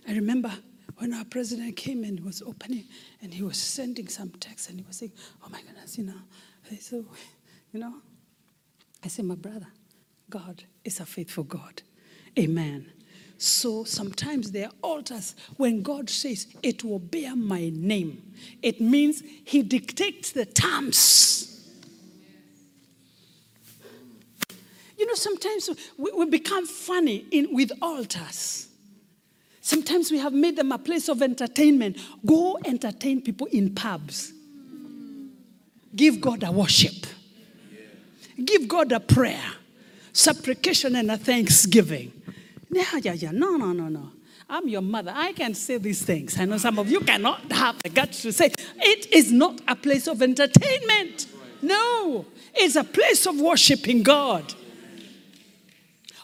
I 0.07 0.13
remember 0.13 0.51
when 0.97 1.13
our 1.13 1.25
president 1.25 1.77
came 1.77 2.03
and 2.03 2.19
was 2.21 2.41
opening, 2.41 2.85
and 3.21 3.33
he 3.33 3.43
was 3.43 3.57
sending 3.57 4.07
some 4.07 4.29
text, 4.39 4.69
and 4.69 4.79
he 4.79 4.85
was 4.85 4.97
saying, 4.97 5.13
"Oh 5.43 5.49
my 5.49 5.61
goodness, 5.61 5.97
you 5.97 6.05
know," 6.05 6.21
so, 6.79 7.05
you 7.73 7.79
know, 7.79 7.95
I 9.03 9.07
said, 9.07 9.25
My 9.25 9.35
brother, 9.35 9.67
God 10.29 10.63
is 10.83 10.99
a 10.99 11.05
faithful 11.05 11.43
God. 11.43 11.81
Amen. 12.37 12.91
So 13.37 13.85
sometimes 13.85 14.51
there 14.51 14.67
are 14.67 14.73
altars 14.83 15.35
when 15.57 15.81
God 15.81 16.09
says, 16.09 16.47
It 16.61 16.83
will 16.83 16.99
bear 16.99 17.35
my 17.35 17.71
name. 17.73 18.33
It 18.61 18.81
means 18.81 19.23
He 19.45 19.63
dictates 19.63 20.31
the 20.31 20.45
terms. 20.45 21.48
You 24.99 25.05
know, 25.05 25.13
sometimes 25.13 25.69
we, 25.97 26.11
we 26.11 26.25
become 26.25 26.67
funny 26.67 27.25
in, 27.31 27.55
with 27.55 27.71
altars. 27.81 28.67
Sometimes 29.61 30.11
we 30.11 30.17
have 30.17 30.33
made 30.33 30.57
them 30.57 30.73
a 30.73 30.77
place 30.77 31.07
of 31.07 31.21
entertainment. 31.21 31.97
Go 32.25 32.59
entertain 32.65 33.21
people 33.21 33.47
in 33.47 33.73
pubs. 33.73 34.33
Give 35.95 36.19
God 36.19 36.43
a 36.43 36.51
worship. 36.51 37.07
Give 38.43 38.67
God 38.67 38.91
a 38.91 38.99
prayer, 38.99 39.41
supplication, 40.11 40.97
and 40.97 41.09
a 41.11 41.17
thanksgiving. 41.17 42.11
Yeah, 42.69 42.83
yeah, 43.01 43.13
yeah. 43.13 43.31
No, 43.31 43.55
no, 43.55 43.71
no, 43.71 43.87
no. 43.87 44.11
I'm 44.49 44.67
your 44.67 44.81
mother. 44.81 45.13
I 45.15 45.31
can 45.31 45.53
say 45.53 45.77
these 45.77 46.01
things. 46.01 46.37
I 46.37 46.43
know 46.43 46.57
some 46.57 46.77
of 46.77 46.89
you 46.89 46.99
cannot 47.01 47.49
have 47.51 47.81
the 47.83 47.89
guts 47.89 48.21
to 48.23 48.33
say 48.33 48.51
it 48.77 49.13
is 49.13 49.31
not 49.31 49.61
a 49.67 49.75
place 49.75 50.07
of 50.07 50.21
entertainment. 50.21 51.27
No, 51.61 52.25
it's 52.53 52.75
a 52.75 52.83
place 52.83 53.25
of 53.27 53.39
worshiping 53.39 54.03
God. 54.03 54.53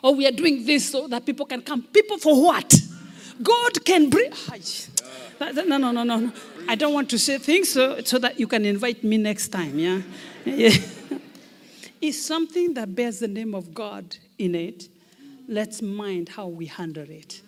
Oh, 0.04 0.12
we 0.12 0.28
are 0.28 0.32
doing 0.32 0.66
this 0.66 0.92
so 0.92 1.08
that 1.08 1.26
people 1.26 1.46
can 1.46 1.62
come. 1.62 1.84
People 1.84 2.18
for 2.18 2.42
what? 2.42 2.74
God 3.42 3.84
can 3.84 4.10
bring. 4.10 4.32
No, 5.40 5.52
no, 5.52 5.78
no, 5.78 5.92
no, 5.92 6.04
no. 6.04 6.32
I 6.68 6.76
don't 6.76 6.94
want 6.94 7.10
to 7.10 7.20
say 7.20 7.38
things 7.38 7.70
so, 7.70 8.02
so 8.02 8.18
that 8.20 8.40
you 8.40 8.48
can 8.48 8.66
invite 8.66 9.04
me 9.04 9.18
next 9.18 9.50
time. 9.50 9.78
Yeah. 9.78 10.02
yeah. 10.46 10.72
is 12.02 12.24
something 12.24 12.74
that 12.76 12.96
bears 12.96 13.20
the 13.20 13.28
name 13.28 13.56
of 13.56 13.74
God 13.74 14.18
in 14.38 14.56
it, 14.56 14.90
let's 15.48 15.82
mind 15.82 16.30
how 16.30 16.48
we 16.48 16.66
handle 16.66 17.10
it. 17.10 17.42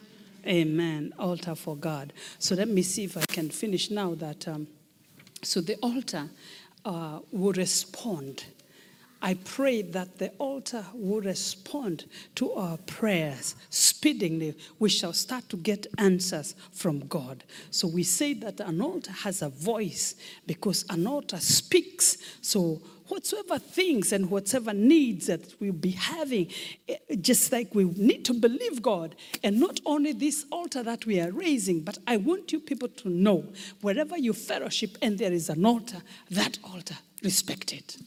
Amen. 0.45 1.13
Altar 1.19 1.55
for 1.55 1.75
God. 1.75 2.13
So 2.39 2.55
let 2.55 2.67
me 2.67 2.81
see 2.81 3.03
if 3.03 3.17
I 3.17 3.25
can 3.27 3.49
finish 3.49 3.91
now 3.91 4.15
that. 4.15 4.47
Um, 4.47 4.67
so 5.43 5.61
the 5.61 5.75
altar 5.75 6.29
uh, 6.85 7.19
will 7.31 7.53
respond. 7.53 8.45
I 9.21 9.33
pray 9.33 9.81
that 9.81 10.19
the 10.19 10.29
altar 10.37 10.85
will 10.93 11.21
respond 11.21 12.05
to 12.35 12.51
our 12.53 12.77
prayers 12.77 13.55
speedily. 13.69 14.55
We 14.79 14.89
shall 14.89 15.13
start 15.13 15.49
to 15.49 15.57
get 15.57 15.87
answers 15.97 16.55
from 16.71 17.07
God. 17.07 17.43
So 17.71 17.87
we 17.87 18.03
say 18.03 18.33
that 18.35 18.59
an 18.59 18.81
altar 18.81 19.11
has 19.11 19.41
a 19.41 19.49
voice 19.49 20.15
because 20.45 20.85
an 20.89 21.07
altar 21.07 21.37
speaks. 21.37 22.17
So 22.41 22.81
whatsoever 23.07 23.57
things 23.57 24.11
and 24.11 24.29
whatever 24.29 24.73
needs 24.73 25.27
that 25.27 25.41
we'll 25.59 25.73
be 25.73 25.91
having, 25.91 26.51
eh, 26.87 26.97
just 27.19 27.51
like 27.51 27.73
we 27.73 27.85
need 27.85 28.23
to 28.25 28.33
believe 28.33 28.81
God. 28.81 29.15
And 29.43 29.59
not 29.59 29.79
only 29.85 30.13
this 30.13 30.45
altar 30.51 30.83
that 30.83 31.05
we 31.05 31.19
are 31.19 31.31
raising, 31.31 31.81
but 31.81 31.97
I 32.05 32.17
want 32.17 32.51
you 32.51 32.59
people 32.59 32.89
to 32.89 33.09
know 33.09 33.45
wherever 33.81 34.17
you 34.17 34.33
fellowship 34.33 34.97
and 35.01 35.17
there 35.17 35.33
is 35.33 35.49
an 35.49 35.65
altar, 35.65 36.03
that 36.29 36.59
altar, 36.63 36.97
respect 37.23 37.73
it. 37.73 37.97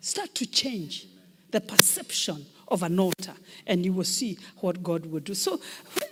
Start 0.00 0.34
to 0.36 0.46
change 0.46 1.06
the 1.50 1.60
perception 1.60 2.46
of 2.68 2.82
an 2.84 2.98
altar, 3.00 3.34
and 3.66 3.84
you 3.84 3.92
will 3.92 4.04
see 4.04 4.38
what 4.58 4.82
God 4.82 5.04
will 5.04 5.20
do. 5.20 5.34
So, 5.34 5.60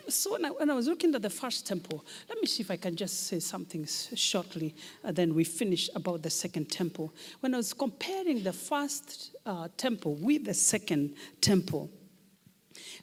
so 0.08 0.32
when 0.32 0.44
I, 0.44 0.48
when 0.48 0.68
I 0.68 0.74
was 0.74 0.88
looking 0.88 1.14
at 1.14 1.22
the 1.22 1.30
first 1.30 1.66
temple, 1.66 2.04
let 2.28 2.40
me 2.40 2.46
see 2.48 2.62
if 2.62 2.70
I 2.70 2.76
can 2.76 2.96
just 2.96 3.28
say 3.28 3.38
something 3.38 3.86
shortly, 3.86 4.74
and 5.04 5.14
then 5.14 5.34
we 5.34 5.44
finish 5.44 5.88
about 5.94 6.22
the 6.22 6.30
second 6.30 6.70
temple. 6.70 7.14
When 7.40 7.54
I 7.54 7.58
was 7.58 7.72
comparing 7.72 8.42
the 8.42 8.52
first 8.52 9.36
uh, 9.46 9.68
temple 9.76 10.16
with 10.16 10.44
the 10.44 10.54
second 10.54 11.14
temple, 11.40 11.88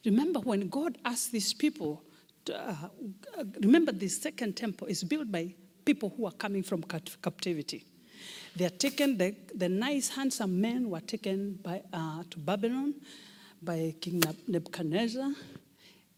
remember 0.04 0.42
when 0.42 0.68
God 0.68 0.98
asked 1.06 1.32
these 1.32 1.54
people, 1.54 2.04
to, 2.44 2.60
uh, 2.60 2.76
remember 3.62 3.94
the 3.94 4.10
second 4.10 4.58
temple 4.58 4.88
is 4.88 5.04
built 5.04 5.32
by 5.32 5.56
people 5.86 6.14
who 6.18 6.26
are 6.26 6.34
coming 6.34 6.64
from 6.64 6.84
captivity. 6.84 7.86
They 8.56 8.66
are 8.66 8.70
taken, 8.70 9.18
the, 9.18 9.36
the 9.54 9.68
nice, 9.68 10.10
handsome 10.10 10.62
men 10.62 10.90
were 10.90 11.02
taken 11.02 11.60
by, 11.62 11.82
uh, 11.92 12.24
to 12.30 12.40
Babylon 12.40 12.96
by 13.62 13.96
King 14.00 14.24
Nebuchadnezzar. 14.48 15.32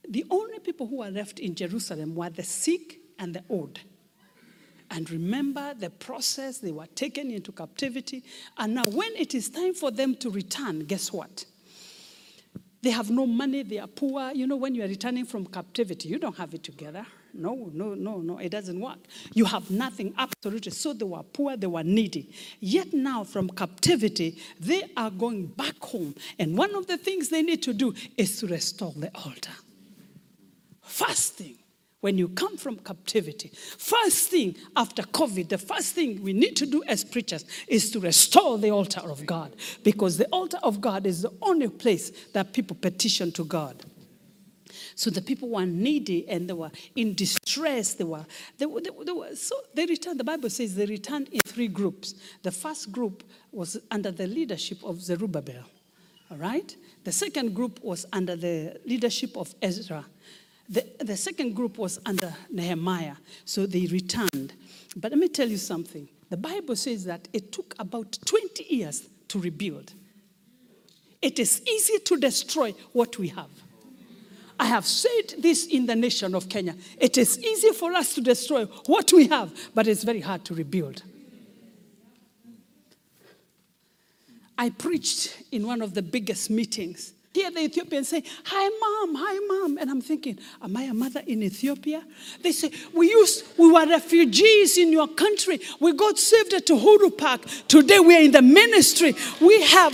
The 0.07 0.25
only 0.29 0.59
people 0.59 0.87
who 0.87 0.97
were 0.97 1.09
left 1.09 1.39
in 1.39 1.55
Jerusalem 1.55 2.13
were 2.13 2.29
the 2.29 2.43
sick 2.43 2.99
and 3.17 3.33
the 3.33 3.43
old. 3.49 3.79
And 4.91 5.09
remember 5.09 5.73
the 5.73 5.89
process, 5.89 6.59
they 6.59 6.71
were 6.71 6.85
taken 6.87 7.31
into 7.31 7.51
captivity. 7.51 8.23
And 8.57 8.75
now, 8.75 8.85
when 8.85 9.13
it 9.15 9.35
is 9.35 9.49
time 9.49 9.73
for 9.73 9.91
them 9.91 10.15
to 10.17 10.29
return, 10.29 10.79
guess 10.81 11.11
what? 11.11 11.45
They 12.81 12.91
have 12.91 13.09
no 13.09 13.25
money, 13.25 13.63
they 13.63 13.79
are 13.79 13.87
poor. 13.87 14.31
You 14.31 14.47
know, 14.47 14.55
when 14.55 14.75
you 14.75 14.83
are 14.83 14.87
returning 14.87 15.25
from 15.25 15.45
captivity, 15.47 16.07
you 16.07 16.19
don't 16.19 16.37
have 16.37 16.53
it 16.53 16.63
together. 16.63 17.05
No, 17.33 17.69
no, 17.73 17.93
no, 17.93 18.17
no, 18.17 18.37
it 18.39 18.49
doesn't 18.49 18.79
work. 18.79 18.99
You 19.33 19.45
have 19.45 19.69
nothing, 19.69 20.13
absolutely. 20.17 20.71
So 20.71 20.93
they 20.93 21.05
were 21.05 21.23
poor, 21.23 21.55
they 21.55 21.67
were 21.67 21.83
needy. 21.83 22.29
Yet 22.59 22.93
now, 22.93 23.23
from 23.23 23.49
captivity, 23.49 24.37
they 24.59 24.83
are 24.95 25.11
going 25.11 25.47
back 25.47 25.79
home. 25.81 26.15
And 26.39 26.57
one 26.57 26.75
of 26.75 26.87
the 26.87 26.97
things 26.97 27.29
they 27.29 27.43
need 27.43 27.61
to 27.63 27.73
do 27.73 27.93
is 28.17 28.39
to 28.39 28.47
restore 28.47 28.93
the 28.95 29.11
altar. 29.15 29.51
Fasting 30.81 31.57
when 32.01 32.17
you 32.17 32.29
come 32.29 32.57
from 32.57 32.77
captivity. 32.77 33.49
First 33.49 34.29
thing 34.29 34.55
after 34.75 35.03
COVID, 35.03 35.49
the 35.49 35.57
first 35.57 35.93
thing 35.93 36.21
we 36.23 36.33
need 36.33 36.55
to 36.57 36.65
do 36.65 36.83
as 36.87 37.03
preachers 37.03 37.43
is 37.67 37.91
to 37.91 37.99
restore 37.99 38.57
the 38.57 38.69
altar 38.69 39.01
of 39.01 39.25
God 39.25 39.55
because 39.83 40.17
the 40.17 40.27
altar 40.27 40.59
of 40.63 40.79
God 40.79 41.05
is 41.05 41.23
the 41.23 41.33
only 41.41 41.67
place 41.67 42.11
that 42.33 42.53
people 42.53 42.77
petition 42.79 43.31
to 43.33 43.43
God. 43.43 43.83
So 44.97 45.11
the 45.11 45.21
people 45.21 45.49
were 45.49 45.65
needy 45.67 46.27
and 46.27 46.49
they 46.49 46.53
were 46.53 46.71
in 46.95 47.13
distress. 47.13 47.93
They 47.93 48.03
were, 48.03 48.25
they, 48.57 48.65
they, 48.65 48.89
they 49.05 49.11
were 49.11 49.35
so 49.35 49.55
they 49.75 49.85
returned. 49.85 50.19
The 50.19 50.23
Bible 50.23 50.49
says 50.49 50.73
they 50.73 50.87
returned 50.87 51.29
in 51.31 51.39
three 51.45 51.67
groups. 51.67 52.15
The 52.41 52.51
first 52.51 52.91
group 52.91 53.23
was 53.51 53.77
under 53.91 54.09
the 54.09 54.25
leadership 54.25 54.83
of 54.83 54.99
Zerubbabel. 54.99 55.63
All 56.31 56.37
right? 56.37 56.75
The 57.03 57.11
second 57.11 57.53
group 57.53 57.79
was 57.83 58.07
under 58.11 58.35
the 58.35 58.81
leadership 58.87 59.37
of 59.37 59.53
Ezra. 59.61 60.03
The, 60.67 60.83
the 60.97 61.15
second 61.15 61.55
group 61.55 61.77
was 61.77 61.99
under 62.03 62.33
Nehemiah. 62.49 63.17
So 63.45 63.67
they 63.67 63.85
returned. 63.85 64.53
But 64.95 65.11
let 65.11 65.19
me 65.19 65.29
tell 65.29 65.47
you 65.47 65.57
something. 65.57 66.09
The 66.31 66.37
Bible 66.37 66.75
says 66.75 67.05
that 67.05 67.27
it 67.33 67.51
took 67.51 67.75
about 67.77 68.17
20 68.25 68.63
years 68.75 69.07
to 69.27 69.39
rebuild. 69.39 69.93
It 71.21 71.37
is 71.37 71.61
easy 71.67 71.99
to 71.99 72.17
destroy 72.17 72.73
what 72.93 73.19
we 73.19 73.27
have. 73.27 73.51
I 74.59 74.65
have 74.65 74.85
said 74.85 75.35
this 75.37 75.67
in 75.67 75.85
the 75.85 75.95
nation 75.95 76.33
of 76.33 76.49
Kenya. 76.49 76.75
It 76.97 77.17
is 77.17 77.37
easy 77.39 77.71
for 77.71 77.93
us 77.93 78.15
to 78.15 78.21
destroy 78.21 78.65
what 78.85 79.13
we 79.13 79.27
have, 79.27 79.53
but 79.75 79.87
it's 79.87 80.03
very 80.03 80.21
hard 80.21 80.45
to 80.45 80.55
rebuild. 80.55 81.03
I 84.57 84.71
preached 84.71 85.43
in 85.51 85.67
one 85.67 85.81
of 85.81 85.93
the 85.93 86.01
biggest 86.01 86.49
meetings. 86.49 87.13
Here 87.33 87.51
the 87.51 87.59
Ethiopians 87.59 88.07
say, 88.07 88.23
Hi 88.45 88.69
mom, 88.79 89.15
hi 89.15 89.39
mom. 89.47 89.77
And 89.77 89.91
I'm 89.91 90.01
thinking, 90.01 90.39
Am 90.59 90.75
I 90.75 90.83
a 90.83 90.93
mother 90.93 91.21
in 91.27 91.43
Ethiopia? 91.43 92.03
They 92.41 92.51
say, 92.51 92.71
We 92.95 93.11
used 93.11 93.45
we 93.59 93.71
were 93.71 93.85
refugees 93.85 94.79
in 94.79 94.91
your 94.91 95.07
country. 95.07 95.59
We 95.79 95.93
got 95.93 96.17
saved 96.17 96.55
at 96.55 96.65
Uhuru 96.65 97.15
Park. 97.15 97.41
Today 97.67 97.99
we 97.99 98.17
are 98.17 98.21
in 98.23 98.31
the 98.31 98.41
ministry. 98.41 99.13
We 99.39 99.61
have 99.65 99.93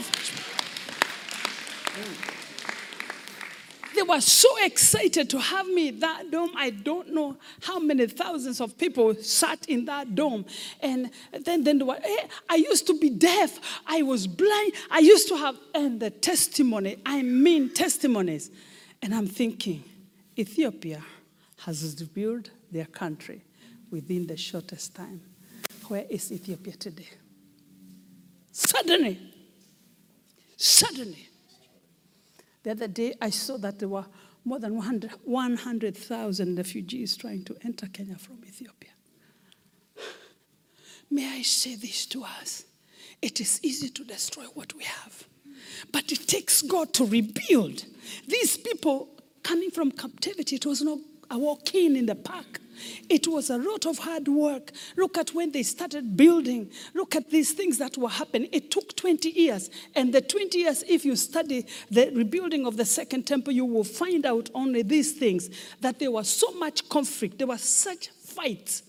They 3.96 4.02
were 4.02 4.22
so 4.22 4.50
excited 4.64 5.30
to 5.30 5.40
have 5.40 5.68
me 5.68 5.92
that 5.92 6.32
dome. 6.32 6.52
I 6.56 6.72
don't 6.72 7.14
know 7.14 7.38
how 7.62 7.80
many 7.80 8.08
thousands 8.08 8.60
of 8.60 8.78
people 8.78 9.14
sat 9.16 9.66
in 9.68 9.86
that 9.86 10.16
dome. 10.16 10.46
And 10.82 11.12
then, 11.46 11.64
then 11.64 11.86
were, 11.86 12.00
hey, 12.04 12.28
I 12.50 12.56
used 12.56 12.88
to 12.88 13.00
be 13.00 13.10
deaf. 13.10 13.60
I 13.86 14.02
was 14.02 14.26
blind. 14.28 14.74
I 14.90 15.00
used 15.00 15.28
to 15.30 15.38
have, 15.38 15.58
and 15.76 16.00
the 16.00 16.10
testimony, 16.10 16.98
I 17.06 17.22
mean 17.22 17.70
testimonies. 17.70 18.50
And 19.02 19.14
I'm 19.14 19.28
thinking, 19.28 19.84
Ethiopia 20.38 21.04
has 21.60 21.96
rebuilt 22.00 22.50
their 22.72 22.86
country 22.86 23.42
within 23.92 24.26
the 24.28 24.38
shortest 24.38 24.96
time. 24.96 25.22
Where 25.88 26.06
is 26.10 26.32
Ethiopia 26.32 26.74
today? 26.74 27.10
Suddenly, 28.52 29.20
suddenly, 30.58 31.30
the 32.64 32.72
other 32.72 32.88
day, 32.88 33.14
I 33.22 33.30
saw 33.30 33.58
that 33.58 33.80
there 33.80 33.90
were 33.90 34.06
more 34.46 34.60
than 34.60 34.76
100,000 34.76 36.58
refugees 36.58 37.16
trying 37.18 37.44
to 37.46 37.56
enter 37.64 37.88
Kenya 37.88 38.18
from 38.18 38.40
Ethiopia. 38.46 38.92
May 41.10 41.40
I 41.40 41.42
say 41.44 41.76
this 41.76 42.06
to 42.08 42.24
us? 42.24 42.66
It 43.22 43.40
is 43.40 43.60
easy 43.64 43.90
to 43.90 44.04
destroy 44.04 44.46
what 44.54 44.74
we 44.74 44.84
have, 44.84 45.28
but 45.92 46.12
it 46.12 46.28
takes 46.28 46.62
God 46.62 46.94
to 46.94 47.06
rebuild. 47.06 47.86
These 48.28 48.58
people 48.58 49.10
coming 49.44 49.70
from 49.70 49.92
captivity, 49.92 50.56
it 50.56 50.66
was 50.66 50.82
not 50.82 51.00
a 51.30 51.38
walk 51.38 51.74
in 51.76 51.96
in 51.96 52.06
the 52.06 52.16
park. 52.16 52.60
It 53.10 53.28
was 53.28 53.50
a 53.50 53.58
lot 53.58 53.86
of 53.86 53.98
hard 53.98 54.28
work. 54.28 54.72
Look 54.98 55.18
at 55.18 55.34
when 55.34 55.52
they 55.52 55.64
started 55.64 56.16
building. 56.16 56.70
Look 56.94 57.16
at 57.16 57.30
these 57.30 57.54
things 57.54 57.78
that 57.78 57.98
were 57.98 58.10
happening. 58.10 58.50
It 58.52 58.72
took 58.72 58.96
20 58.96 59.30
years. 59.30 59.70
And 59.96 60.14
the 60.14 60.22
20 60.22 60.58
years, 60.58 60.84
if 60.88 61.06
you 61.06 61.16
study 61.16 61.66
the 61.90 62.12
rebuilding 62.14 62.66
of 62.66 62.78
the 62.78 62.86
second 62.86 63.28
temple, 63.28 63.54
you 63.54 63.66
will 63.66 63.84
find 63.84 64.26
out 64.26 64.50
only 64.54 64.82
these 64.82 65.14
things 65.14 65.50
that 65.82 66.00
there 66.00 66.12
was 66.12 66.30
so 66.30 66.52
much 66.52 66.88
conflict, 66.90 67.38
there 67.38 67.48
was 67.48 67.62
such 67.62 68.10
fights. 68.10 68.84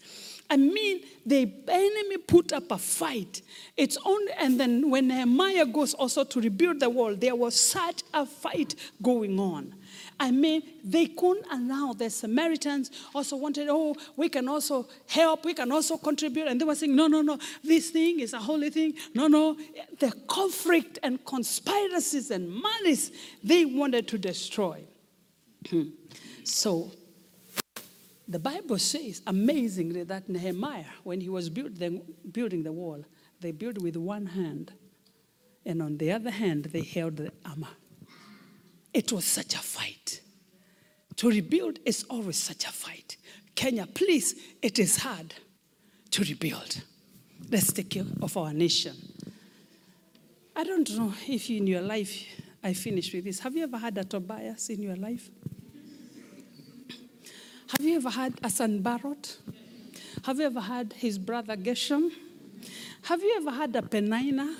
I 0.50 0.56
mean, 0.56 1.00
the 1.24 1.50
enemy 1.68 2.18
put 2.18 2.52
up 2.52 2.70
a 2.70 2.78
fight. 2.78 3.42
It's 3.76 3.96
only, 4.04 4.32
and 4.38 4.60
then 4.60 4.90
when 4.90 5.08
Nehemiah 5.08 5.66
goes 5.66 5.94
also 5.94 6.22
to 6.24 6.40
rebuild 6.40 6.80
the 6.80 6.90
wall, 6.90 7.14
there 7.16 7.34
was 7.34 7.58
such 7.58 8.02
a 8.12 8.26
fight 8.26 8.74
going 9.02 9.40
on. 9.40 9.74
I 10.18 10.30
mean, 10.30 10.62
they 10.84 11.06
couldn't 11.06 11.46
allow 11.50 11.92
the 11.92 12.08
Samaritans 12.08 12.90
also 13.14 13.36
wanted, 13.36 13.68
oh, 13.68 13.96
we 14.16 14.28
can 14.28 14.48
also 14.48 14.88
help, 15.08 15.44
we 15.44 15.54
can 15.54 15.72
also 15.72 15.96
contribute. 15.96 16.46
And 16.46 16.60
they 16.60 16.64
were 16.64 16.74
saying, 16.74 16.94
no, 16.94 17.06
no, 17.08 17.22
no, 17.22 17.38
this 17.62 17.90
thing 17.90 18.20
is 18.20 18.32
a 18.32 18.38
holy 18.38 18.70
thing. 18.70 18.94
No, 19.14 19.26
no. 19.26 19.56
The 19.98 20.12
conflict 20.28 20.98
and 21.02 21.24
conspiracies 21.24 22.30
and 22.30 22.48
malice 22.48 23.10
they 23.42 23.64
wanted 23.64 24.08
to 24.08 24.18
destroy. 24.18 24.84
so 26.44 26.92
the 28.26 28.38
Bible 28.38 28.78
says 28.78 29.22
amazingly 29.26 30.04
that 30.04 30.28
Nehemiah, 30.28 30.84
when 31.02 31.20
he 31.20 31.28
was 31.28 31.50
build 31.50 31.76
the, 31.76 32.00
building 32.30 32.62
the 32.62 32.72
wall, 32.72 33.04
they 33.40 33.52
built 33.52 33.78
with 33.78 33.96
one 33.96 34.26
hand, 34.26 34.72
and 35.66 35.82
on 35.82 35.98
the 35.98 36.12
other 36.12 36.30
hand, 36.30 36.64
they 36.66 36.82
held 36.82 37.16
the 37.16 37.32
armor. 37.44 37.68
It 38.94 39.10
was 39.10 39.24
such 39.24 39.54
a 39.54 39.58
fight. 39.58 40.20
To 41.16 41.28
rebuild 41.28 41.80
is 41.84 42.04
always 42.08 42.36
such 42.36 42.64
a 42.64 42.72
fight. 42.72 43.16
Kenya, 43.56 43.86
please, 43.86 44.34
it 44.62 44.78
is 44.78 44.96
hard 44.98 45.34
to 46.12 46.22
rebuild. 46.22 46.82
Let's 47.50 47.72
take 47.72 47.90
care 47.90 48.04
of 48.22 48.36
our 48.36 48.52
nation. 48.52 48.94
I 50.56 50.62
don't 50.62 50.88
know 50.96 51.12
if 51.28 51.50
in 51.50 51.66
your 51.66 51.82
life, 51.82 52.24
I 52.62 52.72
finish 52.72 53.12
with 53.12 53.24
this. 53.24 53.40
Have 53.40 53.56
you 53.56 53.64
ever 53.64 53.78
had 53.78 53.98
a 53.98 54.04
Tobias 54.04 54.70
in 54.70 54.80
your 54.80 54.96
life? 54.96 55.28
Have 57.76 57.84
you 57.84 57.96
ever 57.96 58.10
had 58.10 58.38
a 58.42 58.48
Sanballat? 58.48 59.38
Have 60.24 60.38
you 60.38 60.46
ever 60.46 60.60
had 60.60 60.92
his 60.92 61.18
brother 61.18 61.56
Geshem? 61.56 62.10
Have 63.02 63.20
you 63.20 63.34
ever 63.36 63.50
had 63.50 63.74
a 63.74 63.82
Penina? 63.82 64.54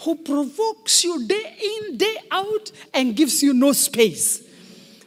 Who 0.00 0.14
provokes 0.16 1.04
you 1.04 1.26
day 1.26 1.56
in, 1.62 1.96
day 1.96 2.16
out, 2.30 2.70
and 2.94 3.16
gives 3.16 3.42
you 3.42 3.52
no 3.52 3.72
space. 3.72 4.42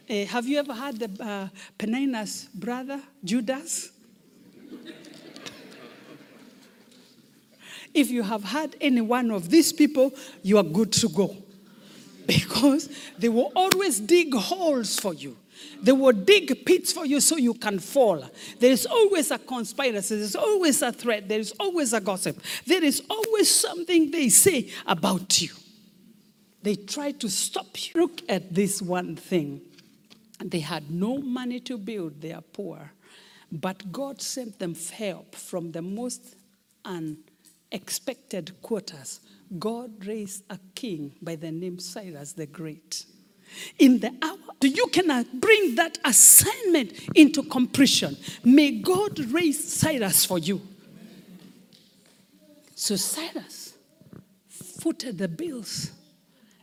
Uh, 0.08 0.24
have 0.26 0.46
you 0.46 0.58
ever 0.58 0.74
had 0.74 0.98
the 0.98 1.24
uh, 1.24 1.48
Penina's 1.78 2.48
brother, 2.54 3.00
Judas? 3.24 3.90
if 7.94 8.10
you 8.10 8.22
have 8.22 8.44
had 8.44 8.76
any 8.80 9.00
one 9.00 9.30
of 9.30 9.50
these 9.50 9.72
people, 9.72 10.12
you 10.42 10.58
are 10.58 10.64
good 10.64 10.92
to 10.92 11.08
go. 11.08 11.36
Because 12.26 12.88
they 13.18 13.28
will 13.28 13.50
always 13.56 13.98
dig 13.98 14.32
holes 14.32 14.98
for 14.98 15.12
you. 15.12 15.36
They 15.82 15.92
will 15.92 16.12
dig 16.12 16.64
pits 16.64 16.92
for 16.92 17.04
you 17.04 17.20
so 17.20 17.36
you 17.36 17.54
can 17.54 17.78
fall. 17.78 18.24
There 18.58 18.70
is 18.70 18.86
always 18.86 19.30
a 19.30 19.38
conspiracy, 19.38 20.16
there's 20.16 20.36
always 20.36 20.80
a 20.82 20.92
threat, 20.92 21.28
there 21.28 21.40
is 21.40 21.52
always 21.58 21.92
a 21.92 22.00
gossip, 22.00 22.40
there 22.66 22.82
is 22.82 23.02
always 23.10 23.50
something 23.50 24.10
they 24.10 24.28
say 24.28 24.70
about 24.86 25.40
you. 25.40 25.50
They 26.62 26.76
try 26.76 27.10
to 27.12 27.28
stop 27.28 27.66
you. 27.76 28.00
Look 28.00 28.22
at 28.28 28.54
this 28.54 28.80
one 28.80 29.16
thing. 29.16 29.60
They 30.44 30.60
had 30.60 30.90
no 30.90 31.18
money 31.18 31.60
to 31.60 31.76
build, 31.76 32.20
they 32.20 32.32
are 32.32 32.42
poor. 32.42 32.92
But 33.50 33.92
God 33.92 34.22
sent 34.22 34.58
them 34.58 34.74
help 34.74 35.34
from 35.34 35.72
the 35.72 35.82
most 35.82 36.36
unexpected 36.84 38.60
quarters. 38.62 39.20
God 39.58 40.06
raised 40.06 40.44
a 40.48 40.58
king 40.74 41.12
by 41.20 41.36
the 41.36 41.50
name 41.50 41.78
Cyrus 41.78 42.32
the 42.32 42.46
Great. 42.46 43.04
In 43.78 44.00
the 44.00 44.12
hour 44.22 44.38
you 44.68 44.86
cannot 44.88 45.40
bring 45.40 45.74
that 45.74 45.98
assignment 46.04 46.92
into 47.14 47.42
completion. 47.42 48.16
May 48.44 48.80
God 48.80 49.18
raise 49.32 49.72
Cyrus 49.72 50.24
for 50.24 50.38
you. 50.38 50.60
So 52.74 52.96
Cyrus 52.96 53.74
footed 54.48 55.18
the 55.18 55.28
bills, 55.28 55.92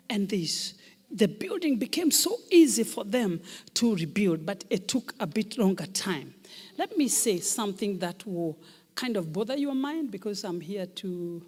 and 0.10 0.28
this 0.28 0.74
the 1.12 1.28
building 1.28 1.78
became 1.78 2.12
so 2.12 2.38
easy 2.52 2.84
for 2.84 3.04
them 3.04 3.42
to 3.74 3.96
rebuild, 3.96 4.46
but 4.46 4.64
it 4.70 4.88
took 4.88 5.16
a 5.20 5.26
bit 5.26 5.58
longer 5.58 5.88
time. 5.88 6.36
Let 6.78 6.98
me 6.98 7.08
say 7.08 7.40
something 7.40 7.98
that 8.00 8.28
will 8.28 8.60
kind 8.94 9.18
of 9.18 9.34
bother 9.34 9.58
your 9.58 9.74
mind 9.74 10.12
because 10.12 10.44
I'm 10.44 10.62
here 10.62 10.86
to, 10.86 11.44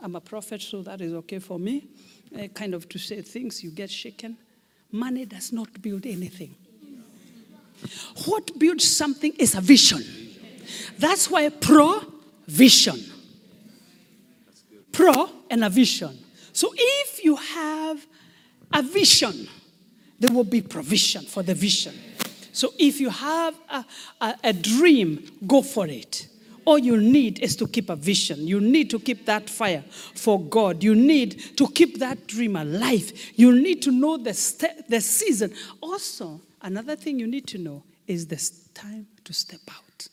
I'm 0.00 0.16
a 0.16 0.20
prophet, 0.20 0.62
so 0.62 0.80
that 0.82 1.02
is 1.02 1.12
okay 1.12 1.38
for 1.38 1.58
me. 1.58 1.86
Uh, 2.34 2.48
kind 2.48 2.72
of 2.72 2.88
to 2.88 2.98
say 2.98 3.20
things, 3.20 3.62
you 3.62 3.70
get 3.70 3.90
shaken. 3.90 4.38
Money 4.94 5.24
does 5.24 5.52
not 5.52 5.82
build 5.82 6.06
anything. 6.06 6.54
What 8.26 8.56
builds 8.56 8.84
something 8.84 9.32
is 9.40 9.56
a 9.56 9.60
vision. 9.60 10.04
That's 10.96 11.28
why 11.28 11.48
provision. 11.48 13.00
Pro 14.92 15.28
and 15.50 15.64
a 15.64 15.68
vision. 15.68 16.16
So 16.52 16.72
if 16.76 17.24
you 17.24 17.34
have 17.34 18.06
a 18.72 18.82
vision, 18.82 19.48
there 20.20 20.32
will 20.32 20.44
be 20.44 20.62
provision 20.62 21.24
for 21.24 21.42
the 21.42 21.54
vision. 21.54 21.94
So 22.52 22.72
if 22.78 23.00
you 23.00 23.10
have 23.10 23.56
a, 23.68 23.84
a, 24.20 24.36
a 24.44 24.52
dream, 24.52 25.28
go 25.44 25.62
for 25.62 25.88
it. 25.88 26.28
All 26.64 26.78
you 26.78 26.96
need 26.96 27.40
is 27.40 27.56
to 27.56 27.66
keep 27.66 27.90
a 27.90 27.96
vision. 27.96 28.46
You 28.46 28.60
need 28.60 28.90
to 28.90 28.98
keep 28.98 29.26
that 29.26 29.50
fire 29.50 29.84
for 30.14 30.40
God. 30.40 30.82
You 30.82 30.94
need 30.94 31.56
to 31.56 31.68
keep 31.68 31.98
that 31.98 32.26
dream 32.26 32.56
alive. 32.56 33.12
You 33.34 33.52
need 33.52 33.82
to 33.82 33.90
know 33.90 34.16
the, 34.16 34.34
st- 34.34 34.88
the 34.88 35.00
season. 35.00 35.52
Also, 35.82 36.40
another 36.62 36.96
thing 36.96 37.18
you 37.18 37.26
need 37.26 37.46
to 37.48 37.58
know 37.58 37.82
is 38.06 38.26
the 38.26 38.40
time 38.72 39.06
to 39.24 39.32
step 39.32 39.60
out. 39.70 40.08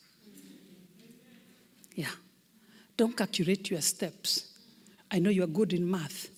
Yeah. 1.94 2.10
Don't 2.96 3.16
calculate 3.16 3.70
your 3.70 3.80
steps. 3.80 4.48
I 5.10 5.18
know 5.18 5.30
you're 5.30 5.46
good 5.46 5.72
in 5.72 5.90
math, 5.90 6.28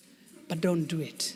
but 0.47 0.61
don't 0.61 0.85
do 0.85 0.99
it. 1.01 1.35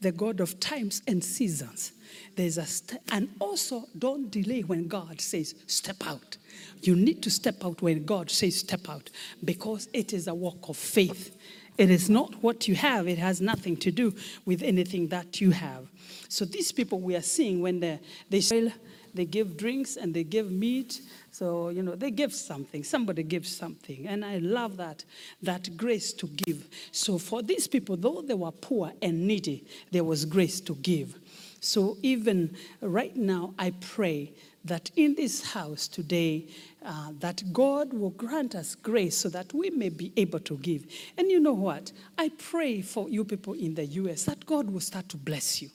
The 0.00 0.12
God 0.12 0.40
of 0.40 0.60
times 0.60 1.02
and 1.06 1.24
seasons. 1.24 1.92
There's 2.36 2.58
a 2.58 2.66
st- 2.66 3.00
and 3.12 3.28
also 3.38 3.84
don't 3.98 4.30
delay 4.30 4.62
when 4.62 4.88
God 4.88 5.20
says 5.20 5.54
step 5.66 6.06
out. 6.06 6.36
You 6.82 6.96
need 6.96 7.22
to 7.22 7.30
step 7.30 7.64
out 7.64 7.80
when 7.82 8.04
God 8.04 8.30
says 8.30 8.56
step 8.58 8.88
out 8.88 9.10
because 9.44 9.88
it 9.92 10.12
is 10.12 10.26
a 10.26 10.34
walk 10.34 10.68
of 10.68 10.76
faith. 10.76 11.36
It 11.76 11.90
is 11.90 12.08
not 12.08 12.42
what 12.42 12.68
you 12.68 12.76
have, 12.76 13.08
it 13.08 13.18
has 13.18 13.40
nothing 13.40 13.76
to 13.78 13.90
do 13.90 14.14
with 14.44 14.62
anything 14.62 15.08
that 15.08 15.40
you 15.40 15.50
have. 15.50 15.86
So 16.28 16.44
these 16.44 16.70
people 16.72 17.00
we 17.00 17.16
are 17.16 17.22
seeing 17.22 17.60
when 17.60 17.80
they 17.80 18.00
they 18.30 18.40
sell, 18.40 18.70
they 19.12 19.24
give 19.24 19.56
drinks 19.56 19.96
and 19.96 20.14
they 20.14 20.24
give 20.24 20.50
meat. 20.50 21.00
So 21.32 21.70
you 21.70 21.82
know 21.82 21.96
they 21.96 22.12
give 22.12 22.32
something. 22.32 22.84
Somebody 22.84 23.24
gives 23.24 23.54
something, 23.54 24.06
and 24.06 24.24
I 24.24 24.38
love 24.38 24.76
that 24.76 25.04
that 25.42 25.76
grace 25.76 26.12
to 26.14 26.28
give. 26.28 26.68
So 26.92 27.18
for 27.18 27.42
these 27.42 27.66
people, 27.66 27.96
though 27.96 28.22
they 28.22 28.34
were 28.34 28.52
poor 28.52 28.92
and 29.02 29.26
needy, 29.26 29.64
there 29.90 30.04
was 30.04 30.24
grace 30.24 30.60
to 30.62 30.76
give. 30.76 31.18
So 31.64 31.96
even 32.02 32.54
right 32.82 33.16
now, 33.16 33.54
I 33.58 33.70
pray 33.80 34.34
that 34.66 34.90
in 34.96 35.14
this 35.14 35.42
house 35.42 35.88
today, 35.88 36.46
uh, 36.84 37.12
that 37.20 37.42
God 37.54 37.94
will 37.94 38.10
grant 38.10 38.54
us 38.54 38.74
grace 38.74 39.16
so 39.16 39.30
that 39.30 39.54
we 39.54 39.70
may 39.70 39.88
be 39.88 40.12
able 40.18 40.40
to 40.40 40.58
give. 40.58 40.86
And 41.16 41.30
you 41.30 41.40
know 41.40 41.54
what? 41.54 41.90
I 42.18 42.30
pray 42.36 42.82
for 42.82 43.08
you 43.08 43.24
people 43.24 43.54
in 43.54 43.74
the 43.74 43.86
US 43.86 44.24
that 44.24 44.44
God 44.44 44.70
will 44.70 44.80
start 44.80 45.08
to 45.08 45.16
bless 45.16 45.62
you. 45.62 45.70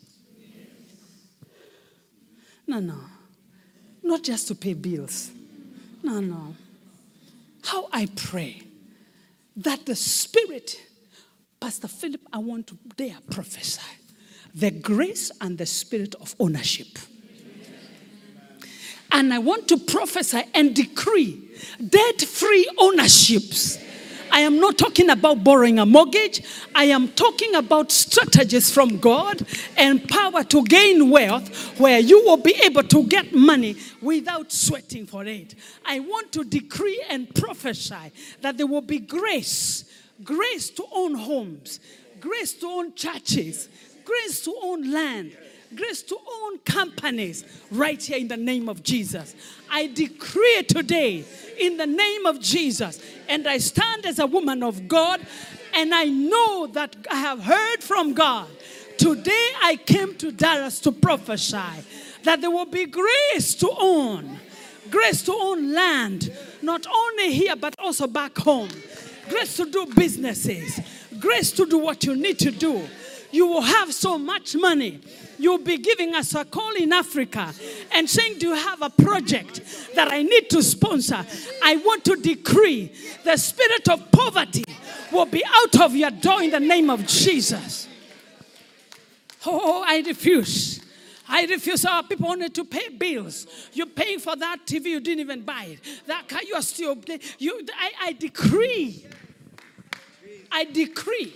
No, 2.68 2.80
no. 2.80 3.00
Not 4.04 4.24
just 4.24 4.48
to 4.50 4.56
pay 4.56 4.76
bills. 4.76 5.32
No, 6.04 6.20
no. 6.20 6.56
How 7.64 7.90
I 7.92 8.08
pray 8.16 8.62
that 9.58 9.88
the 9.88 9.96
Spirit, 9.96 10.80
Pastor 11.60 11.88
Philip, 11.88 12.22
I 12.32 12.38
want 12.38 12.68
to 12.68 12.78
dare 12.96 13.18
prophesy 13.32 13.99
the 14.54 14.72
grace 14.72 15.32
and 15.42 15.58
the 15.58 15.66
spirit 15.66 16.16
of 16.16 16.36
ownership. 16.40 16.88
And 19.12 19.34
I 19.34 19.40
want 19.40 19.68
to 19.70 19.78
prophesy 19.78 20.44
and 20.54 20.76
decree 20.76 21.50
debt 21.88 22.22
free 22.22 22.70
ownerships. 22.78 23.80
I 24.32 24.42
am 24.42 24.60
not 24.60 24.78
talking 24.78 25.10
about 25.10 25.44
borrowing 25.44 25.80
a 25.80 25.86
mortgage. 25.86 26.44
I 26.76 26.86
am 26.86 27.08
talking 27.10 27.56
about 27.56 27.92
strategies 27.92 28.72
from 28.72 28.98
God 29.00 29.44
and 29.76 30.08
power 30.08 30.44
to 30.44 30.64
gain 30.66 31.10
wealth 31.10 31.80
where 31.80 32.00
you 32.00 32.24
will 32.24 32.38
be 32.38 32.54
able 32.64 32.84
to 32.84 33.08
get 33.08 33.34
money 33.34 33.76
without 34.02 34.52
sweating 34.52 35.08
for 35.08 35.26
it. 35.26 35.56
I 35.84 36.00
want 36.02 36.32
to 36.34 36.44
decree 36.44 37.04
and 37.10 37.34
prophesy 37.34 38.12
that 38.42 38.58
there 38.58 38.68
will 38.68 38.82
be 38.82 39.00
grace 39.00 39.86
grace 40.24 40.70
to 40.72 40.86
own 40.92 41.16
homes, 41.16 41.80
grace 42.20 42.54
to 42.54 42.68
own 42.68 42.94
churches, 42.94 43.70
grace 44.10 44.42
to 44.42 44.56
own 44.64 44.92
land 44.92 45.36
grace 45.76 46.02
to 46.02 46.18
own 46.42 46.58
companies 46.60 47.44
right 47.72 48.02
here 48.02 48.18
in 48.18 48.28
the 48.28 48.38
name 48.38 48.70
of 48.70 48.82
Jesus. 48.84 49.36
I 49.70 49.88
decree 49.88 50.64
today 50.64 51.24
in 51.60 51.78
the 51.78 51.86
name 51.86 52.26
of 52.26 52.40
Jesus. 52.40 53.02
And 53.28 53.48
I 53.48 53.60
stand 53.60 54.06
as 54.06 54.20
a 54.20 54.26
woman 54.26 54.64
of 54.64 54.88
God 54.88 55.22
and 55.74 55.94
I 55.94 56.06
know 56.06 56.68
that 56.68 56.96
I 57.12 57.18
have 57.18 57.44
heard 57.44 57.84
from 57.84 58.14
God. 58.14 58.48
Today 58.98 59.50
I 59.62 59.76
came 59.76 60.16
to 60.16 60.32
Dallas 60.32 60.80
to 60.82 60.92
prophesy 60.92 61.84
that 62.24 62.42
there 62.42 62.52
will 62.52 62.66
be 62.66 62.86
grace 62.86 63.56
to 63.56 63.70
own, 63.80 64.40
grace 64.90 65.22
to 65.24 65.34
own 65.34 65.72
land, 65.72 66.34
not 66.62 66.86
only 66.88 67.32
here 67.32 67.56
but 67.56 67.76
also 67.80 68.08
back 68.08 68.38
home, 68.38 68.70
grace 69.30 69.56
to 69.58 69.70
do 69.70 69.86
businesses, 69.96 70.80
grace 71.20 71.52
to 71.52 71.66
do 71.66 71.78
what 71.78 72.04
you 72.04 72.16
need 72.16 72.40
to 72.40 72.52
do. 72.52 72.82
You 73.32 73.48
will 73.48 73.62
have 73.62 73.94
so 73.94 74.18
much 74.18 74.56
money 74.56 75.02
you'll 75.40 75.58
be 75.58 75.78
giving 75.78 76.14
us 76.14 76.36
a 76.36 76.46
call 76.46 76.76
in 76.76 76.92
Africa 76.94 77.52
and 77.94 78.08
saying, 78.08 78.38
Do 78.38 78.50
you 78.50 78.56
have 78.56 78.82
a 78.82 78.90
project 78.90 79.62
that 79.96 80.12
I 80.12 80.22
need 80.22 80.50
to 80.52 80.62
sponsor? 80.62 81.26
I 81.64 81.78
want 81.78 82.06
to 82.06 82.16
decree 82.18 82.92
the 83.24 83.38
spirit 83.38 83.88
of 83.90 84.12
poverty 84.12 84.66
will 85.12 85.26
be 85.26 85.44
out 85.46 85.82
of 85.82 85.96
your 85.96 86.12
door 86.12 86.44
in 86.44 86.52
the 86.52 86.60
name 86.60 86.90
of 86.90 87.08
Jesus. 87.08 87.88
Oh, 89.46 89.84
I 89.88 90.04
refuse. 90.06 90.82
I 91.28 91.46
refuse. 91.46 91.86
Our 91.86 92.04
people 92.04 92.28
wanted 92.28 92.54
to 92.56 92.66
pay 92.66 92.90
bills. 92.90 93.48
You're 93.74 93.86
paying 93.86 94.20
for 94.20 94.36
that 94.36 94.66
TV, 94.66 94.86
you 94.86 95.00
didn't 95.00 95.22
even 95.22 95.42
buy 95.44 95.64
it. 95.66 95.80
That 96.08 96.28
car, 96.28 96.42
you 96.44 96.56
are 96.56 96.62
still. 96.62 96.98
You, 97.38 97.66
I, 97.78 97.92
I 98.02 98.14
decree. 98.14 99.06
I 100.52 100.66
decree. 100.66 101.34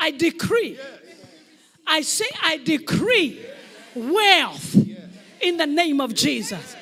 I 0.00 0.10
decree. 0.10 0.78
I 1.86 2.00
say, 2.00 2.26
I 2.42 2.56
decree 2.56 3.44
wealth 3.94 4.74
in 5.40 5.56
the 5.56 5.66
name 5.66 6.00
of 6.00 6.14
Jesus. 6.14 6.76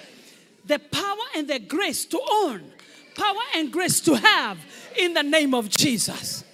The 0.65 0.79
power 0.79 1.17
and 1.35 1.49
the 1.49 1.59
grace 1.59 2.05
to 2.07 2.21
own, 2.31 2.63
power 3.17 3.41
and 3.57 3.73
grace 3.73 4.01
to 4.03 4.15
have 4.15 4.59
in 4.97 5.15
the 5.15 5.23
name 5.23 5.55
of 5.55 5.69
Jesus. 5.69 6.45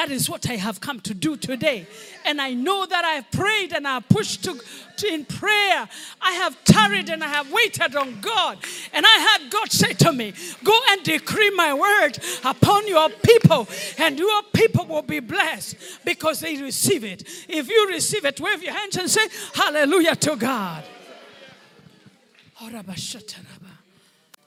That 0.00 0.10
is 0.10 0.30
what 0.30 0.48
I 0.48 0.56
have 0.56 0.80
come 0.80 0.98
to 1.00 1.12
do 1.12 1.36
today. 1.36 1.86
And 2.24 2.40
I 2.40 2.54
know 2.54 2.86
that 2.86 3.04
I 3.04 3.10
have 3.16 3.30
prayed 3.30 3.74
and 3.74 3.86
I 3.86 3.96
have 3.96 4.08
pushed 4.08 4.42
to, 4.44 4.58
to, 4.96 5.06
in 5.06 5.26
prayer. 5.26 5.86
I 6.22 6.32
have 6.32 6.56
tarried 6.64 7.10
and 7.10 7.22
I 7.22 7.28
have 7.28 7.52
waited 7.52 7.94
on 7.94 8.18
God. 8.22 8.56
And 8.94 9.04
I 9.04 9.10
had 9.10 9.50
God 9.50 9.70
say 9.70 9.92
to 9.92 10.10
me, 10.14 10.32
Go 10.64 10.72
and 10.88 11.02
decree 11.02 11.50
my 11.50 11.74
word 11.74 12.18
upon 12.46 12.88
your 12.88 13.10
people, 13.10 13.68
and 13.98 14.18
your 14.18 14.42
people 14.54 14.86
will 14.86 15.02
be 15.02 15.20
blessed 15.20 15.76
because 16.02 16.40
they 16.40 16.56
receive 16.56 17.04
it. 17.04 17.22
If 17.46 17.68
you 17.68 17.86
receive 17.90 18.24
it, 18.24 18.40
wave 18.40 18.62
your 18.62 18.72
hands 18.72 18.96
and 18.96 19.10
say, 19.10 19.28
Hallelujah 19.52 20.16
to 20.16 20.34
God. 20.34 20.82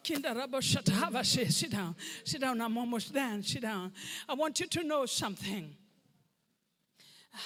Sit 0.03 1.71
down. 1.71 1.95
Sit 2.23 2.41
down. 2.41 2.61
I'm 2.61 2.77
almost 2.77 3.13
done. 3.13 3.43
Sit 3.43 3.61
down. 3.61 3.91
I 4.27 4.33
want 4.33 4.59
you 4.59 4.67
to 4.67 4.83
know 4.83 5.05
something. 5.05 5.75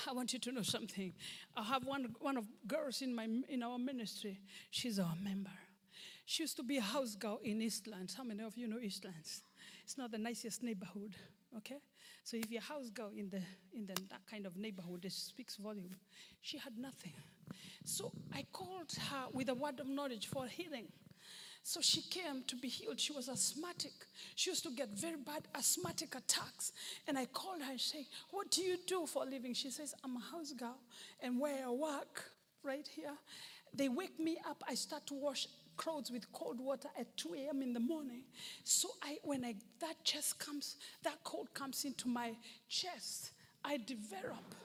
I 0.07 0.13
want 0.13 0.33
you 0.33 0.39
to 0.39 0.51
know 0.51 0.63
something. 0.63 1.13
I 1.55 1.63
have 1.63 1.85
one, 1.85 2.13
one 2.19 2.37
of 2.37 2.45
girls 2.67 3.01
in, 3.01 3.15
my, 3.15 3.27
in 3.47 3.63
our 3.63 3.77
ministry. 3.77 4.39
She's 4.69 4.99
our 4.99 5.15
member. 5.23 5.51
She 6.25 6.43
used 6.43 6.57
to 6.57 6.63
be 6.63 6.77
a 6.77 6.81
house 6.81 7.15
girl 7.15 7.39
in 7.41 7.61
Eastlands. 7.61 8.13
How 8.13 8.23
many 8.23 8.43
of 8.43 8.57
you 8.57 8.67
know 8.67 8.77
Eastlands? 8.77 9.43
It's 9.83 9.97
not 9.97 10.11
the 10.11 10.17
nicest 10.17 10.61
neighborhood, 10.61 11.15
okay? 11.55 11.77
So 12.25 12.35
if 12.35 12.51
you're 12.51 12.59
a 12.59 12.65
house 12.65 12.89
girl 12.89 13.11
in, 13.15 13.29
the, 13.29 13.41
in 13.73 13.85
the, 13.85 13.93
that 14.09 14.25
kind 14.29 14.45
of 14.45 14.57
neighborhood, 14.57 15.05
it 15.05 15.13
speaks 15.13 15.55
volume. 15.55 15.95
She 16.41 16.57
had 16.57 16.77
nothing. 16.77 17.13
So 17.85 18.11
I 18.35 18.45
called 18.51 18.91
her 19.09 19.27
with 19.31 19.47
a 19.47 19.55
word 19.55 19.79
of 19.79 19.87
knowledge 19.87 20.27
for 20.27 20.45
healing. 20.47 20.87
So 21.67 21.81
she 21.81 22.01
came 22.01 22.43
to 22.47 22.55
be 22.55 22.69
healed. 22.69 22.97
She 22.97 23.11
was 23.11 23.27
asthmatic. 23.27 23.91
She 24.35 24.49
used 24.49 24.63
to 24.63 24.71
get 24.71 24.87
very 24.91 25.17
bad 25.17 25.49
asthmatic 25.53 26.15
attacks. 26.15 26.71
And 27.05 27.17
I 27.17 27.25
called 27.25 27.61
her 27.61 27.71
and 27.71 27.81
said, 27.81 28.05
What 28.31 28.51
do 28.51 28.61
you 28.61 28.77
do 28.87 29.05
for 29.05 29.23
a 29.23 29.25
living? 29.25 29.53
She 29.53 29.69
says, 29.69 29.93
I'm 30.01 30.15
a 30.15 30.21
house 30.21 30.53
girl. 30.53 30.77
And 31.19 31.41
where 31.41 31.65
I 31.65 31.69
work, 31.69 32.31
right 32.63 32.87
here, 32.95 33.11
they 33.73 33.89
wake 33.89 34.17
me 34.17 34.37
up. 34.49 34.63
I 34.65 34.75
start 34.75 35.07
to 35.07 35.13
wash 35.13 35.45
clothes 35.75 36.09
with 36.09 36.31
cold 36.31 36.61
water 36.61 36.87
at 36.97 37.17
2 37.17 37.33
a.m. 37.33 37.61
in 37.61 37.73
the 37.73 37.81
morning. 37.81 38.21
So 38.63 38.87
I, 39.03 39.17
when 39.23 39.43
I, 39.43 39.55
that 39.81 40.01
chest 40.05 40.39
comes, 40.39 40.77
that 41.03 41.21
cold 41.25 41.53
comes 41.53 41.83
into 41.83 42.07
my 42.07 42.31
chest, 42.69 43.31
I 43.65 43.75
develop 43.75 44.55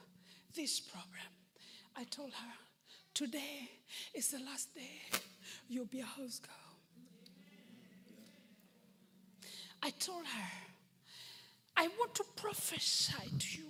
this 0.55 0.79
problem. 0.79 1.33
I 1.97 2.05
told 2.05 2.31
her, 2.31 2.53
Today 3.13 3.69
is 4.13 4.29
the 4.29 4.39
last 4.39 4.73
day. 4.73 5.19
You'll 5.67 5.83
be 5.83 5.99
a 5.99 6.05
house 6.05 6.39
girl. 6.39 6.62
I 9.83 9.89
told 9.99 10.25
her, 10.25 10.49
I 11.75 11.89
want 11.99 12.15
to 12.15 12.23
prophesy 12.37 13.29
to 13.37 13.57
you 13.57 13.67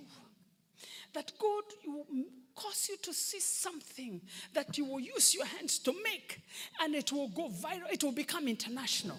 that 1.12 1.32
God 1.38 1.64
will 1.86 2.06
cause 2.54 2.88
you 2.88 2.96
to 2.98 3.12
see 3.12 3.40
something 3.40 4.20
that 4.52 4.78
you 4.78 4.84
will 4.84 5.00
use 5.00 5.34
your 5.34 5.44
hands 5.44 5.80
to 5.80 5.92
make 6.04 6.40
and 6.80 6.94
it 6.94 7.10
will 7.10 7.28
go 7.28 7.48
viral, 7.48 7.92
it 7.92 8.04
will 8.04 8.12
become 8.12 8.46
international. 8.46 9.18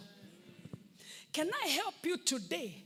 Can 1.33 1.49
I 1.65 1.67
help 1.67 1.95
you 2.03 2.17
today? 2.17 2.83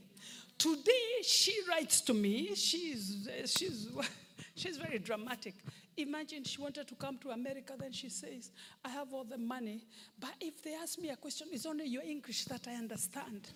Today, 0.58 1.22
she 1.22 1.54
writes 1.68 2.00
to 2.02 2.12
me, 2.12 2.54
she's, 2.56 3.28
she's, 3.46 3.88
she's 4.56 4.76
very 4.76 4.98
dramatic. 4.98 5.54
Imagine 5.96 6.44
she 6.44 6.60
wanted 6.60 6.88
to 6.88 6.94
come 6.94 7.18
to 7.18 7.30
America, 7.30 7.74
then 7.78 7.92
she 7.92 8.08
says, 8.08 8.50
I 8.84 8.88
have 8.90 9.12
all 9.12 9.24
the 9.24 9.38
money, 9.38 9.84
but 10.18 10.30
if 10.40 10.62
they 10.62 10.74
ask 10.74 10.98
me 10.98 11.10
a 11.10 11.16
question, 11.16 11.48
it's 11.52 11.66
only 11.66 11.86
your 11.86 12.02
English 12.02 12.44
that 12.46 12.66
I 12.68 12.74
understand. 12.74 13.48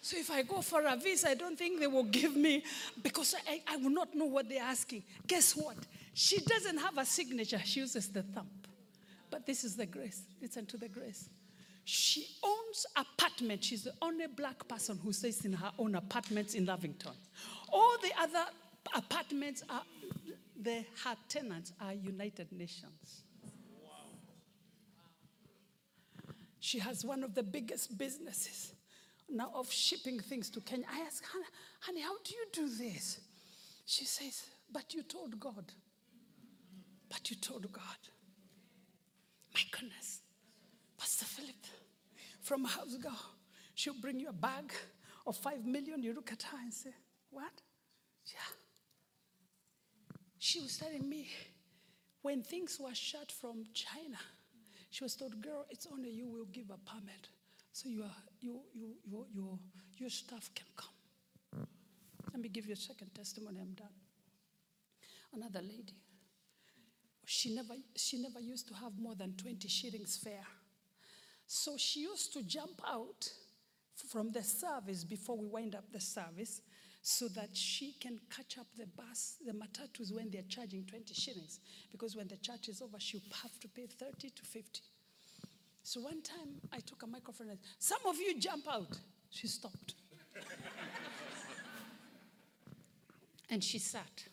So 0.00 0.16
if 0.16 0.30
I 0.30 0.42
go 0.42 0.60
for 0.60 0.84
a 0.84 0.94
visa, 0.94 1.30
I 1.30 1.34
don't 1.34 1.58
think 1.58 1.80
they 1.80 1.88
will 1.88 2.04
give 2.04 2.36
me 2.36 2.62
because 3.02 3.34
I, 3.48 3.60
I 3.66 3.76
will 3.76 3.90
not 3.90 4.14
know 4.14 4.26
what 4.26 4.48
they're 4.48 4.62
asking. 4.62 5.02
Guess 5.26 5.56
what? 5.56 5.76
She 6.14 6.38
doesn't 6.38 6.78
have 6.78 6.96
a 6.96 7.04
signature, 7.04 7.60
she 7.64 7.80
uses 7.80 8.08
the 8.08 8.22
thumb. 8.22 8.48
But 9.30 9.46
this 9.46 9.64
is 9.64 9.74
the 9.74 9.86
grace. 9.86 10.22
Listen 10.40 10.64
to 10.66 10.76
the 10.76 10.88
grace. 10.88 11.28
She 11.84 12.26
owns 12.42 12.86
apartment. 12.96 13.64
She's 13.64 13.84
the 13.84 13.94
only 14.02 14.26
black 14.26 14.66
person 14.66 14.98
who 15.02 15.12
stays 15.12 15.44
in 15.44 15.52
her 15.52 15.72
own 15.78 15.94
apartments 15.94 16.54
in 16.54 16.66
Lavington. 16.66 17.12
All 17.72 17.96
the 18.02 18.12
other 18.18 18.44
apartments 18.94 19.62
are 19.68 19.82
the 20.60 20.84
her 21.04 21.16
tenants 21.28 21.72
are 21.80 21.92
United 21.92 22.50
Nations. 22.52 23.22
Wow. 23.82 23.90
She 26.60 26.78
has 26.78 27.04
one 27.04 27.22
of 27.22 27.34
the 27.34 27.42
biggest 27.42 27.96
businesses 27.98 28.72
now 29.28 29.50
of 29.54 29.70
shipping 29.70 30.18
things 30.18 30.50
to 30.50 30.60
Kenya. 30.60 30.86
I 30.90 31.00
asked, 31.00 31.24
honey, 31.80 32.00
how 32.00 32.16
do 32.24 32.34
you 32.34 32.46
do 32.52 32.68
this? 32.68 33.20
She 33.84 34.04
says, 34.04 34.44
But 34.72 34.94
you 34.94 35.02
told 35.02 35.38
God. 35.38 35.72
But 37.08 37.30
you 37.30 37.36
told 37.36 37.70
God. 37.72 37.82
My 39.54 39.60
goodness. 39.70 40.20
Pastor 40.98 41.24
Philip, 41.24 41.66
from 42.40 42.64
house 42.64 42.96
girl, 42.96 43.20
she'll 43.74 44.00
bring 44.00 44.18
you 44.18 44.28
a 44.28 44.32
bag 44.32 44.72
of 45.26 45.36
five 45.36 45.64
million. 45.64 46.02
You 46.02 46.14
look 46.14 46.32
at 46.32 46.42
her 46.42 46.58
and 46.62 46.72
say, 46.72 46.90
What? 47.30 47.62
Yeah. 48.26 48.65
She 50.46 50.60
was 50.60 50.76
telling 50.76 51.08
me 51.08 51.28
when 52.22 52.40
things 52.40 52.78
were 52.78 52.94
shut 52.94 53.32
from 53.32 53.64
China, 53.74 54.18
she 54.90 55.02
was 55.02 55.16
told, 55.16 55.42
Girl, 55.42 55.66
it's 55.70 55.88
only 55.92 56.08
you 56.08 56.28
will 56.28 56.44
give 56.44 56.70
a 56.70 56.78
permit. 56.88 57.30
So 57.72 57.88
your, 57.88 58.12
you, 58.40 58.60
you, 58.72 58.90
you, 59.04 59.26
your, 59.34 59.58
your 59.96 60.08
staff 60.08 60.48
can 60.54 60.68
come. 60.76 61.66
Let 62.32 62.40
me 62.40 62.48
give 62.48 62.64
you 62.66 62.74
a 62.74 62.76
second 62.76 63.12
testimony. 63.12 63.58
I'm 63.60 63.74
done. 63.74 63.88
Another 65.34 65.62
lady. 65.62 65.96
She 67.24 67.52
never, 67.52 67.74
she 67.96 68.22
never 68.22 68.38
used 68.38 68.68
to 68.68 68.74
have 68.74 68.92
more 69.00 69.16
than 69.16 69.34
20 69.36 69.66
shillings 69.66 70.16
fare. 70.16 70.46
So 71.48 71.76
she 71.76 72.02
used 72.02 72.32
to 72.34 72.44
jump 72.44 72.80
out 72.88 73.28
from 74.12 74.30
the 74.30 74.44
service 74.44 75.02
before 75.02 75.36
we 75.36 75.48
wind 75.48 75.74
up 75.74 75.90
the 75.92 76.00
service 76.00 76.60
so 77.08 77.28
that 77.28 77.50
she 77.52 77.92
can 78.00 78.18
catch 78.34 78.58
up 78.58 78.66
the 78.76 78.84
bus, 78.84 79.36
the 79.46 79.52
matatus 79.52 80.12
when 80.12 80.28
they're 80.28 80.42
charging 80.48 80.84
20 80.84 81.14
shillings. 81.14 81.60
Because 81.92 82.16
when 82.16 82.26
the 82.26 82.36
church 82.38 82.68
is 82.68 82.82
over, 82.82 82.98
she'll 82.98 83.20
have 83.44 83.60
to 83.60 83.68
pay 83.68 83.86
30 83.86 84.30
to 84.30 84.42
50. 84.42 84.80
So 85.84 86.00
one 86.00 86.20
time 86.20 86.60
I 86.72 86.80
took 86.80 87.04
a 87.04 87.06
microphone 87.06 87.50
and 87.50 87.58
some 87.78 88.00
of 88.08 88.16
you 88.16 88.36
jump 88.40 88.66
out. 88.68 88.98
She 89.30 89.46
stopped. 89.46 89.94
and 93.50 93.62
she 93.62 93.78
sat. 93.78 94.24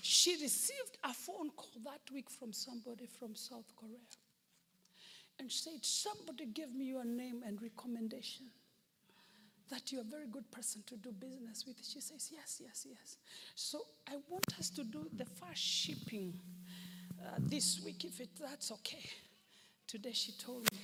She 0.00 0.40
received 0.40 0.96
a 1.04 1.12
phone 1.12 1.50
call 1.50 1.82
that 1.84 2.10
week 2.10 2.30
from 2.30 2.54
somebody 2.54 3.06
from 3.06 3.34
South 3.34 3.70
Korea 3.76 3.98
and 5.38 5.52
said, 5.52 5.80
Somebody 5.82 6.46
give 6.46 6.74
me 6.74 6.86
your 6.86 7.04
name 7.04 7.42
and 7.46 7.60
recommendation 7.60 8.46
that 9.70 9.90
you're 9.92 10.02
a 10.02 10.04
very 10.04 10.26
good 10.26 10.50
person 10.50 10.82
to 10.86 10.96
do 10.96 11.12
business 11.12 11.64
with. 11.66 11.76
She 11.84 12.00
says, 12.00 12.30
Yes, 12.32 12.60
yes, 12.62 12.86
yes. 12.88 13.16
So 13.54 13.80
I 14.08 14.16
want 14.28 14.46
us 14.58 14.70
to 14.70 14.84
do 14.84 15.06
the 15.16 15.24
first 15.24 15.62
shipping 15.62 16.38
uh, 17.20 17.36
this 17.38 17.80
week, 17.84 18.04
if 18.04 18.20
it, 18.20 18.30
that's 18.40 18.72
okay. 18.72 19.10
Today 19.86 20.12
she 20.12 20.32
told 20.32 20.70
me, 20.72 20.78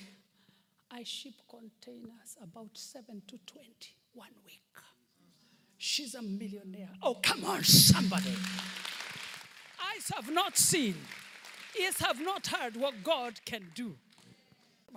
I 0.91 1.03
ship 1.03 1.33
containers 1.49 2.37
about 2.41 2.69
7 2.73 3.21
to 3.27 3.37
20 3.45 3.67
one 4.13 4.29
week. 4.45 4.61
She's 5.77 6.15
a 6.15 6.21
millionaire. 6.21 6.89
Oh, 7.03 7.15
come 7.15 7.45
on, 7.45 7.63
somebody. 7.63 8.33
Eyes 9.95 10.11
have 10.15 10.31
not 10.31 10.57
seen, 10.57 10.95
ears 11.79 11.99
have 11.99 12.19
not 12.19 12.47
heard 12.47 12.75
what 12.75 13.03
God 13.03 13.39
can 13.45 13.67
do. 13.75 13.95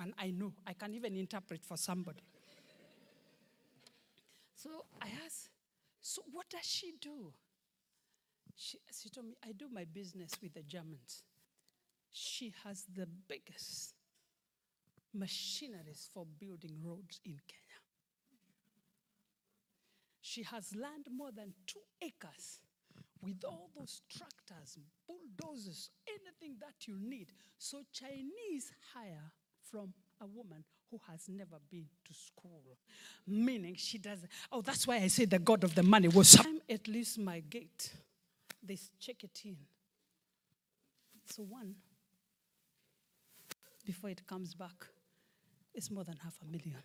And 0.00 0.14
I 0.18 0.30
know, 0.30 0.52
I 0.66 0.72
can 0.72 0.94
even 0.94 1.14
interpret 1.16 1.62
for 1.62 1.76
somebody. 1.76 2.22
So 4.62 4.84
I 5.00 5.08
asked, 5.24 5.48
So 6.02 6.20
what 6.32 6.50
does 6.50 6.66
she 6.66 6.92
do? 7.00 7.32
She, 8.54 8.76
she 8.92 9.08
told 9.08 9.28
me, 9.28 9.36
I 9.42 9.52
do 9.52 9.68
my 9.72 9.84
business 9.84 10.32
with 10.42 10.52
the 10.52 10.62
Germans. 10.62 11.22
She 12.10 12.52
has 12.64 12.84
the 12.94 13.06
biggest 13.26 13.94
machineries 15.14 16.10
for 16.12 16.26
building 16.38 16.76
roads 16.84 17.20
in 17.24 17.38
Kenya. 17.48 17.80
She 20.20 20.42
has 20.42 20.76
land 20.76 21.06
more 21.10 21.32
than 21.34 21.54
two 21.66 21.80
acres 22.02 22.60
with 23.22 23.42
all 23.46 23.70
those 23.74 24.02
tractors, 24.10 24.78
bulldozers, 25.06 25.88
anything 26.06 26.58
that 26.60 26.86
you 26.86 26.98
need. 27.00 27.32
So 27.56 27.82
Chinese 27.92 28.72
hire 28.92 29.32
from 29.62 29.94
a 30.20 30.26
woman 30.26 30.64
who 30.90 31.00
has 31.08 31.28
never 31.28 31.56
been 31.70 31.86
to 32.04 32.14
school. 32.14 32.62
Meaning 33.26 33.76
she 33.76 33.98
doesn't. 33.98 34.28
Oh, 34.50 34.60
that's 34.60 34.86
why 34.86 34.96
I 34.96 35.06
say 35.06 35.24
the 35.24 35.38
God 35.38 35.64
of 35.64 35.74
the 35.74 35.82
money 35.82 36.08
was 36.08 36.32
time 36.32 36.60
at 36.68 36.86
least 36.88 37.18
my 37.18 37.40
gate. 37.40 37.92
They 38.62 38.78
check 38.98 39.24
it 39.24 39.40
in. 39.44 39.56
So 41.26 41.42
one, 41.42 41.74
before 43.84 44.10
it 44.10 44.26
comes 44.26 44.54
back, 44.54 44.86
it's 45.74 45.90
more 45.90 46.04
than 46.04 46.16
half 46.16 46.36
a 46.42 46.46
million. 46.50 46.82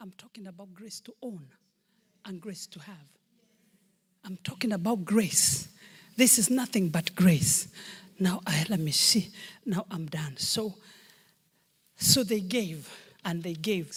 I'm 0.00 0.12
talking 0.18 0.46
about 0.46 0.74
grace 0.74 1.00
to 1.00 1.14
own 1.22 1.46
and 2.24 2.40
grace 2.40 2.66
to 2.68 2.80
have. 2.80 3.08
I'm 4.24 4.38
talking 4.42 4.72
about 4.72 5.04
grace. 5.04 5.68
This 6.16 6.38
is 6.38 6.48
nothing 6.50 6.88
but 6.88 7.14
grace. 7.14 7.68
Now 8.18 8.40
I 8.46 8.64
let 8.68 8.80
me 8.80 8.90
see. 8.90 9.30
Now 9.64 9.84
I'm 9.90 10.06
done. 10.06 10.36
So 10.38 10.74
so 11.96 12.24
they 12.24 12.40
gave 12.40 12.88
and 13.24 13.42
they 13.42 13.54
gave 13.54 13.94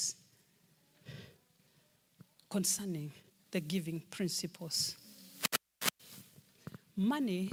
concerning 2.49 3.11
the 3.51 3.59
giving 3.59 4.01
principles. 4.09 4.95
Money 6.95 7.51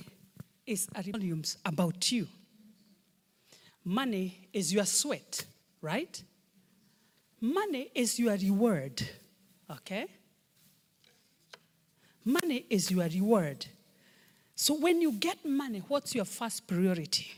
is 0.67 0.89
volumes 1.12 1.57
about 1.64 2.11
you. 2.11 2.27
Money 3.85 4.49
is 4.53 4.73
your 4.73 4.85
sweat, 4.85 5.45
right? 5.81 6.23
Money 7.41 7.91
is 7.95 8.19
your 8.19 8.35
reward, 8.37 9.01
okay? 9.71 10.07
Money 12.25 12.67
is 12.69 12.91
your 12.91 13.05
reward. 13.05 13.67
So 14.57 14.75
when 14.75 15.03
you 15.03 15.13
get 15.13 15.45
money, 15.45 15.83
what's 15.87 16.15
your 16.15 16.25
first 16.25 16.67
priority? 16.67 17.31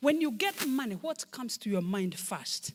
When 0.00 0.20
you 0.20 0.32
get 0.32 0.66
money, 0.66 0.94
what 0.94 1.30
comes 1.30 1.58
to 1.58 1.70
your 1.70 1.82
mind 1.82 2.18
first? 2.18 2.72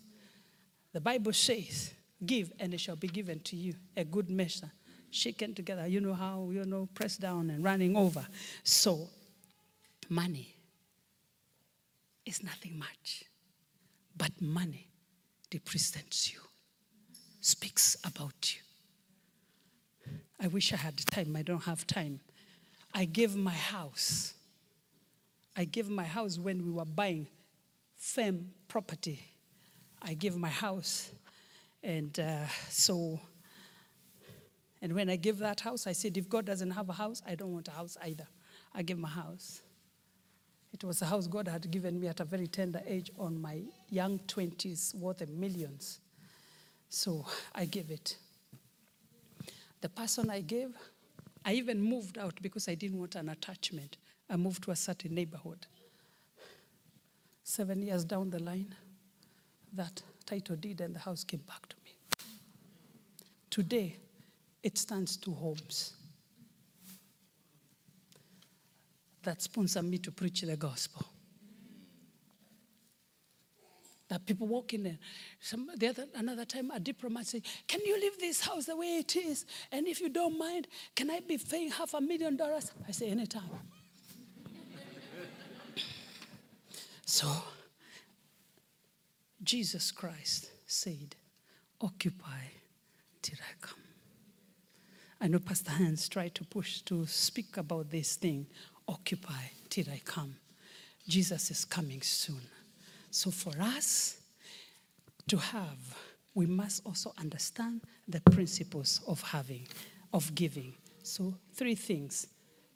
The 0.93 1.01
Bible 1.01 1.33
says, 1.33 1.91
Give 2.23 2.53
and 2.59 2.73
it 2.73 2.79
shall 2.79 2.95
be 2.95 3.07
given 3.07 3.39
to 3.41 3.55
you. 3.55 3.73
A 3.97 4.03
good 4.03 4.29
measure, 4.29 4.71
shaken 5.09 5.55
together. 5.55 5.87
You 5.87 6.01
know 6.01 6.13
how, 6.13 6.49
you 6.51 6.63
know, 6.65 6.87
pressed 6.93 7.19
down 7.19 7.49
and 7.49 7.63
running 7.63 7.97
over. 7.97 8.25
So, 8.63 9.09
money 10.07 10.55
is 12.25 12.43
nothing 12.43 12.77
much. 12.77 13.23
But 14.15 14.39
money 14.39 14.87
represents 15.51 16.31
you, 16.31 16.39
speaks 17.41 17.97
about 18.05 18.55
you. 18.55 18.61
I 20.39 20.47
wish 20.47 20.71
I 20.71 20.77
had 20.77 20.97
time. 21.07 21.35
I 21.35 21.41
don't 21.41 21.63
have 21.63 21.87
time. 21.87 22.19
I 22.93 23.05
gave 23.05 23.35
my 23.35 23.51
house. 23.51 24.33
I 25.55 25.65
gave 25.65 25.89
my 25.89 26.03
house 26.03 26.37
when 26.37 26.63
we 26.63 26.71
were 26.71 26.85
buying 26.85 27.27
firm 27.95 28.51
property. 28.67 29.23
I 30.01 30.13
gave 30.13 30.35
my 30.35 30.49
house. 30.49 31.11
And 31.81 32.17
uh, 32.19 32.47
so, 32.69 33.19
and 34.81 34.93
when 34.93 35.09
I 35.09 35.15
gave 35.15 35.37
that 35.39 35.59
house, 35.59 35.87
I 35.87 35.93
said, 35.93 36.17
if 36.17 36.29
God 36.29 36.45
doesn't 36.45 36.71
have 36.71 36.89
a 36.89 36.93
house, 36.93 37.21
I 37.27 37.35
don't 37.35 37.51
want 37.51 37.67
a 37.67 37.71
house 37.71 37.97
either. 38.03 38.27
I 38.73 38.83
gave 38.83 38.97
my 38.97 39.09
house. 39.09 39.61
It 40.73 40.83
was 40.83 41.01
a 41.01 41.05
house 41.05 41.27
God 41.27 41.47
had 41.47 41.69
given 41.69 41.99
me 41.99 42.07
at 42.07 42.19
a 42.19 42.25
very 42.25 42.47
tender 42.47 42.81
age 42.87 43.11
on 43.17 43.39
my 43.39 43.61
young 43.89 44.19
20s, 44.27 44.95
worth 44.95 45.27
millions. 45.29 45.99
So 46.89 47.25
I 47.53 47.65
gave 47.65 47.91
it. 47.91 48.17
The 49.81 49.89
person 49.89 50.29
I 50.29 50.41
gave, 50.41 50.69
I 51.45 51.53
even 51.53 51.81
moved 51.81 52.17
out 52.17 52.39
because 52.41 52.67
I 52.67 52.75
didn't 52.75 52.99
want 52.99 53.15
an 53.15 53.29
attachment. 53.29 53.97
I 54.29 54.35
moved 54.37 54.63
to 54.63 54.71
a 54.71 54.75
certain 54.75 55.13
neighborhood. 55.13 55.65
Seven 57.43 57.81
years 57.81 58.05
down 58.05 58.29
the 58.29 58.41
line, 58.41 58.73
that 59.73 60.01
title 60.25 60.55
deed 60.55 60.79
and 60.81 60.95
the 60.95 60.99
house 60.99 61.23
came 61.23 61.41
back 61.41 61.67
to 61.67 61.75
me. 61.83 61.91
Today, 63.49 63.97
it 64.63 64.77
stands 64.77 65.17
two 65.17 65.33
homes 65.33 65.93
that 69.23 69.41
sponsor 69.41 69.81
me 69.81 69.97
to 69.97 70.11
preach 70.11 70.41
the 70.41 70.55
gospel. 70.55 71.05
That 74.13 74.27
people 74.27 74.45
walk 74.45 74.75
in 74.75 74.83
there. 74.83 74.99
Some, 75.39 75.71
the 75.75 75.87
other, 75.87 76.05
another 76.13 76.45
time, 76.45 76.69
a 76.69 76.79
diplomat 76.79 77.25
said, 77.25 77.41
Can 77.67 77.79
you 77.83 77.99
leave 77.99 78.19
this 78.19 78.41
house 78.41 78.65
the 78.65 78.77
way 78.77 78.97
it 78.99 79.15
is? 79.15 79.43
And 79.71 79.87
if 79.87 79.99
you 79.99 80.07
don't 80.07 80.37
mind, 80.37 80.67
can 80.95 81.09
I 81.09 81.19
be 81.19 81.39
paying 81.39 81.71
half 81.71 81.95
a 81.95 81.99
million 81.99 82.35
dollars? 82.37 82.71
I 82.87 82.91
say, 82.91 83.09
Anytime. 83.09 83.49
so, 87.07 87.27
Jesus 89.41 89.89
Christ 89.89 90.51
said, 90.67 91.15
Occupy 91.81 92.51
till 93.23 93.39
I 93.41 93.65
come. 93.65 93.79
I 95.19 95.27
know 95.27 95.39
Pastor 95.39 95.71
Hans 95.71 96.07
tried 96.07 96.35
to 96.35 96.43
push 96.43 96.81
to 96.81 97.07
speak 97.07 97.57
about 97.57 97.89
this 97.89 98.15
thing 98.15 98.45
occupy 98.87 99.49
till 99.71 99.85
I 99.91 100.03
come. 100.05 100.35
Jesus 101.07 101.49
is 101.49 101.65
coming 101.65 102.03
soon. 102.03 102.41
So 103.13 103.29
for 103.29 103.53
us 103.61 104.17
to 105.27 105.37
have, 105.37 105.77
we 106.33 106.47
must 106.47 106.83
also 106.83 107.13
understand 107.19 107.81
the 108.07 108.19
principles 108.31 109.01
of 109.07 109.21
having. 109.21 109.67
of 110.13 110.33
giving. 110.33 110.73
So, 111.03 111.35
three 111.53 111.75
things. 111.75 112.27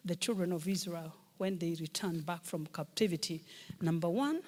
The 0.05 0.15
children 0.15 0.51
of 0.51 0.67
Israel, 0.67 1.11
when 1.37 1.57
they 1.57 1.75
returned 1.79 2.23
back 2.23 2.43
from 2.43 2.67
captivity, 2.67 3.43
number 3.81 4.09
one, 4.09 4.41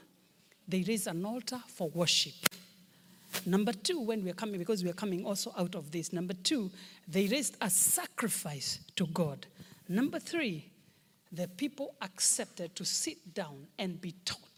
they 0.67 0.83
raised 0.83 1.07
an 1.07 1.25
altar 1.25 1.59
for 1.67 1.89
worship. 1.89 2.33
Number 3.47 3.73
two, 3.73 3.99
when 3.99 4.23
we're 4.23 4.33
coming, 4.33 4.59
because 4.59 4.83
we're 4.83 4.93
coming 4.93 5.25
also 5.25 5.53
out 5.57 5.73
of 5.73 5.89
this, 5.89 6.13
number 6.13 6.33
two, 6.33 6.69
they 7.07 7.25
raised 7.27 7.57
a 7.61 7.69
sacrifice 7.69 8.79
to 8.95 9.07
God. 9.07 9.47
Number 9.87 10.19
three, 10.19 10.69
the 11.31 11.47
people 11.47 11.95
accepted 12.01 12.75
to 12.75 12.85
sit 12.85 13.33
down 13.33 13.67
and 13.79 13.99
be 13.99 14.13
taught. 14.23 14.48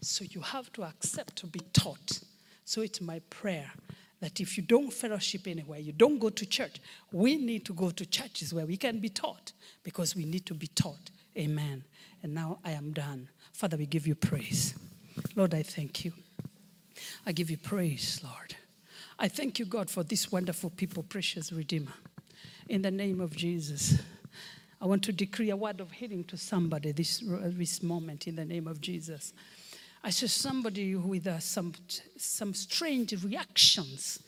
So 0.00 0.24
you 0.28 0.40
have 0.40 0.72
to 0.74 0.82
accept 0.84 1.36
to 1.36 1.46
be 1.46 1.60
taught. 1.72 2.20
So 2.64 2.82
it's 2.82 3.00
my 3.00 3.20
prayer 3.30 3.70
that 4.20 4.40
if 4.40 4.56
you 4.56 4.62
don't 4.62 4.92
fellowship 4.92 5.46
anywhere, 5.46 5.78
you 5.78 5.92
don't 5.92 6.18
go 6.18 6.28
to 6.28 6.46
church, 6.46 6.80
we 7.10 7.36
need 7.36 7.64
to 7.64 7.72
go 7.72 7.90
to 7.90 8.06
churches 8.06 8.52
where 8.52 8.66
we 8.66 8.76
can 8.76 8.98
be 8.98 9.08
taught 9.08 9.52
because 9.82 10.14
we 10.14 10.24
need 10.24 10.46
to 10.46 10.54
be 10.54 10.66
taught. 10.68 11.10
Amen. 11.36 11.84
And 12.22 12.34
now 12.34 12.58
I 12.64 12.72
am 12.72 12.92
done. 12.92 13.28
Father, 13.52 13.76
we 13.76 13.86
give 13.86 14.06
you 14.06 14.14
praise. 14.14 14.74
Lord, 15.36 15.54
I 15.54 15.62
thank 15.62 16.04
you. 16.04 16.12
I 17.26 17.32
give 17.32 17.50
you 17.50 17.56
praise, 17.56 18.20
Lord. 18.22 18.56
I 19.18 19.28
thank 19.28 19.58
you, 19.58 19.64
God, 19.64 19.90
for 19.90 20.02
this 20.02 20.30
wonderful 20.32 20.70
people, 20.70 21.02
precious 21.02 21.52
Redeemer. 21.52 21.92
In 22.68 22.82
the 22.82 22.90
name 22.90 23.20
of 23.20 23.34
Jesus, 23.34 24.00
I 24.80 24.86
want 24.86 25.02
to 25.04 25.12
decree 25.12 25.50
a 25.50 25.56
word 25.56 25.80
of 25.80 25.90
healing 25.92 26.24
to 26.24 26.36
somebody 26.36 26.92
this, 26.92 27.22
this 27.24 27.82
moment 27.82 28.26
in 28.26 28.36
the 28.36 28.44
name 28.44 28.66
of 28.66 28.80
Jesus. 28.80 29.32
I 30.02 30.10
saw 30.10 30.26
somebody 30.26 30.94
with 30.94 31.26
uh, 31.26 31.38
some, 31.40 31.74
some 32.16 32.54
strange 32.54 33.22
reactions. 33.22 34.20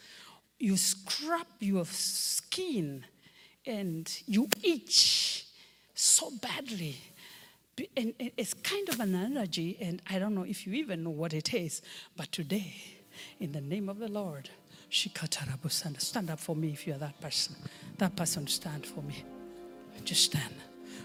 You 0.59 0.77
scrap 0.77 1.47
your 1.61 1.87
skin 1.87 3.05
and 3.67 4.11
you 4.27 4.49
itch 4.63 5.47
so 5.95 6.31
badly. 6.43 6.97
And 7.97 8.13
it's 8.19 8.53
kind 8.53 8.87
of 8.91 9.01
an 9.01 9.15
allergy, 9.15 9.79
and 9.81 10.03
I 10.11 10.19
don't 10.19 10.35
know 10.35 10.43
if 10.43 10.67
you 10.67 10.75
even 10.75 11.05
know 11.05 11.11
what 11.11 11.33
it 11.33 11.55
is. 11.55 11.81
But 12.17 12.31
today, 12.31 12.75
in 13.41 13.53
the 13.53 13.63
name 13.63 13.89
of 13.89 13.99
the 13.99 14.09
Lord, 14.09 14.51
stand 14.91 16.31
up 16.31 16.39
for 16.39 16.55
me 16.55 16.73
if 16.73 16.87
you 16.87 16.95
are 16.95 16.99
that 16.99 17.19
person. 17.19 17.57
That 17.97 18.15
person, 18.15 18.47
stand 18.47 18.85
for 18.85 19.01
me. 19.03 19.25
Just 20.05 20.25
stand. 20.25 20.55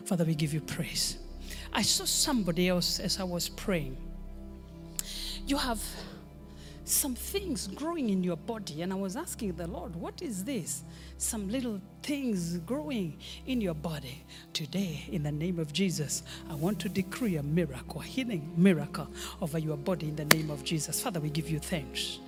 Father, 0.06 0.26
we 0.26 0.36
give 0.36 0.54
you 0.54 0.60
praise. 0.60 1.18
I 1.72 1.84
saw 1.84 2.04
somebody 2.04 2.68
else 2.68 3.00
as 3.00 3.20
I 3.20 3.24
was 3.24 3.48
praying. 3.48 3.98
You 5.48 5.56
have 5.56 5.82
some 6.84 7.16
things 7.16 7.68
growing 7.68 8.10
in 8.10 8.22
your 8.22 8.36
body, 8.36 8.82
and 8.82 8.92
I 8.92 8.98
was 8.98 9.16
asking 9.16 9.54
the 9.54 9.68
Lord, 9.68 9.96
What 9.96 10.22
is 10.22 10.44
this? 10.44 10.84
some 11.18 11.50
little 11.50 11.82
things 12.04 12.58
growing 12.60 13.18
in 13.48 13.60
your 13.60 13.74
body. 13.74 14.24
Today, 14.54 15.06
in 15.12 15.24
the 15.24 15.32
name 15.32 15.58
of 15.58 15.74
Jesus, 15.74 16.24
I 16.50 16.54
want 16.54 16.80
to 16.82 16.90
decree 16.90 17.38
a 17.38 17.44
miracle, 17.44 18.02
a 18.02 18.04
healing 18.04 18.54
miracle 18.56 19.08
over 19.42 19.58
your 19.58 19.78
body 19.78 20.10
in 20.10 20.16
the 20.16 20.26
name 20.26 20.52
of 20.52 20.64
Jesus. 20.64 21.02
Father, 21.02 21.20
we 21.20 21.30
give 21.30 21.50
you 21.50 21.60
thanks. 21.60 22.20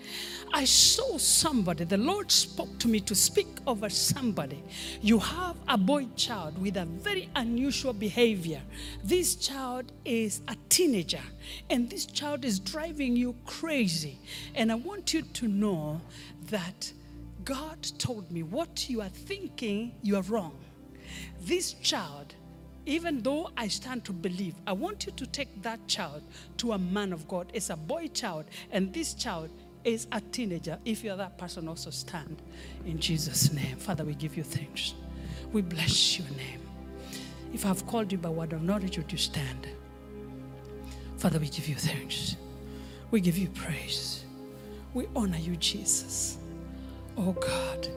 I 0.51 0.65
saw 0.65 1.17
somebody, 1.17 1.83
the 1.83 1.97
Lord 1.97 2.31
spoke 2.31 2.79
to 2.79 2.87
me 2.87 2.99
to 3.01 3.13
speak 3.13 3.47
over 3.67 3.89
somebody. 3.89 4.63
You 5.01 5.19
have 5.19 5.55
a 5.67 5.77
boy 5.77 6.07
child 6.15 6.57
with 6.59 6.75
a 6.77 6.85
very 6.85 7.29
unusual 7.35 7.93
behavior. 7.93 8.61
This 9.03 9.35
child 9.35 9.91
is 10.05 10.41
a 10.47 10.55
teenager, 10.67 11.21
and 11.69 11.89
this 11.89 12.05
child 12.05 12.45
is 12.45 12.59
driving 12.59 13.15
you 13.15 13.35
crazy. 13.45 14.17
And 14.55 14.71
I 14.71 14.75
want 14.75 15.13
you 15.13 15.21
to 15.21 15.47
know 15.47 16.01
that 16.47 16.91
God 17.43 17.83
told 17.99 18.31
me, 18.31 18.43
What 18.43 18.89
you 18.89 19.01
are 19.01 19.09
thinking, 19.09 19.93
you 20.01 20.15
are 20.17 20.23
wrong. 20.23 20.57
This 21.41 21.73
child, 21.73 22.33
even 22.85 23.21
though 23.21 23.51
I 23.55 23.67
stand 23.67 24.03
to 24.05 24.13
believe, 24.13 24.55
I 24.65 24.73
want 24.73 25.05
you 25.05 25.11
to 25.11 25.25
take 25.27 25.61
that 25.61 25.87
child 25.87 26.23
to 26.57 26.73
a 26.73 26.77
man 26.77 27.13
of 27.13 27.27
God. 27.27 27.51
It's 27.53 27.69
a 27.69 27.77
boy 27.77 28.07
child, 28.07 28.45
and 28.71 28.91
this 28.93 29.13
child 29.13 29.51
is 29.83 30.07
a 30.11 30.21
teenager. 30.21 30.77
If 30.85 31.03
you're 31.03 31.15
that 31.17 31.37
person, 31.37 31.67
also 31.67 31.89
stand 31.89 32.41
in 32.85 32.99
Jesus' 32.99 33.51
name. 33.53 33.77
Father, 33.77 34.03
we 34.03 34.15
give 34.15 34.35
you 34.37 34.43
thanks. 34.43 34.93
We 35.51 35.61
bless 35.61 36.17
your 36.17 36.27
name. 36.31 36.61
If 37.53 37.65
I've 37.65 37.85
called 37.87 38.11
you 38.11 38.17
by 38.17 38.29
word 38.29 38.53
of 38.53 38.61
knowledge, 38.61 38.97
would 38.97 39.11
you 39.11 39.17
stand? 39.17 39.67
Father, 41.17 41.39
we 41.39 41.49
give 41.49 41.67
you 41.67 41.75
thanks. 41.75 42.35
We 43.11 43.21
give 43.21 43.37
you 43.37 43.49
praise. 43.49 44.23
We 44.93 45.07
honor 45.15 45.37
you, 45.37 45.55
Jesus. 45.55 46.37
Oh 47.17 47.33
God, 47.33 47.87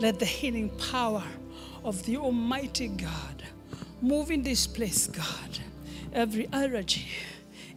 let 0.00 0.18
the 0.18 0.24
healing 0.24 0.70
power 0.90 1.24
of 1.84 2.04
the 2.04 2.16
Almighty 2.16 2.88
God 2.88 3.42
move 4.00 4.30
in 4.30 4.42
this 4.42 4.66
place, 4.66 5.06
God. 5.06 5.58
Every 6.12 6.48
allergy, 6.52 7.08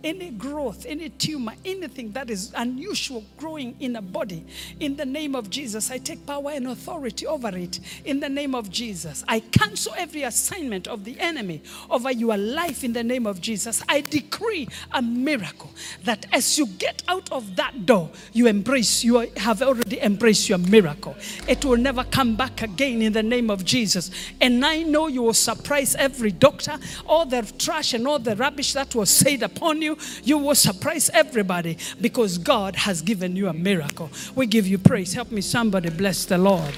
any 0.03 0.29
growth, 0.31 0.85
any 0.87 1.09
tumor, 1.09 1.53
anything 1.65 2.11
that 2.11 2.29
is 2.29 2.53
unusual 2.55 3.23
growing 3.37 3.75
in 3.79 3.95
a 3.95 4.01
body, 4.01 4.45
in 4.79 4.95
the 4.95 5.05
name 5.05 5.35
of 5.35 5.49
Jesus, 5.49 5.91
I 5.91 5.97
take 5.97 6.25
power 6.25 6.51
and 6.51 6.67
authority 6.67 7.27
over 7.27 7.49
it. 7.49 7.79
In 8.05 8.19
the 8.19 8.29
name 8.29 8.55
of 8.55 8.69
Jesus, 8.69 9.23
I 9.27 9.41
cancel 9.41 9.93
every 9.97 10.23
assignment 10.23 10.87
of 10.87 11.03
the 11.03 11.19
enemy 11.19 11.61
over 11.89 12.11
your 12.11 12.37
life 12.37 12.83
in 12.83 12.93
the 12.93 13.03
name 13.03 13.27
of 13.27 13.41
Jesus. 13.41 13.83
I 13.89 14.01
decree 14.01 14.67
a 14.91 15.01
miracle 15.01 15.71
that 16.05 16.25
as 16.31 16.57
you 16.57 16.67
get 16.67 17.03
out 17.07 17.31
of 17.31 17.55
that 17.57 17.85
door, 17.85 18.09
you 18.33 18.47
embrace, 18.47 19.03
you 19.03 19.19
have 19.37 19.61
already 19.61 19.99
embraced 20.01 20.49
your 20.49 20.59
miracle. 20.59 21.15
It 21.47 21.65
will 21.65 21.77
never 21.77 22.03
come 22.03 22.35
back 22.35 22.61
again 22.61 23.01
in 23.01 23.13
the 23.13 23.23
name 23.23 23.49
of 23.49 23.65
Jesus. 23.65 24.11
And 24.39 24.65
I 24.65 24.83
know 24.83 25.07
you 25.07 25.23
will 25.23 25.33
surprise 25.33 25.95
every 25.95 26.31
doctor, 26.31 26.77
all 27.05 27.25
the 27.25 27.41
trash 27.57 27.93
and 27.93 28.07
all 28.07 28.19
the 28.19 28.35
rubbish 28.35 28.73
that 28.73 28.95
was 28.95 29.09
said 29.09 29.43
upon 29.43 29.81
you 29.81 29.88
you, 29.89 29.97
you 30.23 30.37
will 30.37 30.55
surprise 30.55 31.09
everybody 31.13 31.77
because 31.99 32.37
God 32.37 32.75
has 32.75 33.01
given 33.01 33.35
you 33.35 33.47
a 33.47 33.53
miracle. 33.53 34.09
We 34.35 34.45
give 34.45 34.67
you 34.67 34.77
praise. 34.77 35.13
Help 35.13 35.31
me, 35.31 35.41
somebody, 35.41 35.89
bless 35.89 36.25
the 36.25 36.37
Lord. 36.37 36.73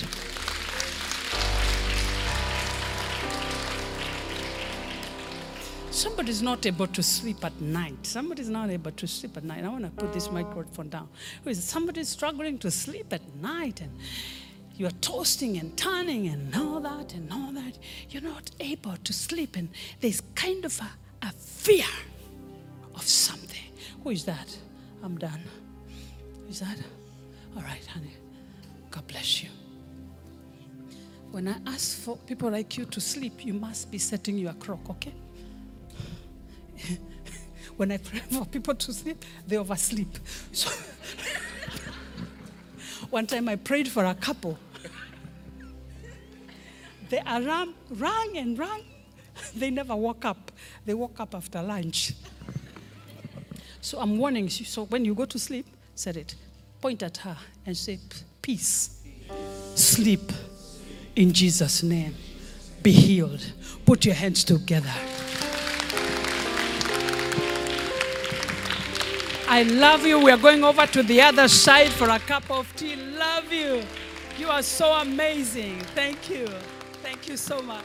Somebody's 5.92 6.42
not 6.42 6.66
able 6.66 6.88
to 6.88 7.04
sleep 7.04 7.44
at 7.46 7.60
night. 7.62 8.08
Somebody's 8.08 8.50
not 8.50 8.70
able 8.70 8.92
to 8.92 9.08
sleep 9.08 9.38
at 9.38 9.44
night. 9.44 9.64
I 9.64 9.70
want 9.70 9.84
to 9.84 9.92
put 9.92 10.14
this 10.14 10.32
microphone 10.32 10.90
down. 10.90 11.10
Somebody's 11.54 12.10
struggling 12.10 12.58
to 12.60 12.72
sleep 12.72 13.14
at 13.14 13.22
night 13.36 13.82
and 13.82 13.92
you're 14.76 14.90
toasting 15.02 15.58
and 15.58 15.78
turning 15.78 16.28
and 16.28 16.56
all 16.56 16.80
that 16.80 17.14
and 17.14 17.32
all 17.32 17.52
that. 17.52 17.78
You're 18.10 18.24
not 18.24 18.50
able 18.60 18.96
to 19.04 19.14
sleep, 19.14 19.56
and 19.56 19.70
there's 20.00 20.24
kind 20.34 20.66
of 20.66 20.80
a, 20.80 21.28
a 21.28 21.32
fear 21.34 21.86
of 22.96 23.04
something. 23.04 23.72
Who 24.04 24.10
is 24.10 24.26
that? 24.26 24.58
I'm 25.04 25.18
done. 25.18 25.42
Is 26.50 26.60
that? 26.60 26.78
All 27.56 27.64
right, 27.64 27.86
honey. 27.88 28.14
God 28.90 29.08
bless 29.08 29.44
you. 29.44 29.50
When 31.32 31.48
I 31.48 31.56
ask 31.66 32.00
for 32.00 32.18
people 32.18 32.52
like 32.52 32.78
you 32.78 32.86
to 32.86 33.00
sleep, 33.00 33.46
you 33.46 33.54
must 33.54 33.90
be 33.90 33.98
setting 33.98 34.38
your 34.38 34.54
clock, 34.54 34.90
okay? 34.90 35.14
when 37.78 37.92
I 37.92 37.98
pray 37.98 38.20
for 38.20 38.46
people 38.46 38.76
to 38.76 38.94
sleep, 38.94 39.24
they 39.48 39.58
oversleep. 39.58 40.20
So 40.52 40.70
one 43.10 43.28
time 43.28 43.48
I 43.48 43.56
prayed 43.56 43.88
for 43.88 44.04
a 44.04 44.14
couple. 44.14 44.58
The 47.10 47.22
alarm 47.26 47.76
rang 47.92 48.38
and 48.38 48.60
rang. 48.60 48.84
They 49.56 49.70
never 49.70 49.96
woke 49.96 50.26
up. 50.26 50.52
They 50.86 50.94
woke 50.94 51.20
up 51.20 51.36
after 51.36 51.62
lunch. 51.62 52.14
So 53.82 54.00
I'm 54.00 54.18
warning 54.18 54.46
you. 54.46 54.50
So 54.50 54.86
when 54.86 55.04
you 55.04 55.14
go 55.16 55.26
to 55.26 55.40
sleep, 55.40 55.66
said 55.96 56.18
it. 56.18 56.36
Point 56.80 57.04
at 57.04 57.18
her 57.18 57.38
and 57.66 57.76
say, 57.76 58.00
Peace. 58.42 59.02
Sleep 59.76 60.32
in 61.16 61.34
Jesus' 61.34 61.84
name. 61.84 62.16
Be 62.82 62.92
healed. 62.92 63.46
Put 63.86 64.06
your 64.06 64.16
hands 64.16 64.44
together. 64.44 64.94
I 69.48 69.64
love 69.64 70.06
you. 70.06 70.20
We 70.20 70.32
are 70.32 70.38
going 70.38 70.64
over 70.64 70.86
to 70.88 71.04
the 71.04 71.22
other 71.22 71.48
side 71.48 71.90
for 71.90 72.10
a 72.10 72.20
cup 72.20 72.50
of 72.50 72.74
tea. 72.76 72.96
Love 72.96 73.52
you. 73.52 73.84
You 74.38 74.48
are 74.48 74.64
so 74.64 74.94
amazing. 74.94 75.80
Thank 75.94 76.30
you. 76.30 76.48
Thank 77.04 77.28
you 77.28 77.36
so 77.38 77.62
much. 77.62 77.84